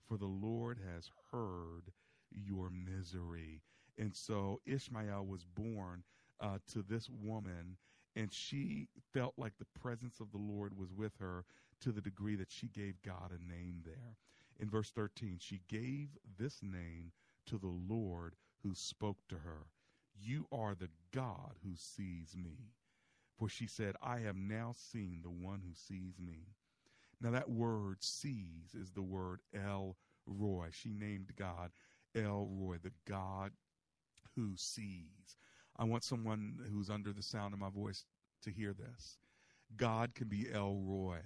for 0.07 0.17
the 0.17 0.25
Lord 0.25 0.79
has 0.93 1.09
heard 1.31 1.93
your 2.31 2.69
misery. 2.69 3.61
And 3.97 4.15
so 4.15 4.61
Ishmael 4.65 5.25
was 5.25 5.45
born 5.45 6.03
uh, 6.39 6.57
to 6.73 6.81
this 6.81 7.09
woman, 7.09 7.77
and 8.15 8.33
she 8.33 8.87
felt 9.13 9.33
like 9.37 9.53
the 9.57 9.79
presence 9.79 10.19
of 10.19 10.31
the 10.31 10.37
Lord 10.37 10.77
was 10.77 10.91
with 10.91 11.13
her 11.19 11.45
to 11.81 11.91
the 11.91 12.01
degree 12.01 12.35
that 12.35 12.51
she 12.51 12.67
gave 12.67 13.01
God 13.01 13.31
a 13.31 13.51
name 13.51 13.81
there. 13.85 14.17
In 14.59 14.69
verse 14.69 14.91
13, 14.91 15.37
she 15.39 15.61
gave 15.67 16.09
this 16.37 16.59
name 16.61 17.11
to 17.47 17.57
the 17.57 17.73
Lord 17.89 18.35
who 18.63 18.73
spoke 18.75 19.17
to 19.29 19.35
her. 19.35 19.65
You 20.19 20.45
are 20.51 20.75
the 20.75 20.89
God 21.11 21.55
who 21.63 21.71
sees 21.75 22.35
me. 22.35 22.73
For 23.37 23.49
she 23.49 23.65
said, 23.65 23.95
I 24.03 24.19
have 24.19 24.35
now 24.35 24.73
seen 24.75 25.21
the 25.23 25.31
one 25.31 25.61
who 25.65 25.73
sees 25.73 26.19
me. 26.19 26.45
Now, 27.19 27.31
that 27.31 27.49
word 27.49 28.03
sees 28.03 28.73
is 28.79 28.91
the 28.91 29.01
word 29.01 29.41
El 29.53 29.95
Roi. 30.25 30.67
She 30.71 30.89
named 30.93 31.31
God 31.37 31.71
El 32.15 32.47
Roi, 32.51 32.77
the 32.81 32.91
God 33.07 33.51
who 34.35 34.53
sees. 34.55 35.37
I 35.77 35.83
want 35.85 36.03
someone 36.03 36.59
who's 36.71 36.89
under 36.89 37.13
the 37.13 37.23
sound 37.23 37.53
of 37.53 37.59
my 37.59 37.69
voice 37.69 38.05
to 38.43 38.51
hear 38.51 38.73
this. 38.73 39.17
God 39.77 40.13
can 40.15 40.27
be 40.27 40.47
El 40.51 40.75
Roi. 40.75 41.19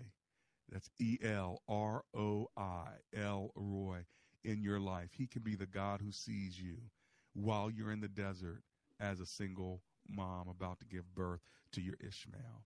That's 0.72 0.90
E 1.00 1.18
L 1.24 1.62
R 1.68 2.04
O 2.16 2.50
I, 2.58 2.88
El 3.16 3.52
Roi, 3.56 4.06
in 4.44 4.62
your 4.62 4.80
life. 4.80 5.10
He 5.18 5.28
can 5.28 5.42
be 5.42 5.56
the 5.56 5.66
God 5.66 6.02
who 6.02 6.12
sees 6.12 6.60
you 6.60 6.78
while 7.34 7.70
you're 7.70 7.92
in 7.92 8.02
the 8.02 8.08
desert 8.08 8.64
as 9.00 9.20
a 9.20 9.26
single 9.26 9.82
mom 10.08 10.48
about 10.48 10.80
to 10.80 10.86
give 10.86 11.14
birth 11.14 11.42
to 11.74 11.82
your 11.82 11.96
Ishmael. 12.00 12.66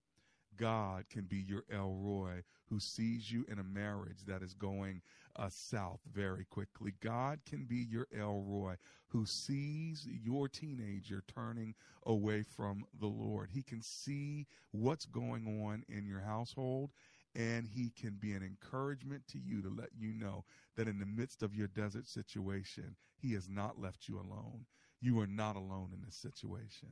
God 0.57 1.05
can 1.09 1.23
be 1.23 1.37
your 1.37 1.63
El 1.71 1.95
Roi 1.95 2.43
who 2.69 2.79
sees 2.79 3.31
you 3.31 3.45
in 3.47 3.59
a 3.59 3.63
marriage 3.63 4.25
that 4.27 4.43
is 4.43 4.53
going 4.53 5.01
uh, 5.37 5.47
south 5.49 6.01
very 6.11 6.45
quickly. 6.45 6.93
God 7.01 7.39
can 7.45 7.63
be 7.63 7.77
your 7.77 8.07
El 8.15 8.41
Roi 8.41 8.75
who 9.07 9.25
sees 9.25 10.05
your 10.05 10.49
teenager 10.49 11.23
turning 11.33 11.75
away 12.05 12.43
from 12.43 12.83
the 12.99 13.07
Lord. 13.07 13.49
He 13.53 13.63
can 13.63 13.81
see 13.81 14.47
what's 14.71 15.05
going 15.05 15.63
on 15.63 15.83
in 15.87 16.05
your 16.05 16.21
household 16.21 16.91
and 17.35 17.67
he 17.67 17.91
can 17.99 18.17
be 18.19 18.33
an 18.33 18.43
encouragement 18.43 19.23
to 19.27 19.39
you 19.39 19.61
to 19.61 19.69
let 19.69 19.89
you 19.97 20.13
know 20.13 20.43
that 20.75 20.87
in 20.87 20.99
the 20.99 21.05
midst 21.05 21.43
of 21.43 21.55
your 21.55 21.67
desert 21.67 22.07
situation, 22.07 22.95
he 23.21 23.33
has 23.33 23.47
not 23.47 23.79
left 23.79 24.07
you 24.07 24.17
alone. 24.17 24.65
You 25.01 25.19
are 25.19 25.27
not 25.27 25.55
alone 25.55 25.91
in 25.93 26.01
this 26.03 26.15
situation. 26.15 26.89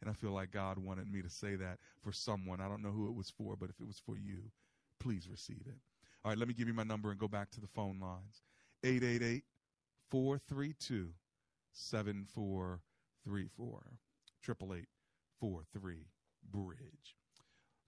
And 0.00 0.08
I 0.08 0.14
feel 0.14 0.30
like 0.30 0.50
God 0.50 0.78
wanted 0.78 1.12
me 1.12 1.20
to 1.20 1.28
say 1.28 1.56
that 1.56 1.78
for 2.02 2.12
someone. 2.12 2.60
I 2.60 2.68
don't 2.68 2.82
know 2.82 2.90
who 2.90 3.08
it 3.08 3.14
was 3.14 3.30
for, 3.30 3.56
but 3.56 3.68
if 3.68 3.80
it 3.80 3.86
was 3.86 4.00
for 4.04 4.16
you, 4.16 4.38
please 4.98 5.28
receive 5.28 5.62
it. 5.66 5.76
All 6.24 6.30
right, 6.30 6.38
let 6.38 6.48
me 6.48 6.54
give 6.54 6.68
you 6.68 6.74
my 6.74 6.84
number 6.84 7.10
and 7.10 7.18
go 7.18 7.28
back 7.28 7.50
to 7.50 7.60
the 7.60 7.66
phone 7.66 8.00
lines 8.00 8.42
888 8.84 9.44
432 10.10 11.08
7434. 11.72 13.80
888 14.42 14.86
43 15.40 16.06
Bridge. 16.52 17.19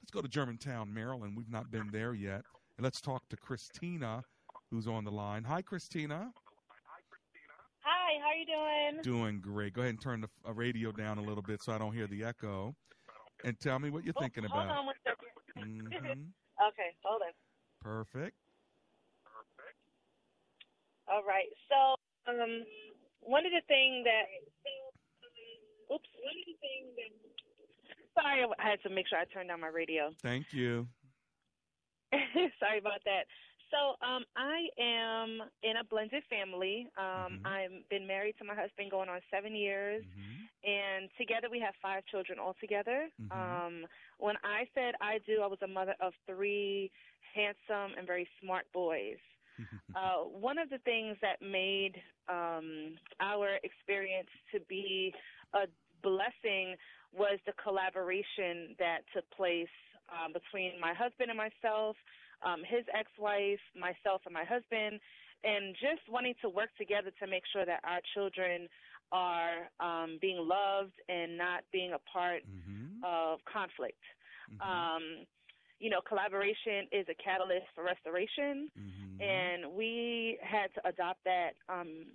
Let's 0.02 0.10
go 0.10 0.20
to 0.20 0.28
Germantown, 0.28 0.92
Maryland. 0.92 1.36
We've 1.36 1.48
not 1.48 1.70
been 1.70 1.88
there 1.92 2.12
yet. 2.12 2.42
And 2.76 2.82
let's 2.82 3.00
talk 3.00 3.28
to 3.28 3.36
Christina, 3.36 4.24
who's 4.70 4.88
on 4.88 5.04
the 5.04 5.12
line. 5.12 5.44
Hi, 5.44 5.62
Christina. 5.62 6.32
Hi, 6.34 7.00
Christina. 7.08 7.54
Hi, 7.84 8.18
how 8.20 8.30
are 8.30 8.34
you 8.34 8.46
doing? 8.46 9.02
Doing 9.04 9.40
great. 9.40 9.74
Go 9.74 9.82
ahead 9.82 9.90
and 9.90 10.00
turn 10.02 10.20
the 10.20 10.28
uh, 10.46 10.52
radio 10.52 10.90
down 10.90 11.18
a 11.18 11.22
little 11.22 11.42
bit 11.42 11.62
so 11.62 11.72
I 11.72 11.78
don't 11.78 11.94
hear 11.94 12.08
the 12.08 12.24
echo. 12.24 12.74
And 13.44 13.58
tell 13.60 13.78
me 13.78 13.90
what 13.90 14.02
you're 14.04 14.14
Oh, 14.16 14.22
thinking 14.22 14.42
hold 14.44 14.64
about. 14.66 14.78
on 14.78 14.86
one 14.86 14.94
second. 15.06 15.28
Mhm. 15.56 16.26
okay, 16.68 16.90
hold 17.04 17.22
on. 17.22 17.32
Perfect. 17.80 18.34
Perfect. 19.22 19.78
All 21.06 21.22
right. 21.22 21.46
So, 21.70 21.94
um, 22.26 22.64
one 23.20 23.46
of 23.46 23.52
the 23.52 23.62
things 23.68 24.02
that, 24.02 24.26
oops, 25.94 26.10
one 26.18 26.34
of 26.34 26.46
the 26.46 26.58
things 26.58 26.90
that. 26.98 27.41
Sorry, 28.14 28.44
I 28.44 28.70
had 28.70 28.82
to 28.82 28.90
make 28.90 29.08
sure 29.08 29.18
I 29.18 29.24
turned 29.24 29.48
down 29.48 29.60
my 29.60 29.68
radio. 29.68 30.10
Thank 30.22 30.52
you. 30.52 30.86
Sorry 32.60 32.78
about 32.78 33.00
that. 33.04 33.24
So, 33.70 33.96
um, 34.06 34.24
I 34.36 34.68
am 34.78 35.48
in 35.62 35.78
a 35.80 35.84
blended 35.88 36.22
family. 36.28 36.88
Um, 36.98 37.40
I've 37.46 37.88
been 37.88 38.06
married 38.06 38.34
to 38.38 38.44
my 38.44 38.54
husband 38.54 38.90
going 38.90 39.08
on 39.08 39.20
seven 39.30 39.56
years, 39.56 40.04
and 40.62 41.08
together 41.16 41.48
we 41.50 41.58
have 41.60 41.72
five 41.80 42.04
children 42.10 42.38
altogether. 42.38 43.08
Um, 43.30 43.86
when 44.18 44.36
I 44.44 44.68
said 44.74 44.92
I 45.00 45.20
do, 45.26 45.40
I 45.42 45.46
was 45.46 45.58
a 45.64 45.66
mother 45.66 45.94
of 46.02 46.12
three 46.26 46.90
handsome 47.34 47.96
and 47.96 48.06
very 48.06 48.28
smart 48.42 48.66
boys. 48.74 49.16
uh, 49.96 50.24
one 50.24 50.58
of 50.58 50.70
the 50.70 50.78
things 50.78 51.16
that 51.22 51.40
made 51.40 51.94
um, 52.28 52.94
our 53.20 53.58
experience 53.64 54.28
to 54.52 54.60
be 54.68 55.14
a 55.54 55.66
blessing 56.02 56.76
was 57.14 57.38
the 57.46 57.52
collaboration 57.62 58.74
that 58.78 59.00
took 59.14 59.28
place 59.30 59.68
um, 60.08 60.32
between 60.32 60.80
my 60.80 60.92
husband 60.94 61.30
and 61.30 61.38
myself, 61.38 61.96
um, 62.44 62.60
his 62.66 62.84
ex-wife, 62.98 63.60
myself 63.78 64.22
and 64.24 64.34
my 64.34 64.44
husband, 64.44 65.00
and 65.44 65.74
just 65.74 66.02
wanting 66.08 66.34
to 66.42 66.48
work 66.48 66.70
together 66.78 67.10
to 67.20 67.26
make 67.26 67.42
sure 67.52 67.64
that 67.66 67.80
our 67.84 68.00
children 68.14 68.68
are 69.10 69.68
um, 69.80 70.18
being 70.20 70.38
loved 70.38 70.92
and 71.08 71.36
not 71.36 71.64
being 71.72 71.92
a 71.92 71.98
part 72.10 72.42
of 73.04 73.38
conflict. 73.50 74.00
Um, 74.60 75.26
you 75.78 75.90
know, 75.90 76.00
collaboration 76.06 76.86
is 76.92 77.06
a 77.10 77.14
catalyst 77.22 77.66
for 77.74 77.84
restoration, 77.84 78.70
and 79.20 79.72
we 79.74 80.38
had 80.40 80.72
to 80.74 80.88
adopt 80.88 81.24
that 81.24 81.50
um, 81.68 82.06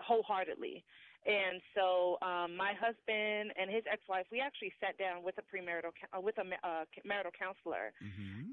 wholeheartedly. 0.00 0.82
And 1.26 1.60
so, 1.74 2.18
um, 2.20 2.54
my 2.56 2.72
husband 2.76 3.52
and 3.56 3.70
his 3.70 3.84
ex-wife, 3.90 4.26
we 4.30 4.40
actually 4.40 4.72
sat 4.80 4.98
down 4.98 5.22
with 5.24 5.34
a 5.38 5.44
premarital, 5.48 5.92
uh, 6.12 6.20
with 6.20 6.36
a 6.36 6.44
uh, 6.66 6.84
marital 7.04 7.32
counselor, 7.32 7.92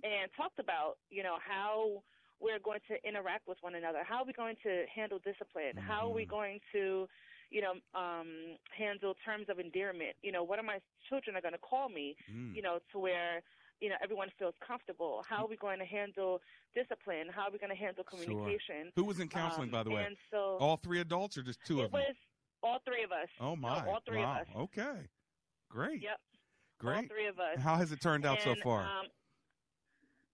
and 0.07 0.31
talked 0.37 0.59
about, 0.59 0.95
you 1.09 1.21
know, 1.23 1.35
how 1.45 2.01
we're 2.39 2.59
going 2.59 2.79
to 2.87 2.95
interact 3.07 3.47
with 3.47 3.57
one 3.61 3.75
another. 3.75 3.99
How 4.07 4.23
are 4.23 4.25
we 4.25 4.33
going 4.33 4.55
to 4.63 4.85
handle 4.93 5.19
discipline? 5.19 5.75
How 5.77 6.07
are 6.07 6.13
we 6.13 6.25
going 6.25 6.59
to, 6.71 7.07
you 7.51 7.61
know, 7.61 7.73
um, 7.93 8.55
handle 8.75 9.13
terms 9.25 9.47
of 9.49 9.59
endearment? 9.59 10.15
You 10.23 10.31
know, 10.31 10.43
what 10.43 10.57
are 10.57 10.63
my 10.63 10.79
children 11.09 11.35
are 11.35 11.41
going 11.41 11.53
to 11.53 11.59
call 11.59 11.89
me? 11.89 12.15
Mm. 12.31 12.55
You 12.55 12.61
know, 12.61 12.79
to 12.93 12.99
where 12.99 13.43
you 13.81 13.89
know 13.89 13.95
everyone 14.01 14.29
feels 14.39 14.53
comfortable. 14.65 15.23
How 15.27 15.43
are 15.43 15.47
we 15.49 15.57
going 15.57 15.79
to 15.79 15.85
handle 15.85 16.39
discipline? 16.73 17.27
How 17.35 17.43
are 17.43 17.51
we 17.51 17.59
going 17.59 17.69
to 17.69 17.75
handle 17.75 18.03
communication? 18.03 18.91
Who 18.95 19.03
was 19.03 19.19
in 19.19 19.27
counseling, 19.27 19.69
Um, 19.69 19.71
by 19.71 19.83
the 19.83 19.91
way? 19.91 20.05
And 20.07 20.15
so 20.31 20.57
All 20.59 20.77
three 20.77 21.01
adults 21.01 21.37
or 21.37 21.43
just 21.43 21.59
two 21.65 21.81
of 21.81 21.91
them? 21.91 21.99
was 22.01 22.15
all 22.63 22.79
three 22.85 23.03
of 23.03 23.11
us. 23.11 23.27
Oh, 23.39 23.49
No, 23.51 23.55
my. 23.55 23.85
all 23.87 23.99
three 24.07 24.19
wow. 24.19 24.41
of 24.41 24.47
us. 24.47 24.47
Okay. 24.55 25.07
Great. 25.69 26.01
Yep. 26.01 26.19
Great. 26.79 26.95
All 26.97 27.03
three 27.07 27.27
of 27.27 27.39
us. 27.39 27.59
How 27.59 27.75
has 27.75 27.91
it 27.91 28.01
turned 28.01 28.25
out 28.25 28.41
so 28.41 28.55
far? 28.63 28.81
Um, 28.83 29.05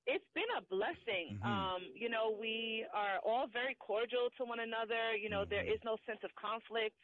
it's 0.06 0.26
been 0.34 0.48
a 0.58 0.62
blessing. 0.62 1.38
Mhm. 1.44 1.46
Um, 1.46 1.82
you 1.94 2.10
know, 2.10 2.32
we 2.40 2.86
are 2.94 3.20
all 3.26 3.48
very 3.48 3.76
cordial 3.76 4.30
to 4.38 4.46
one 4.46 4.60
another. 4.62 5.16
You 5.16 5.30
know, 5.30 5.44
there 5.46 5.64
Mm-hmm. 5.64 5.74
is 5.74 5.80
no 5.84 5.98
sense 6.06 6.20
of 6.24 6.34
conflict. 6.36 6.96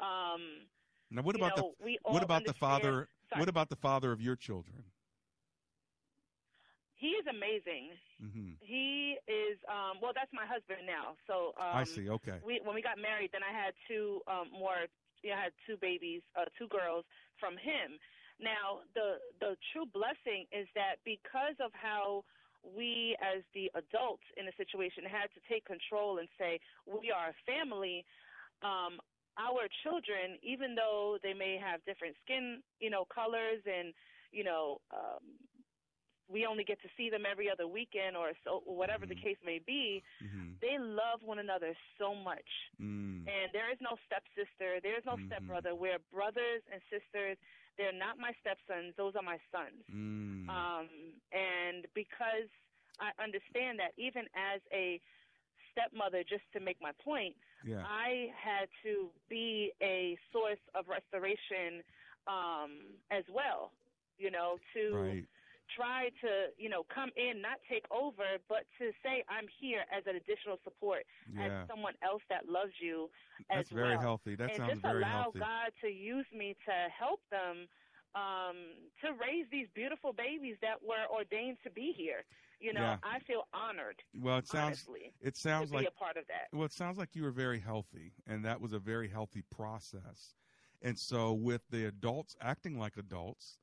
Um, 0.00 0.66
now, 1.10 1.22
what 1.22 1.34
about 1.36 1.56
know, 1.56 1.74
the 1.80 1.98
what 2.04 2.22
about 2.22 2.44
the 2.44 2.52
father? 2.54 3.08
Sorry. 3.30 3.40
What 3.40 3.48
about 3.48 3.68
the 3.70 3.76
father 3.76 4.12
of 4.12 4.20
your 4.20 4.36
children? 4.36 4.84
He 7.02 7.18
is 7.18 7.26
amazing. 7.26 7.98
hmm 8.20 8.52
He 8.62 9.18
is 9.26 9.58
um 9.66 9.98
well 10.02 10.12
that's 10.14 10.32
my 10.32 10.46
husband 10.46 10.86
now. 10.86 11.18
So 11.26 11.52
um 11.58 11.82
I 11.82 11.84
see. 11.84 12.08
Okay. 12.08 12.38
We 12.46 12.60
when 12.64 12.74
we 12.74 12.82
got 12.82 12.98
married 12.98 13.30
then 13.34 13.42
I 13.42 13.52
had 13.52 13.74
two 13.88 14.22
um 14.30 14.48
more 14.54 14.86
you 15.22 15.30
know, 15.30 15.36
I 15.38 15.50
had 15.50 15.54
two 15.66 15.76
babies, 15.80 16.22
uh 16.38 16.46
two 16.58 16.68
girls 16.68 17.04
from 17.40 17.54
him. 17.58 17.98
Now 18.40 18.86
the 18.94 19.18
the 19.40 19.56
true 19.72 19.86
blessing 19.86 20.46
is 20.52 20.68
that 20.74 21.02
because 21.04 21.56
of 21.60 21.72
how 21.74 22.24
we 22.62 23.16
as 23.20 23.42
the 23.54 23.70
adults 23.74 24.26
in 24.38 24.46
the 24.46 24.54
situation 24.56 25.04
had 25.04 25.28
to 25.34 25.40
take 25.50 25.64
control 25.66 26.18
and 26.18 26.28
say 26.38 26.60
we 26.86 27.10
are 27.10 27.30
a 27.34 27.38
family 27.46 28.04
um 28.62 29.00
our 29.38 29.68
children 29.82 30.38
even 30.42 30.74
though 30.74 31.18
they 31.22 31.34
may 31.34 31.58
have 31.58 31.84
different 31.84 32.16
skin 32.24 32.62
you 32.80 32.90
know 32.90 33.04
colors 33.12 33.62
and 33.66 33.94
you 34.32 34.44
know 34.44 34.78
um 34.92 35.22
we 36.32 36.46
only 36.46 36.64
get 36.64 36.80
to 36.82 36.88
see 36.96 37.08
them 37.10 37.24
every 37.30 37.48
other 37.50 37.66
weekend 37.68 38.16
or 38.16 38.32
so 38.44 38.62
whatever 38.64 39.04
the 39.06 39.14
case 39.26 39.36
may 39.44 39.60
be 39.66 40.02
they 40.64 40.76
love 40.78 41.20
one 41.24 41.38
another 41.38 41.72
so 42.00 42.14
much 42.14 42.50
Mm. 42.80 43.28
and 43.28 43.46
there 43.52 43.68
is 43.70 43.78
no 43.80 43.94
stepsister 44.06 44.80
there 44.82 44.96
is 44.98 45.04
no 45.04 45.16
stepbrother 45.28 45.72
we're 45.82 46.00
brothers 46.12 46.62
and 46.72 46.80
sisters 46.94 47.36
they're 47.76 47.92
not 48.06 48.18
my 48.18 48.32
stepsons 48.42 48.94
those 48.96 49.14
are 49.18 49.22
my 49.34 49.38
sons 49.52 49.84
Mm. 49.92 50.48
um 50.48 50.88
and 51.32 51.86
because 51.94 52.48
i 52.98 53.10
understand 53.22 53.78
that 53.82 53.92
even 53.98 54.24
as 54.34 54.60
a 54.72 55.00
stepmother 55.70 56.22
just 56.34 56.44
to 56.54 56.60
make 56.60 56.78
my 56.80 56.92
point 57.04 57.34
Yeah. 57.64 57.84
i 57.86 58.32
had 58.48 58.68
to 58.84 59.10
be 59.28 59.72
a 59.82 60.18
source 60.32 60.60
of 60.74 60.88
restoration 60.88 61.82
um 62.26 62.70
as 63.10 63.24
well 63.32 63.72
you 64.18 64.30
know 64.30 64.58
to 64.74 64.82
Right. 64.94 65.26
Try 65.76 66.08
to 66.20 66.50
you 66.58 66.68
know 66.68 66.82
come 66.92 67.10
in 67.16 67.40
not 67.40 67.58
take 67.68 67.84
over 67.90 68.36
but 68.48 68.64
to 68.78 68.90
say 69.02 69.24
i'm 69.28 69.46
here 69.60 69.82
as 69.96 70.02
an 70.06 70.16
additional 70.16 70.58
support 70.64 71.04
Yeah. 71.32 71.62
as 71.62 71.68
someone 71.68 71.94
else 72.02 72.22
that 72.28 72.48
loves 72.48 72.72
you 72.80 73.08
as 73.50 73.66
That's 73.66 73.70
very 73.70 73.96
well. 73.96 74.00
healthy. 74.20 74.34
That 74.36 74.50
and 74.50 74.56
sounds 74.56 74.70
just 74.72 74.82
very 74.82 75.02
allow 75.02 75.22
healthy. 75.32 75.38
god 75.40 75.72
to 75.82 75.88
use 75.88 76.26
me 76.34 76.56
to 76.66 76.74
help 76.92 77.20
them 77.30 77.68
um 78.14 78.56
to 79.00 79.12
raise 79.16 79.46
these 79.50 79.66
beautiful 79.74 80.12
babies 80.12 80.56
that 80.60 80.82
were 80.82 81.06
ordained 81.12 81.56
to 81.64 81.70
be 81.70 81.92
here 81.96 82.24
you 82.60 82.72
know, 82.72 82.80
Yeah. 82.80 82.98
I 83.02 83.18
feel 83.26 83.48
honored. 83.52 84.00
Well, 84.14 84.38
it 84.38 84.46
sounds 84.46 84.86
honestly, 84.86 85.12
it 85.20 85.36
sounds 85.36 85.70
to 85.70 85.78
be 85.78 85.78
like 85.78 85.88
a 85.88 85.98
part 85.98 86.16
of 86.16 86.24
that. 86.28 86.46
Well, 86.56 86.64
it 86.64 86.72
sounds 86.72 86.96
like 86.96 87.16
you 87.16 87.24
were 87.24 87.32
very 87.32 87.58
healthy, 87.58 88.12
and 88.24 88.44
that 88.44 88.60
was 88.60 88.72
a 88.72 88.78
very 88.78 89.08
healthy 89.08 89.42
process. 89.50 90.36
And 90.80 90.96
so, 90.96 91.32
with 91.32 91.62
the 91.70 91.86
adults 91.86 92.36
acting 92.40 92.78
like 92.78 92.96
adults, 92.96 93.58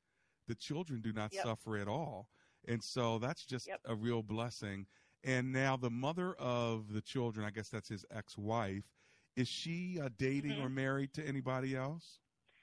the 0.50 0.54
children 0.56 1.00
do 1.00 1.12
not 1.12 1.32
Yep. 1.32 1.44
suffer 1.44 1.76
at 1.76 1.86
all. 1.86 2.28
And 2.66 2.82
so, 2.82 3.18
that's 3.20 3.46
just 3.46 3.68
Yep. 3.68 3.80
a 3.84 3.94
real 3.94 4.22
blessing. 4.22 4.86
And 5.22 5.52
now, 5.52 5.76
the 5.76 5.90
mother 5.90 6.34
of 6.34 6.92
the 6.92 7.00
children, 7.00 7.46
I 7.46 7.50
guess 7.50 7.68
that's 7.68 7.88
his 7.88 8.04
ex-wife, 8.10 8.84
is 9.36 9.46
she 9.48 10.00
uh, 10.00 10.08
dating 10.18 10.52
Mm-hmm. 10.52 10.62
or 10.62 10.68
married 10.68 11.12
to 11.14 11.24
anybody 11.26 11.76
else? 11.76 12.20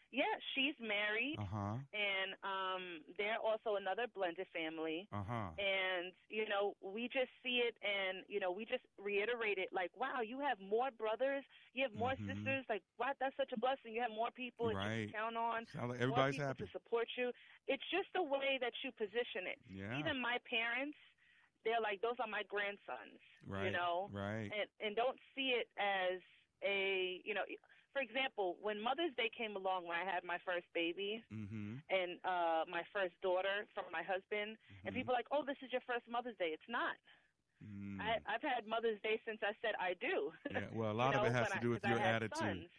Yeah, 0.10 0.32
she's 0.56 0.74
married, 0.80 1.36
Uh 1.38 1.44
huh. 1.52 1.76
and 1.92 2.30
um, 2.40 2.84
they're 3.20 3.44
also 3.44 3.76
another 3.76 4.08
blended 4.16 4.48
family. 4.56 5.04
Uh 5.12 5.24
huh. 5.28 5.52
And 5.60 6.16
you 6.32 6.48
know, 6.48 6.80
we 6.80 7.12
just 7.12 7.28
see 7.44 7.60
it, 7.60 7.76
and 7.84 8.24
you 8.32 8.40
know, 8.40 8.48
we 8.52 8.64
just 8.64 8.88
reiterate 8.96 9.60
it. 9.60 9.68
Like, 9.76 9.92
wow, 10.00 10.24
you 10.24 10.40
have 10.40 10.56
more 10.64 10.92
brothers, 10.96 11.44
you 11.76 11.84
have 11.84 11.92
more 11.94 12.16
Mhm. 12.16 12.24
sisters. 12.24 12.64
Like, 12.72 12.84
wow, 12.98 13.12
that's 13.20 13.36
such 13.36 13.52
a 13.52 13.60
blessing. 13.60 13.92
You 13.92 14.00
have 14.02 14.12
more 14.16 14.32
people 14.32 14.72
that 14.72 14.80
you 14.96 15.12
can 15.12 15.14
count 15.14 15.36
on. 15.36 15.68
Sounds 15.76 15.92
like 15.92 16.00
everybody's 16.00 16.36
people 16.40 16.48
happy. 16.56 16.66
to 16.66 16.72
support 16.72 17.08
you. 17.20 17.34
It's 17.68 17.84
just 17.92 18.08
the 18.16 18.24
way 18.24 18.58
that 18.64 18.74
you 18.84 18.92
position 18.96 19.44
it. 19.44 19.60
Yeah. 19.68 20.00
Even 20.00 20.22
my 20.24 20.40
parents, 20.48 20.96
they're 21.68 21.82
like, 21.84 22.00
those 22.00 22.16
are 22.24 22.32
my 22.32 22.44
grandsons. 22.48 23.20
Right. 23.46 23.66
You 23.66 23.72
know. 23.76 24.08
Right. 24.16 24.48
And 24.56 24.68
and 24.80 24.96
don't 24.96 25.20
see 25.36 25.52
it 25.52 25.68
as 25.76 26.24
a 26.64 27.20
you 27.28 27.34
know. 27.36 27.44
For 27.98 28.06
example, 28.06 28.62
when 28.62 28.78
Mother's 28.80 29.16
Day 29.18 29.32
came 29.34 29.58
along, 29.58 29.88
when 29.90 29.98
I 29.98 30.06
had 30.06 30.22
my 30.24 30.38
first 30.46 30.70
baby, 30.78 31.24
Mm-hmm. 31.34 31.76
and 31.90 32.20
uh 32.24 32.64
my 32.70 32.84
first 32.94 33.16
daughter 33.22 33.66
from 33.74 33.86
my 33.92 34.04
husband 34.04 34.58
and 34.86 34.94
people 34.94 35.14
are 35.14 35.18
like 35.18 35.32
oh 35.32 35.44
this 35.46 35.58
is 35.66 35.72
your 35.72 35.82
first 35.88 36.06
mother's 36.10 36.38
day 36.38 36.52
it's 36.54 36.70
not 36.70 36.96
Mm. 37.64 38.00
I, 38.00 38.18
I've 38.36 38.42
had 38.44 38.68
Mother's 38.68 39.02
Day 39.02 39.20
since 39.26 39.40
I 39.44 39.54
said 39.62 39.74
I 39.80 39.94
do. 40.00 40.32
Yeah, 40.50 40.68
well, 40.72 40.92
a 40.92 40.94
You 40.98 40.98
lot 40.98 41.16
of 41.16 41.24
know, 41.24 41.26
it 41.26 41.32
has 41.32 41.50
to 41.52 41.60
do 41.60 41.70
with 41.70 41.84
I 41.84 41.90
your 41.90 42.00
attitude. 42.00 42.40
sons. 42.40 42.70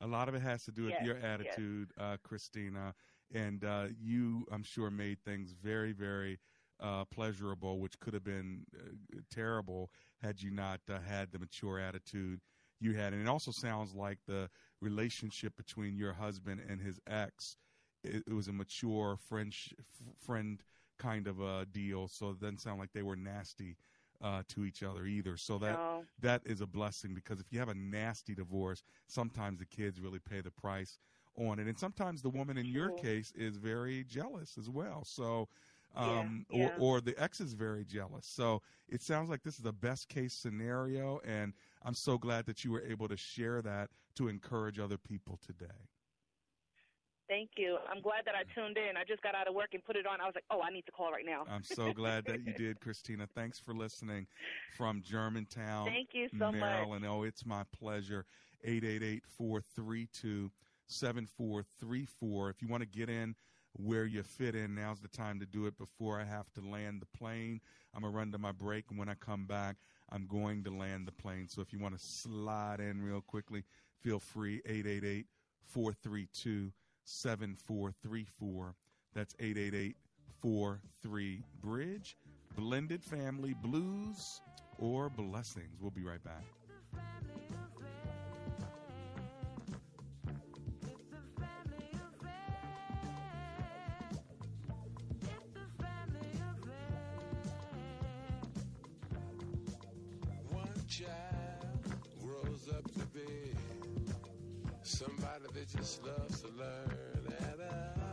A 0.00 0.06
lot 0.06 0.28
of 0.28 0.34
it 0.34 0.42
has 0.42 0.64
to 0.64 0.72
do 0.72 0.84
with 0.84 0.94
Yes, 0.94 1.00
your 1.00 1.16
yes. 1.42 1.56
attitude, 1.56 1.92
uh, 1.98 2.16
Christina. 2.22 2.94
And 3.32 3.64
uh, 3.64 3.86
you, 3.98 4.46
I'm 4.50 4.62
sure, 4.62 4.90
made 4.90 5.22
things 5.24 5.52
very, 5.52 5.92
very 5.92 6.38
uh, 6.80 7.04
pleasurable, 7.06 7.80
which 7.80 7.98
could 7.98 8.14
have 8.14 8.24
been 8.24 8.64
uh, 8.78 9.18
terrible 9.30 9.90
had 10.20 10.42
you 10.42 10.50
not 10.50 10.80
uh, 10.90 10.98
had 11.00 11.32
the 11.32 11.38
mature 11.38 11.78
attitude 11.78 12.40
you 12.78 12.92
had. 12.94 13.12
And 13.12 13.22
it 13.22 13.28
also 13.28 13.50
sounds 13.50 13.94
like 13.94 14.18
the 14.26 14.50
relationship 14.80 15.56
between 15.56 15.96
your 15.96 16.14
husband 16.14 16.60
and 16.68 16.80
his 16.80 17.00
ex, 17.06 17.56
it, 18.04 18.24
it 18.26 18.32
was 18.32 18.48
a 18.48 18.52
mature 18.52 19.16
friend, 19.16 19.54
friend 20.18 20.62
kind 20.98 21.26
of 21.26 21.40
a 21.40 21.66
deal. 21.66 22.08
So 22.08 22.30
it 22.30 22.40
doesn't 22.40 22.60
sound 22.60 22.78
like 22.78 22.92
they 22.92 23.02
were 23.02 23.16
nasty 23.16 23.76
uh, 24.22 24.42
to 24.48 24.64
each 24.64 24.82
other 24.82 25.04
either. 25.06 25.36
So 25.36 25.58
that 25.58 25.80
No. 25.80 26.06
that 26.20 26.42
is 26.44 26.60
a 26.60 26.66
blessing 26.66 27.14
because 27.14 27.40
if 27.40 27.52
you 27.52 27.58
have 27.58 27.68
a 27.68 27.74
nasty 27.74 28.34
divorce, 28.34 28.82
sometimes 29.06 29.58
the 29.58 29.66
kids 29.66 30.00
really 30.00 30.18
pay 30.18 30.40
the 30.40 30.50
price 30.50 30.98
on 31.36 31.58
it, 31.58 31.66
and 31.66 31.78
sometimes 31.78 32.22
the 32.22 32.30
woman 32.30 32.56
in 32.56 32.70
your 32.72 32.90
case 32.90 33.32
is 33.34 33.56
very 33.56 34.04
jealous 34.04 34.56
as 34.58 34.68
well. 34.70 35.02
So. 35.04 35.48
Yeah, 35.96 36.02
Um, 36.20 36.46
yeah. 36.50 36.70
Or, 36.78 36.96
or 36.96 37.00
the 37.00 37.20
ex 37.22 37.40
is 37.40 37.54
very 37.54 37.84
jealous. 37.84 38.26
So 38.26 38.62
it 38.88 39.02
sounds 39.02 39.30
like 39.30 39.42
this 39.42 39.54
is 39.56 39.62
the 39.62 39.72
best 39.72 40.08
case 40.08 40.34
scenario, 40.34 41.20
and 41.24 41.52
I'm 41.82 41.94
so 41.94 42.18
glad 42.18 42.46
that 42.46 42.64
you 42.64 42.72
were 42.72 42.82
able 42.82 43.08
to 43.08 43.16
share 43.16 43.62
that 43.62 43.90
to 44.16 44.28
encourage 44.28 44.78
other 44.78 44.98
people 44.98 45.38
today. 45.44 45.66
Thank 47.28 47.50
you. 47.56 47.76
I'm 47.90 48.00
glad 48.00 48.22
that 48.26 48.34
I 48.36 48.44
tuned 48.54 48.76
in. 48.76 48.96
I 48.96 49.02
just 49.02 49.20
got 49.20 49.34
out 49.34 49.48
of 49.48 49.54
work 49.54 49.70
and 49.72 49.82
put 49.84 49.96
it 49.96 50.06
on. 50.06 50.20
I 50.20 50.26
was 50.26 50.34
like, 50.36 50.44
oh, 50.50 50.60
I 50.62 50.70
need 50.70 50.86
to 50.86 50.92
call 50.92 51.10
right 51.10 51.24
now. 51.26 51.42
I'm 51.50 51.64
so 51.64 51.92
glad 51.92 52.24
that 52.26 52.46
you 52.46 52.52
did, 52.52 52.78
Christina. 52.80 53.26
Thanks 53.34 53.58
for 53.58 53.74
listening 53.74 54.28
from 54.76 55.02
Germantown, 55.02 55.86
Thank 55.86 56.10
you 56.12 56.28
so 56.38 56.52
much. 56.52 56.60
Maryland. 56.60 57.04
Oh, 57.04 57.24
it's 57.24 57.44
my 57.44 57.64
pleasure. 57.76 58.26
888 58.62 59.24
432 59.36 60.50
7434. 60.86 62.50
If 62.50 62.62
you 62.62 62.68
want 62.68 62.82
to 62.82 62.88
get 62.88 63.08
in 63.10 63.34
where 63.78 64.04
you 64.04 64.22
fit 64.22 64.54
in, 64.54 64.74
now's 64.74 65.00
the 65.00 65.08
time 65.08 65.40
to 65.40 65.46
do 65.46 65.66
it 65.66 65.76
before 65.78 66.20
I 66.20 66.24
have 66.24 66.52
to 66.54 66.60
land 66.60 67.02
the 67.02 67.18
plane. 67.18 67.60
I'm 67.94 68.02
going 68.02 68.12
to 68.12 68.18
run 68.18 68.32
to 68.32 68.38
my 68.38 68.52
break, 68.52 68.86
and 68.90 68.98
when 68.98 69.08
I 69.08 69.14
come 69.14 69.46
back, 69.46 69.76
I'm 70.10 70.26
going 70.26 70.64
to 70.64 70.70
land 70.70 71.06
the 71.06 71.12
plane. 71.12 71.48
So 71.48 71.60
if 71.60 71.72
you 71.72 71.78
want 71.78 71.98
to 71.98 72.04
slide 72.04 72.80
in 72.80 73.02
real 73.02 73.20
quickly, 73.20 73.64
feel 74.02 74.18
free. 74.18 74.62
888 74.66 75.26
432 75.64 76.72
7434. 77.04 78.74
That's 79.14 79.34
888 79.38 79.96
43 80.40 81.42
Bridge. 81.60 82.16
Blended 82.56 83.02
Family 83.02 83.54
Blues 83.54 84.40
or 84.78 85.10
Blessings. 85.10 85.80
We'll 85.80 85.90
be 85.90 86.02
right 86.02 86.22
back. 86.22 86.44
Somebody 104.82 105.44
that 105.52 105.68
just 105.76 106.04
loves 106.04 106.40
to 106.42 106.48
learn, 106.48 107.34
and 107.38 107.60
uh, 107.60 108.04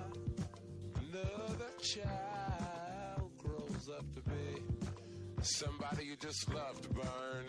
another 0.99 1.69
child 1.81 3.31
grows 3.37 3.89
up 3.97 4.05
to 4.15 4.21
be 4.21 4.63
somebody 5.41 6.05
you 6.05 6.15
just 6.15 6.51
love 6.53 6.81
to 6.81 6.89
burn. 6.89 7.45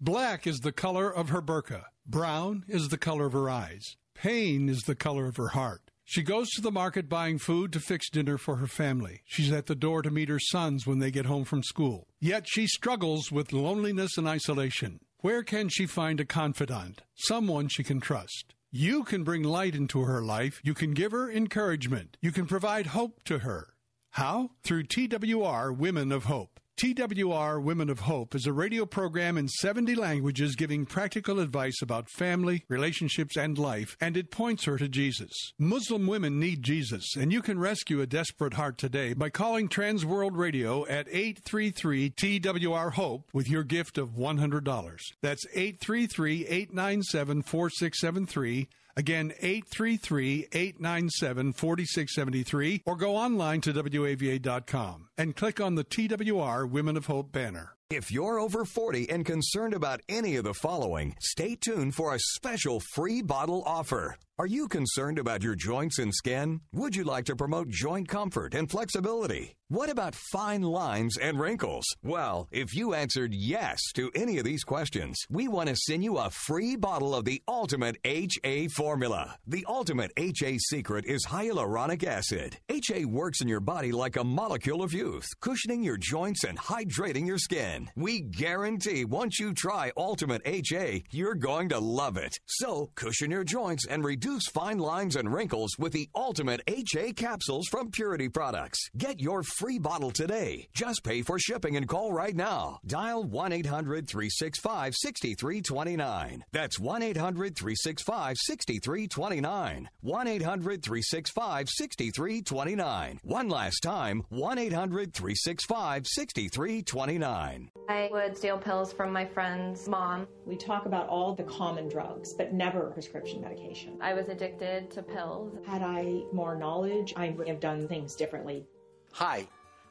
Black 0.00 0.46
is 0.46 0.58
the 0.60 0.72
color 0.72 1.10
of 1.10 1.28
her 1.28 1.42
burqa. 1.42 1.84
Brown 2.06 2.64
is 2.68 2.88
the 2.88 2.98
color 2.98 3.26
of 3.26 3.32
her 3.32 3.50
eyes. 3.50 3.96
Pain 4.14 4.68
is 4.68 4.82
the 4.82 4.94
color 4.94 5.26
of 5.26 5.36
her 5.36 5.48
heart. 5.48 5.90
She 6.06 6.22
goes 6.22 6.50
to 6.50 6.60
the 6.60 6.70
market 6.70 7.08
buying 7.08 7.38
food 7.38 7.72
to 7.72 7.80
fix 7.80 8.10
dinner 8.10 8.36
for 8.36 8.56
her 8.56 8.66
family. 8.66 9.22
She's 9.24 9.50
at 9.50 9.66
the 9.66 9.74
door 9.74 10.02
to 10.02 10.10
meet 10.10 10.28
her 10.28 10.38
sons 10.38 10.86
when 10.86 10.98
they 10.98 11.10
get 11.10 11.24
home 11.24 11.44
from 11.44 11.62
school. 11.62 12.06
Yet 12.20 12.46
she 12.46 12.66
struggles 12.66 13.32
with 13.32 13.54
loneliness 13.54 14.18
and 14.18 14.28
isolation. 14.28 15.00
Where 15.24 15.42
can 15.42 15.70
she 15.70 15.86
find 15.86 16.20
a 16.20 16.26
confidant? 16.26 17.00
Someone 17.14 17.68
she 17.68 17.82
can 17.82 17.98
trust. 17.98 18.54
You 18.70 19.04
can 19.04 19.24
bring 19.24 19.42
light 19.42 19.74
into 19.74 20.02
her 20.02 20.20
life. 20.20 20.60
You 20.62 20.74
can 20.74 20.90
give 20.90 21.12
her 21.12 21.32
encouragement. 21.32 22.18
You 22.20 22.30
can 22.30 22.44
provide 22.44 22.88
hope 22.88 23.24
to 23.24 23.38
her. 23.38 23.68
How? 24.10 24.50
Through 24.64 24.82
TWR 24.82 25.74
Women 25.74 26.12
of 26.12 26.24
Hope. 26.24 26.60
TWR 26.76 27.62
Women 27.62 27.88
of 27.88 28.00
Hope 28.00 28.34
is 28.34 28.46
a 28.46 28.52
radio 28.52 28.84
program 28.84 29.38
in 29.38 29.46
70 29.46 29.94
languages 29.94 30.56
giving 30.56 30.86
practical 30.86 31.38
advice 31.38 31.80
about 31.80 32.10
family, 32.10 32.64
relationships, 32.68 33.36
and 33.36 33.56
life, 33.56 33.96
and 34.00 34.16
it 34.16 34.32
points 34.32 34.64
her 34.64 34.76
to 34.78 34.88
Jesus. 34.88 35.30
Muslim 35.56 36.08
women 36.08 36.40
need 36.40 36.64
Jesus, 36.64 37.14
and 37.14 37.32
you 37.32 37.42
can 37.42 37.60
rescue 37.60 38.00
a 38.00 38.08
desperate 38.08 38.54
heart 38.54 38.76
today 38.76 39.12
by 39.12 39.30
calling 39.30 39.68
Trans 39.68 40.04
World 40.04 40.36
Radio 40.36 40.84
at 40.86 41.06
833 41.08 42.10
TWR 42.10 42.92
Hope 42.94 43.28
with 43.32 43.48
your 43.48 43.62
gift 43.62 43.96
of 43.96 44.16
$100. 44.16 44.98
That's 45.22 45.46
833 45.54 46.44
897 46.44 47.42
4673. 47.42 48.68
Again, 48.96 49.32
833 49.40 50.48
897 50.52 51.52
4673, 51.52 52.82
or 52.86 52.96
go 52.96 53.16
online 53.16 53.60
to 53.62 53.72
WAVA.com 53.72 55.08
and 55.18 55.34
click 55.34 55.60
on 55.60 55.74
the 55.74 55.84
TWR 55.84 56.68
Women 56.68 56.96
of 56.96 57.06
Hope 57.06 57.32
banner. 57.32 57.76
If 57.90 58.10
you're 58.10 58.40
over 58.40 58.64
40 58.64 59.10
and 59.10 59.26
concerned 59.26 59.74
about 59.74 60.00
any 60.08 60.36
of 60.36 60.44
the 60.44 60.54
following, 60.54 61.14
stay 61.20 61.54
tuned 61.54 61.94
for 61.94 62.14
a 62.14 62.18
special 62.18 62.80
free 62.80 63.20
bottle 63.20 63.62
offer. 63.66 64.16
Are 64.36 64.46
you 64.48 64.66
concerned 64.66 65.20
about 65.20 65.44
your 65.44 65.54
joints 65.54 66.00
and 66.00 66.12
skin? 66.12 66.60
Would 66.72 66.96
you 66.96 67.04
like 67.04 67.26
to 67.26 67.36
promote 67.36 67.68
joint 67.68 68.08
comfort 68.08 68.54
and 68.54 68.68
flexibility? 68.68 69.54
What 69.68 69.90
about 69.90 70.14
fine 70.14 70.62
lines 70.62 71.16
and 71.16 71.38
wrinkles? 71.38 71.84
Well, 72.02 72.48
if 72.50 72.74
you 72.74 72.94
answered 72.94 73.32
yes 73.32 73.80
to 73.94 74.10
any 74.14 74.38
of 74.38 74.44
these 74.44 74.64
questions, 74.64 75.16
we 75.30 75.46
want 75.46 75.68
to 75.68 75.76
send 75.76 76.02
you 76.02 76.18
a 76.18 76.30
free 76.30 76.74
bottle 76.74 77.14
of 77.14 77.24
the 77.24 77.42
Ultimate 77.46 77.96
HA 78.04 78.68
formula. 78.68 79.36
The 79.46 79.64
Ultimate 79.68 80.10
HA 80.16 80.58
secret 80.58 81.04
is 81.06 81.26
hyaluronic 81.26 82.04
acid. 82.04 82.58
HA 82.68 83.04
works 83.04 83.40
in 83.40 83.48
your 83.48 83.60
body 83.60 83.92
like 83.92 84.16
a 84.16 84.24
molecule 84.24 84.82
of 84.82 84.92
youth, 84.92 85.26
cushioning 85.40 85.84
your 85.84 85.96
joints 85.96 86.42
and 86.44 86.58
hydrating 86.58 87.26
your 87.26 87.38
skin. 87.38 87.73
We 87.96 88.20
guarantee 88.20 89.04
once 89.04 89.38
you 89.38 89.52
try 89.52 89.92
Ultimate 89.96 90.42
HA, 90.44 91.04
you're 91.10 91.34
going 91.34 91.68
to 91.70 91.78
love 91.78 92.16
it. 92.16 92.38
So, 92.46 92.90
cushion 92.94 93.30
your 93.30 93.44
joints 93.44 93.86
and 93.86 94.04
reduce 94.04 94.46
fine 94.46 94.78
lines 94.78 95.16
and 95.16 95.32
wrinkles 95.32 95.72
with 95.78 95.92
the 95.92 96.08
Ultimate 96.14 96.60
HA 96.66 97.12
capsules 97.12 97.66
from 97.68 97.90
Purity 97.90 98.28
Products. 98.28 98.90
Get 98.96 99.20
your 99.20 99.42
free 99.42 99.78
bottle 99.78 100.10
today. 100.10 100.68
Just 100.74 101.04
pay 101.04 101.22
for 101.22 101.38
shipping 101.38 101.76
and 101.76 101.88
call 101.88 102.12
right 102.12 102.34
now. 102.34 102.80
Dial 102.86 103.24
1 103.24 103.52
800 103.52 104.08
365 104.08 104.94
6329. 104.94 106.44
That's 106.52 106.78
1 106.78 107.02
800 107.02 107.56
365 107.56 108.36
6329. 108.38 109.88
1 110.00 110.26
800 110.28 110.82
365 110.82 111.68
6329. 111.68 113.20
One 113.22 113.48
last 113.48 113.80
time 113.80 114.22
1 114.28 114.58
800 114.58 115.14
365 115.14 116.06
6329. 116.06 117.63
I 117.88 118.08
would 118.12 118.36
steal 118.36 118.58
pills 118.58 118.92
from 118.92 119.12
my 119.12 119.24
friend's 119.24 119.88
mom. 119.88 120.26
We 120.46 120.56
talk 120.56 120.86
about 120.86 121.08
all 121.08 121.34
the 121.34 121.44
common 121.44 121.88
drugs, 121.88 122.32
but 122.32 122.52
never 122.52 122.90
prescription 122.90 123.40
medication. 123.40 123.98
I 124.00 124.14
was 124.14 124.28
addicted 124.28 124.90
to 124.92 125.02
pills. 125.02 125.58
Had 125.66 125.82
I 125.82 126.22
more 126.32 126.56
knowledge, 126.56 127.12
I 127.16 127.30
would 127.30 127.48
have 127.48 127.60
done 127.60 127.86
things 127.86 128.14
differently. 128.14 128.64
Hi, 129.12 129.46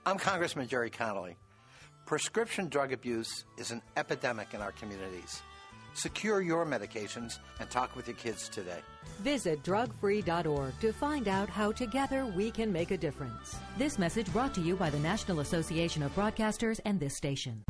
I'm 0.05 0.17
Congressman 0.17 0.67
Gerry 0.67 0.89
Connolly. 0.89 1.37
Prescription 2.05 2.67
drug 2.67 2.91
abuse 2.91 3.45
is 3.57 3.71
an 3.71 3.81
epidemic 3.95 4.53
in 4.53 4.61
our 4.61 4.71
communities. 4.73 5.41
Secure 5.93 6.41
your 6.41 6.65
medications 6.65 7.39
and 7.59 7.69
talk 7.69 7.95
with 7.95 8.07
your 8.07 8.17
kids 8.17 8.49
today. 8.49 8.79
Visit 9.19 9.63
drugfree.org 9.63 10.79
to 10.79 10.91
find 10.91 11.27
out 11.27 11.49
how 11.49 11.71
together 11.71 12.25
we 12.25 12.51
can 12.51 12.71
make 12.71 12.91
a 12.91 12.97
difference. 12.97 13.55
This 13.77 13.99
message 13.99 14.31
brought 14.33 14.53
to 14.55 14.61
you 14.61 14.75
by 14.75 14.89
the 14.89 14.99
National 14.99 15.39
Association 15.41 16.03
of 16.03 16.13
Broadcasters 16.15 16.79
and 16.85 16.99
this 16.99 17.15
station. 17.15 17.63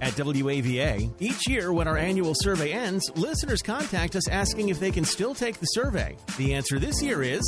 At 0.00 0.14
WAVA, 0.14 1.12
each 1.18 1.48
year 1.48 1.72
when 1.72 1.86
our 1.88 1.96
annual 1.96 2.34
survey 2.34 2.72
ends, 2.72 3.10
listeners 3.16 3.60
contact 3.62 4.16
us 4.16 4.28
asking 4.28 4.70
if 4.70 4.80
they 4.80 4.90
can 4.90 5.04
still 5.04 5.34
take 5.34 5.58
the 5.58 5.66
survey. 5.66 6.16
The 6.36 6.54
answer 6.54 6.78
this 6.78 7.02
year 7.02 7.22
is 7.22 7.42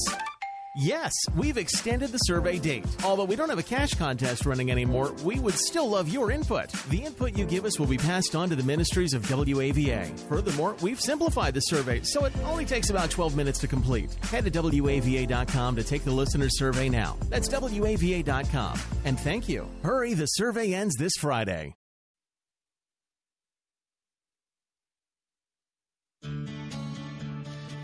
Yes, 0.77 1.13
we've 1.37 1.59
extended 1.59 2.13
the 2.13 2.19
survey 2.19 2.59
date. 2.59 2.87
Although 3.05 3.25
we 3.25 3.35
don't 3.35 3.49
have 3.49 3.59
a 3.59 3.63
cash 3.63 3.95
contest 3.95 4.47
running 4.47 4.71
anymore, 4.71 5.13
we 5.25 5.41
would 5.41 5.55
still 5.55 5.89
love 5.89 6.09
your 6.09 6.31
input. 6.31 6.71
The 6.91 7.05
input 7.05 7.37
you 7.37 7.45
give 7.45 7.65
us 7.65 7.81
will 7.81 7.89
be 7.89 7.99
passed 7.99 8.37
on 8.37 8.49
to 8.51 8.57
the 8.57 8.63
ministries 8.63 9.13
of 9.13 9.23
WAVA. 9.23 10.17
Furthermore, 10.29 10.77
we've 10.81 11.01
simplified 11.01 11.55
the 11.55 11.61
survey, 11.61 12.03
so 12.03 12.25
it 12.25 12.33
only 12.45 12.65
takes 12.65 12.91
about 12.91 13.11
12 13.11 13.37
minutes 13.37 13.59
to 13.61 13.67
complete. 13.67 14.15
Head 14.27 14.45
to 14.45 14.51
WAVA.com 14.51 15.75
to 15.75 15.83
take 15.83 16.05
the 16.05 16.13
listener 16.13 16.49
survey 16.49 16.89
now. 16.89 17.17
That's 17.29 17.49
WAVA.com. 17.49 18.79
And 19.05 19.19
thank 19.19 19.49
you. 19.49 19.69
Hurry, 19.83 20.15
the 20.15 20.27
survey 20.27 20.73
ends 20.73 20.95
this 20.97 21.15
Friday. 21.19 21.75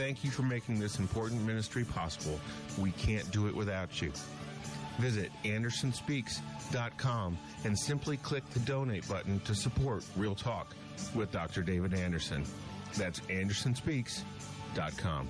Thank 0.00 0.24
you 0.24 0.30
for 0.30 0.42
making 0.42 0.80
this 0.80 0.98
important 0.98 1.42
ministry 1.42 1.84
possible. 1.84 2.40
We 2.78 2.92
can't 2.92 3.30
do 3.30 3.48
it 3.48 3.54
without 3.54 4.00
you. 4.00 4.10
Visit 4.98 5.30
AndersonSpeaks.com 5.44 7.38
and 7.64 7.78
simply 7.78 8.16
click 8.16 8.48
the 8.48 8.60
donate 8.60 9.06
button 9.06 9.40
to 9.40 9.54
support 9.54 10.02
Real 10.16 10.34
Talk 10.34 10.74
with 11.14 11.30
Dr. 11.30 11.62
David 11.62 11.92
Anderson. 11.92 12.46
That's 12.96 13.20
AndersonSpeaks.com. 13.20 15.28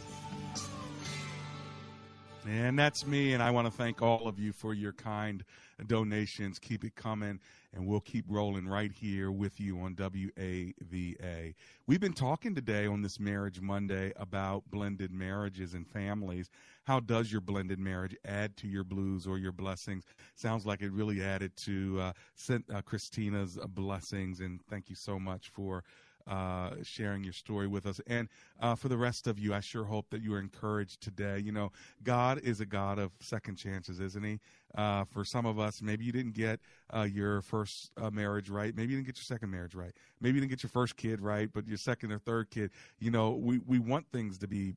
And 2.47 2.79
that's 2.79 3.05
me, 3.05 3.33
and 3.33 3.43
I 3.43 3.51
want 3.51 3.67
to 3.67 3.73
thank 3.73 4.03
all 4.03 4.29
of 4.29 4.39
you 4.39 4.53
for 4.53 4.73
your 4.73 4.93
kind 4.93 5.43
donations. 5.87 6.59
Keep 6.59 6.85
it 6.85 6.95
coming, 6.95 7.41
and 7.73 7.87
we'll 7.87 8.01
keep 8.01 8.25
rolling 8.29 8.67
right 8.69 8.93
here 8.93 9.31
with 9.31 9.61
you 9.61 9.79
on 9.81 9.95
WAVA. 9.95 11.55
We've 11.87 12.01
been 12.01 12.13
talking 12.13 12.55
today 12.55 12.87
on 12.87 13.03
this 13.03 13.21
Marriage 13.21 13.61
Monday 13.61 14.13
about 14.17 14.65
blended 14.71 15.13
marriages 15.13 15.75
and 15.75 15.87
families. 15.87 16.51
How 16.85 17.01
does 17.01 17.31
your 17.31 17.41
blended 17.41 17.79
marriage 17.79 18.17
add 18.25 18.57
to 18.59 18.69
your 18.69 18.85
blues 18.85 19.27
or 19.27 19.39
your 19.39 19.53
blessings? 19.53 20.05
Sounds 20.35 20.67
like 20.67 20.83
it 20.83 20.93
really 20.93 21.23
added 21.23 21.57
to 21.59 22.01
uh, 22.01 22.13
uh, 22.51 22.83
Christina's 22.83 23.59
blessings, 23.69 24.41
and 24.41 24.61
thank 24.69 24.89
you 24.89 24.97
so 24.97 25.19
much 25.19 25.51
for 25.51 25.85
uh, 26.27 26.71
sharing 26.83 27.25
your 27.25 27.33
story 27.33 27.67
with 27.67 27.87
us. 27.87 28.01
And 28.07 28.29
uh, 28.61 28.75
for 28.75 28.89
the 28.89 28.97
rest 28.97 29.27
of 29.27 29.39
you, 29.39 29.55
I 29.55 29.61
sure 29.61 29.85
hope 29.85 30.11
that 30.11 30.23
you 30.23 30.35
are 30.35 30.39
encouraged 30.39 31.01
today. 31.01 31.39
You 31.39 31.53
know, 31.53 31.73
God 32.03 32.39
is 32.41 32.61
a 32.61 32.67
God 32.67 32.99
of 32.99 33.13
second 33.21 33.57
chances, 33.57 34.01
isn't 34.01 34.25
He? 34.25 34.41
Uh, 34.75 35.05
for 35.05 35.25
some 35.25 35.47
of 35.47 35.59
us, 35.59 35.83
maybe 35.83 36.05
you 36.05 36.13
didn't 36.13 36.35
get 36.35 36.61
uh, 36.95 37.03
your 37.03 37.43
first 37.43 37.91
uh, 38.01 38.11
marriage 38.11 38.49
right. 38.49 38.75
Maybe 38.77 38.93
you 38.93 38.99
didn't 38.99 39.07
get 39.07 39.17
your 39.17 39.25
second 39.25 39.51
marriage 39.51 39.75
right. 39.75 39.93
Maybe 40.21 40.37
you 40.37 40.41
didn't 40.41 40.51
get 40.51 40.63
your 40.63 40.71
first 40.71 40.97
kid 40.97 41.21
right, 41.21 41.51
but 41.53 41.67
your 41.67 41.79
second 41.79 42.13
or 42.13 42.19
third 42.19 42.51
kid. 42.51 42.71
You 42.99 43.11
know, 43.11 43.31
we, 43.31 43.61
we 43.67 43.79
want 43.79 44.07
things 44.13 44.39
to 44.39 44.47
be 44.47 44.75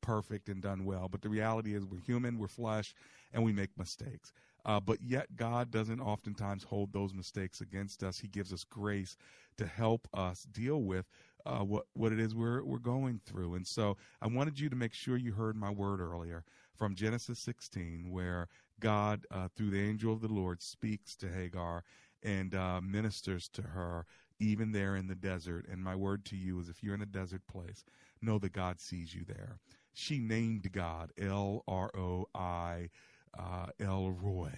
perfect 0.00 0.48
and 0.48 0.62
done 0.62 0.84
well, 0.84 1.08
but 1.08 1.20
the 1.20 1.28
reality 1.28 1.74
is 1.74 1.84
we're 1.84 2.00
human, 2.00 2.38
we're 2.38 2.46
flesh, 2.46 2.94
and 3.32 3.44
we 3.44 3.52
make 3.52 3.70
mistakes. 3.76 4.32
Uh, 4.66 4.80
but 4.80 5.00
yet, 5.00 5.36
God 5.36 5.70
doesn't 5.70 6.00
oftentimes 6.00 6.64
hold 6.64 6.92
those 6.92 7.14
mistakes 7.14 7.60
against 7.60 8.02
us. 8.02 8.18
He 8.18 8.26
gives 8.26 8.52
us 8.52 8.64
grace 8.64 9.16
to 9.56 9.66
help 9.66 10.08
us 10.12 10.42
deal 10.42 10.82
with 10.82 11.06
uh, 11.46 11.60
what 11.60 11.86
what 11.94 12.12
it 12.12 12.18
is 12.18 12.34
we're 12.34 12.64
we're 12.64 12.78
going 12.78 13.20
through. 13.24 13.54
And 13.54 13.66
so, 13.66 13.96
I 14.20 14.26
wanted 14.26 14.58
you 14.58 14.68
to 14.68 14.76
make 14.76 14.92
sure 14.92 15.16
you 15.16 15.32
heard 15.32 15.56
my 15.56 15.70
word 15.70 16.00
earlier 16.00 16.44
from 16.76 16.96
Genesis 16.96 17.38
16, 17.38 18.10
where 18.10 18.48
God, 18.80 19.24
uh, 19.30 19.48
through 19.56 19.70
the 19.70 19.80
angel 19.80 20.12
of 20.12 20.20
the 20.20 20.28
Lord, 20.28 20.60
speaks 20.60 21.14
to 21.16 21.28
Hagar 21.28 21.84
and 22.22 22.54
uh, 22.54 22.80
ministers 22.80 23.48
to 23.50 23.62
her, 23.62 24.04
even 24.40 24.72
there 24.72 24.96
in 24.96 25.06
the 25.06 25.14
desert. 25.14 25.66
And 25.70 25.82
my 25.82 25.94
word 25.94 26.24
to 26.26 26.36
you 26.36 26.58
is, 26.60 26.68
if 26.68 26.82
you're 26.82 26.94
in 26.94 27.02
a 27.02 27.06
desert 27.06 27.42
place, 27.46 27.84
know 28.20 28.38
that 28.40 28.52
God 28.52 28.80
sees 28.80 29.14
you 29.14 29.24
there. 29.24 29.58
She 29.94 30.18
named 30.18 30.72
God 30.72 31.12
L 31.18 31.62
R 31.68 31.90
O 31.96 32.26
I 32.34 32.90
uh, 33.38 33.66
El 33.80 34.10
Roi. 34.10 34.52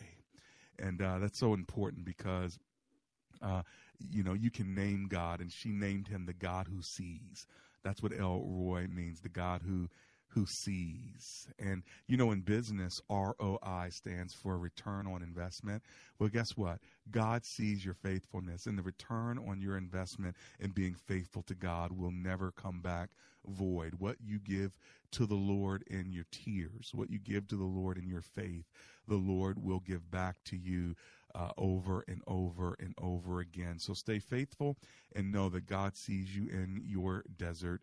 And 0.78 1.02
uh, 1.02 1.18
that's 1.18 1.38
so 1.38 1.54
important 1.54 2.04
because, 2.04 2.58
uh, 3.42 3.62
you 3.98 4.22
know, 4.22 4.34
you 4.34 4.50
can 4.50 4.74
name 4.74 5.08
God, 5.08 5.40
and 5.40 5.50
she 5.50 5.70
named 5.70 6.08
him 6.08 6.26
the 6.26 6.32
God 6.32 6.68
who 6.68 6.82
sees. 6.82 7.46
That's 7.82 8.02
what 8.02 8.12
El 8.12 8.42
Roi 8.44 8.86
means, 8.86 9.20
the 9.20 9.28
God 9.28 9.62
who 9.66 9.88
who 10.28 10.46
sees. 10.46 11.48
And 11.58 11.82
you 12.06 12.16
know, 12.16 12.30
in 12.32 12.40
business, 12.40 13.00
ROI 13.10 13.88
stands 13.90 14.34
for 14.34 14.58
return 14.58 15.06
on 15.06 15.22
investment. 15.22 15.82
Well, 16.18 16.28
guess 16.28 16.56
what? 16.56 16.80
God 17.10 17.44
sees 17.44 17.84
your 17.84 17.94
faithfulness, 17.94 18.66
and 18.66 18.78
the 18.78 18.82
return 18.82 19.38
on 19.38 19.60
your 19.60 19.76
investment 19.76 20.36
in 20.60 20.70
being 20.70 20.94
faithful 20.94 21.42
to 21.44 21.54
God 21.54 21.92
will 21.92 22.12
never 22.12 22.50
come 22.52 22.80
back 22.80 23.10
void. 23.46 23.94
What 23.98 24.16
you 24.20 24.38
give 24.38 24.72
to 25.12 25.26
the 25.26 25.34
Lord 25.34 25.84
in 25.86 26.12
your 26.12 26.26
tears, 26.30 26.90
what 26.94 27.10
you 27.10 27.18
give 27.18 27.48
to 27.48 27.56
the 27.56 27.64
Lord 27.64 27.98
in 27.98 28.08
your 28.08 28.22
faith, 28.22 28.66
the 29.06 29.16
Lord 29.16 29.62
will 29.62 29.80
give 29.80 30.10
back 30.10 30.36
to 30.44 30.56
you 30.56 30.94
uh, 31.34 31.50
over 31.56 32.04
and 32.08 32.22
over 32.26 32.76
and 32.78 32.94
over 33.00 33.40
again. 33.40 33.78
So 33.78 33.94
stay 33.94 34.18
faithful 34.18 34.76
and 35.14 35.32
know 35.32 35.48
that 35.50 35.66
God 35.66 35.96
sees 35.96 36.34
you 36.34 36.48
in 36.48 36.82
your 36.84 37.24
desert 37.36 37.80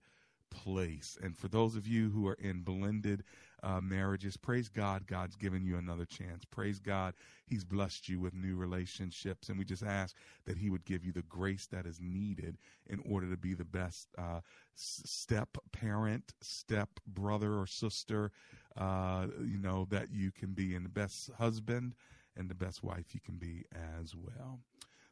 place. 0.49 1.17
And 1.21 1.37
for 1.37 1.47
those 1.47 1.75
of 1.75 1.87
you 1.87 2.09
who 2.09 2.27
are 2.27 2.37
in 2.39 2.61
blended 2.61 3.23
uh, 3.63 3.81
marriages, 3.81 4.37
praise 4.37 4.69
God, 4.69 5.07
God's 5.07 5.35
given 5.35 5.65
you 5.65 5.77
another 5.77 6.05
chance. 6.05 6.45
Praise 6.45 6.79
God, 6.79 7.13
He's 7.45 7.63
blessed 7.63 8.09
you 8.09 8.19
with 8.19 8.33
new 8.33 8.55
relationships. 8.55 9.49
And 9.49 9.57
we 9.57 9.65
just 9.65 9.83
ask 9.83 10.15
that 10.45 10.57
He 10.57 10.69
would 10.69 10.85
give 10.85 11.03
you 11.03 11.11
the 11.11 11.23
grace 11.23 11.67
that 11.67 11.85
is 11.85 11.99
needed 12.01 12.57
in 12.87 13.01
order 13.05 13.29
to 13.29 13.37
be 13.37 13.53
the 13.53 13.65
best 13.65 14.07
uh, 14.17 14.41
step 14.75 15.57
parent, 15.71 16.33
step 16.41 16.89
brother 17.07 17.53
or 17.53 17.67
sister, 17.67 18.31
uh, 18.77 19.27
you 19.43 19.57
know, 19.57 19.87
that 19.89 20.11
you 20.11 20.31
can 20.31 20.53
be, 20.53 20.75
and 20.75 20.85
the 20.85 20.89
best 20.89 21.31
husband 21.37 21.95
and 22.37 22.49
the 22.49 22.55
best 22.55 22.83
wife 22.83 23.13
you 23.13 23.19
can 23.19 23.35
be 23.35 23.63
as 24.01 24.15
well. 24.15 24.59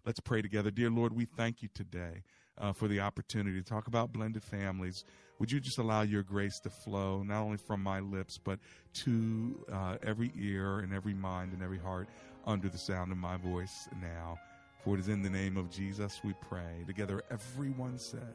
Let's 0.05 0.19
pray 0.19 0.41
together. 0.41 0.69
Dear 0.69 0.89
Lord, 0.89 1.13
we 1.13 1.23
thank 1.25 1.61
you 1.61 1.69
today 1.73 2.23
uh, 2.57 2.73
for 2.73 2.87
the 2.87 2.99
opportunity 2.99 3.61
to 3.61 3.67
talk 3.67 3.87
about 3.87 4.11
blended 4.11 4.43
families. 4.43 5.05
Would 5.39 5.51
you 5.51 5.59
just 5.59 5.77
allow 5.77 6.03
your 6.03 6.23
grace 6.23 6.59
to 6.61 6.69
flow, 6.69 7.23
not 7.23 7.41
only 7.41 7.57
from 7.57 7.81
my 7.81 7.99
lips, 7.99 8.39
but 8.41 8.59
to 8.93 9.65
uh, 9.71 9.97
every 10.03 10.31
ear 10.37 10.79
and 10.79 10.93
every 10.93 11.13
mind 11.13 11.53
and 11.53 11.63
every 11.63 11.79
heart 11.79 12.07
under 12.45 12.69
the 12.69 12.77
sound 12.77 13.11
of 13.11 13.17
my 13.17 13.37
voice 13.37 13.87
now? 14.01 14.37
For 14.83 14.95
it 14.95 14.99
is 14.99 15.07
in 15.07 15.21
the 15.21 15.29
name 15.29 15.57
of 15.57 15.69
Jesus 15.69 16.21
we 16.23 16.33
pray. 16.41 16.83
Together, 16.85 17.23
everyone 17.31 17.97
said, 17.97 18.33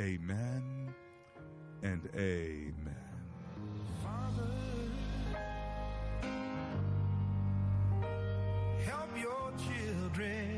Amen 0.00 0.94
and 1.82 2.08
Amen. 2.16 2.94
Father, 4.02 4.50
help 8.84 9.10
your 9.20 9.52
children. 9.58 10.57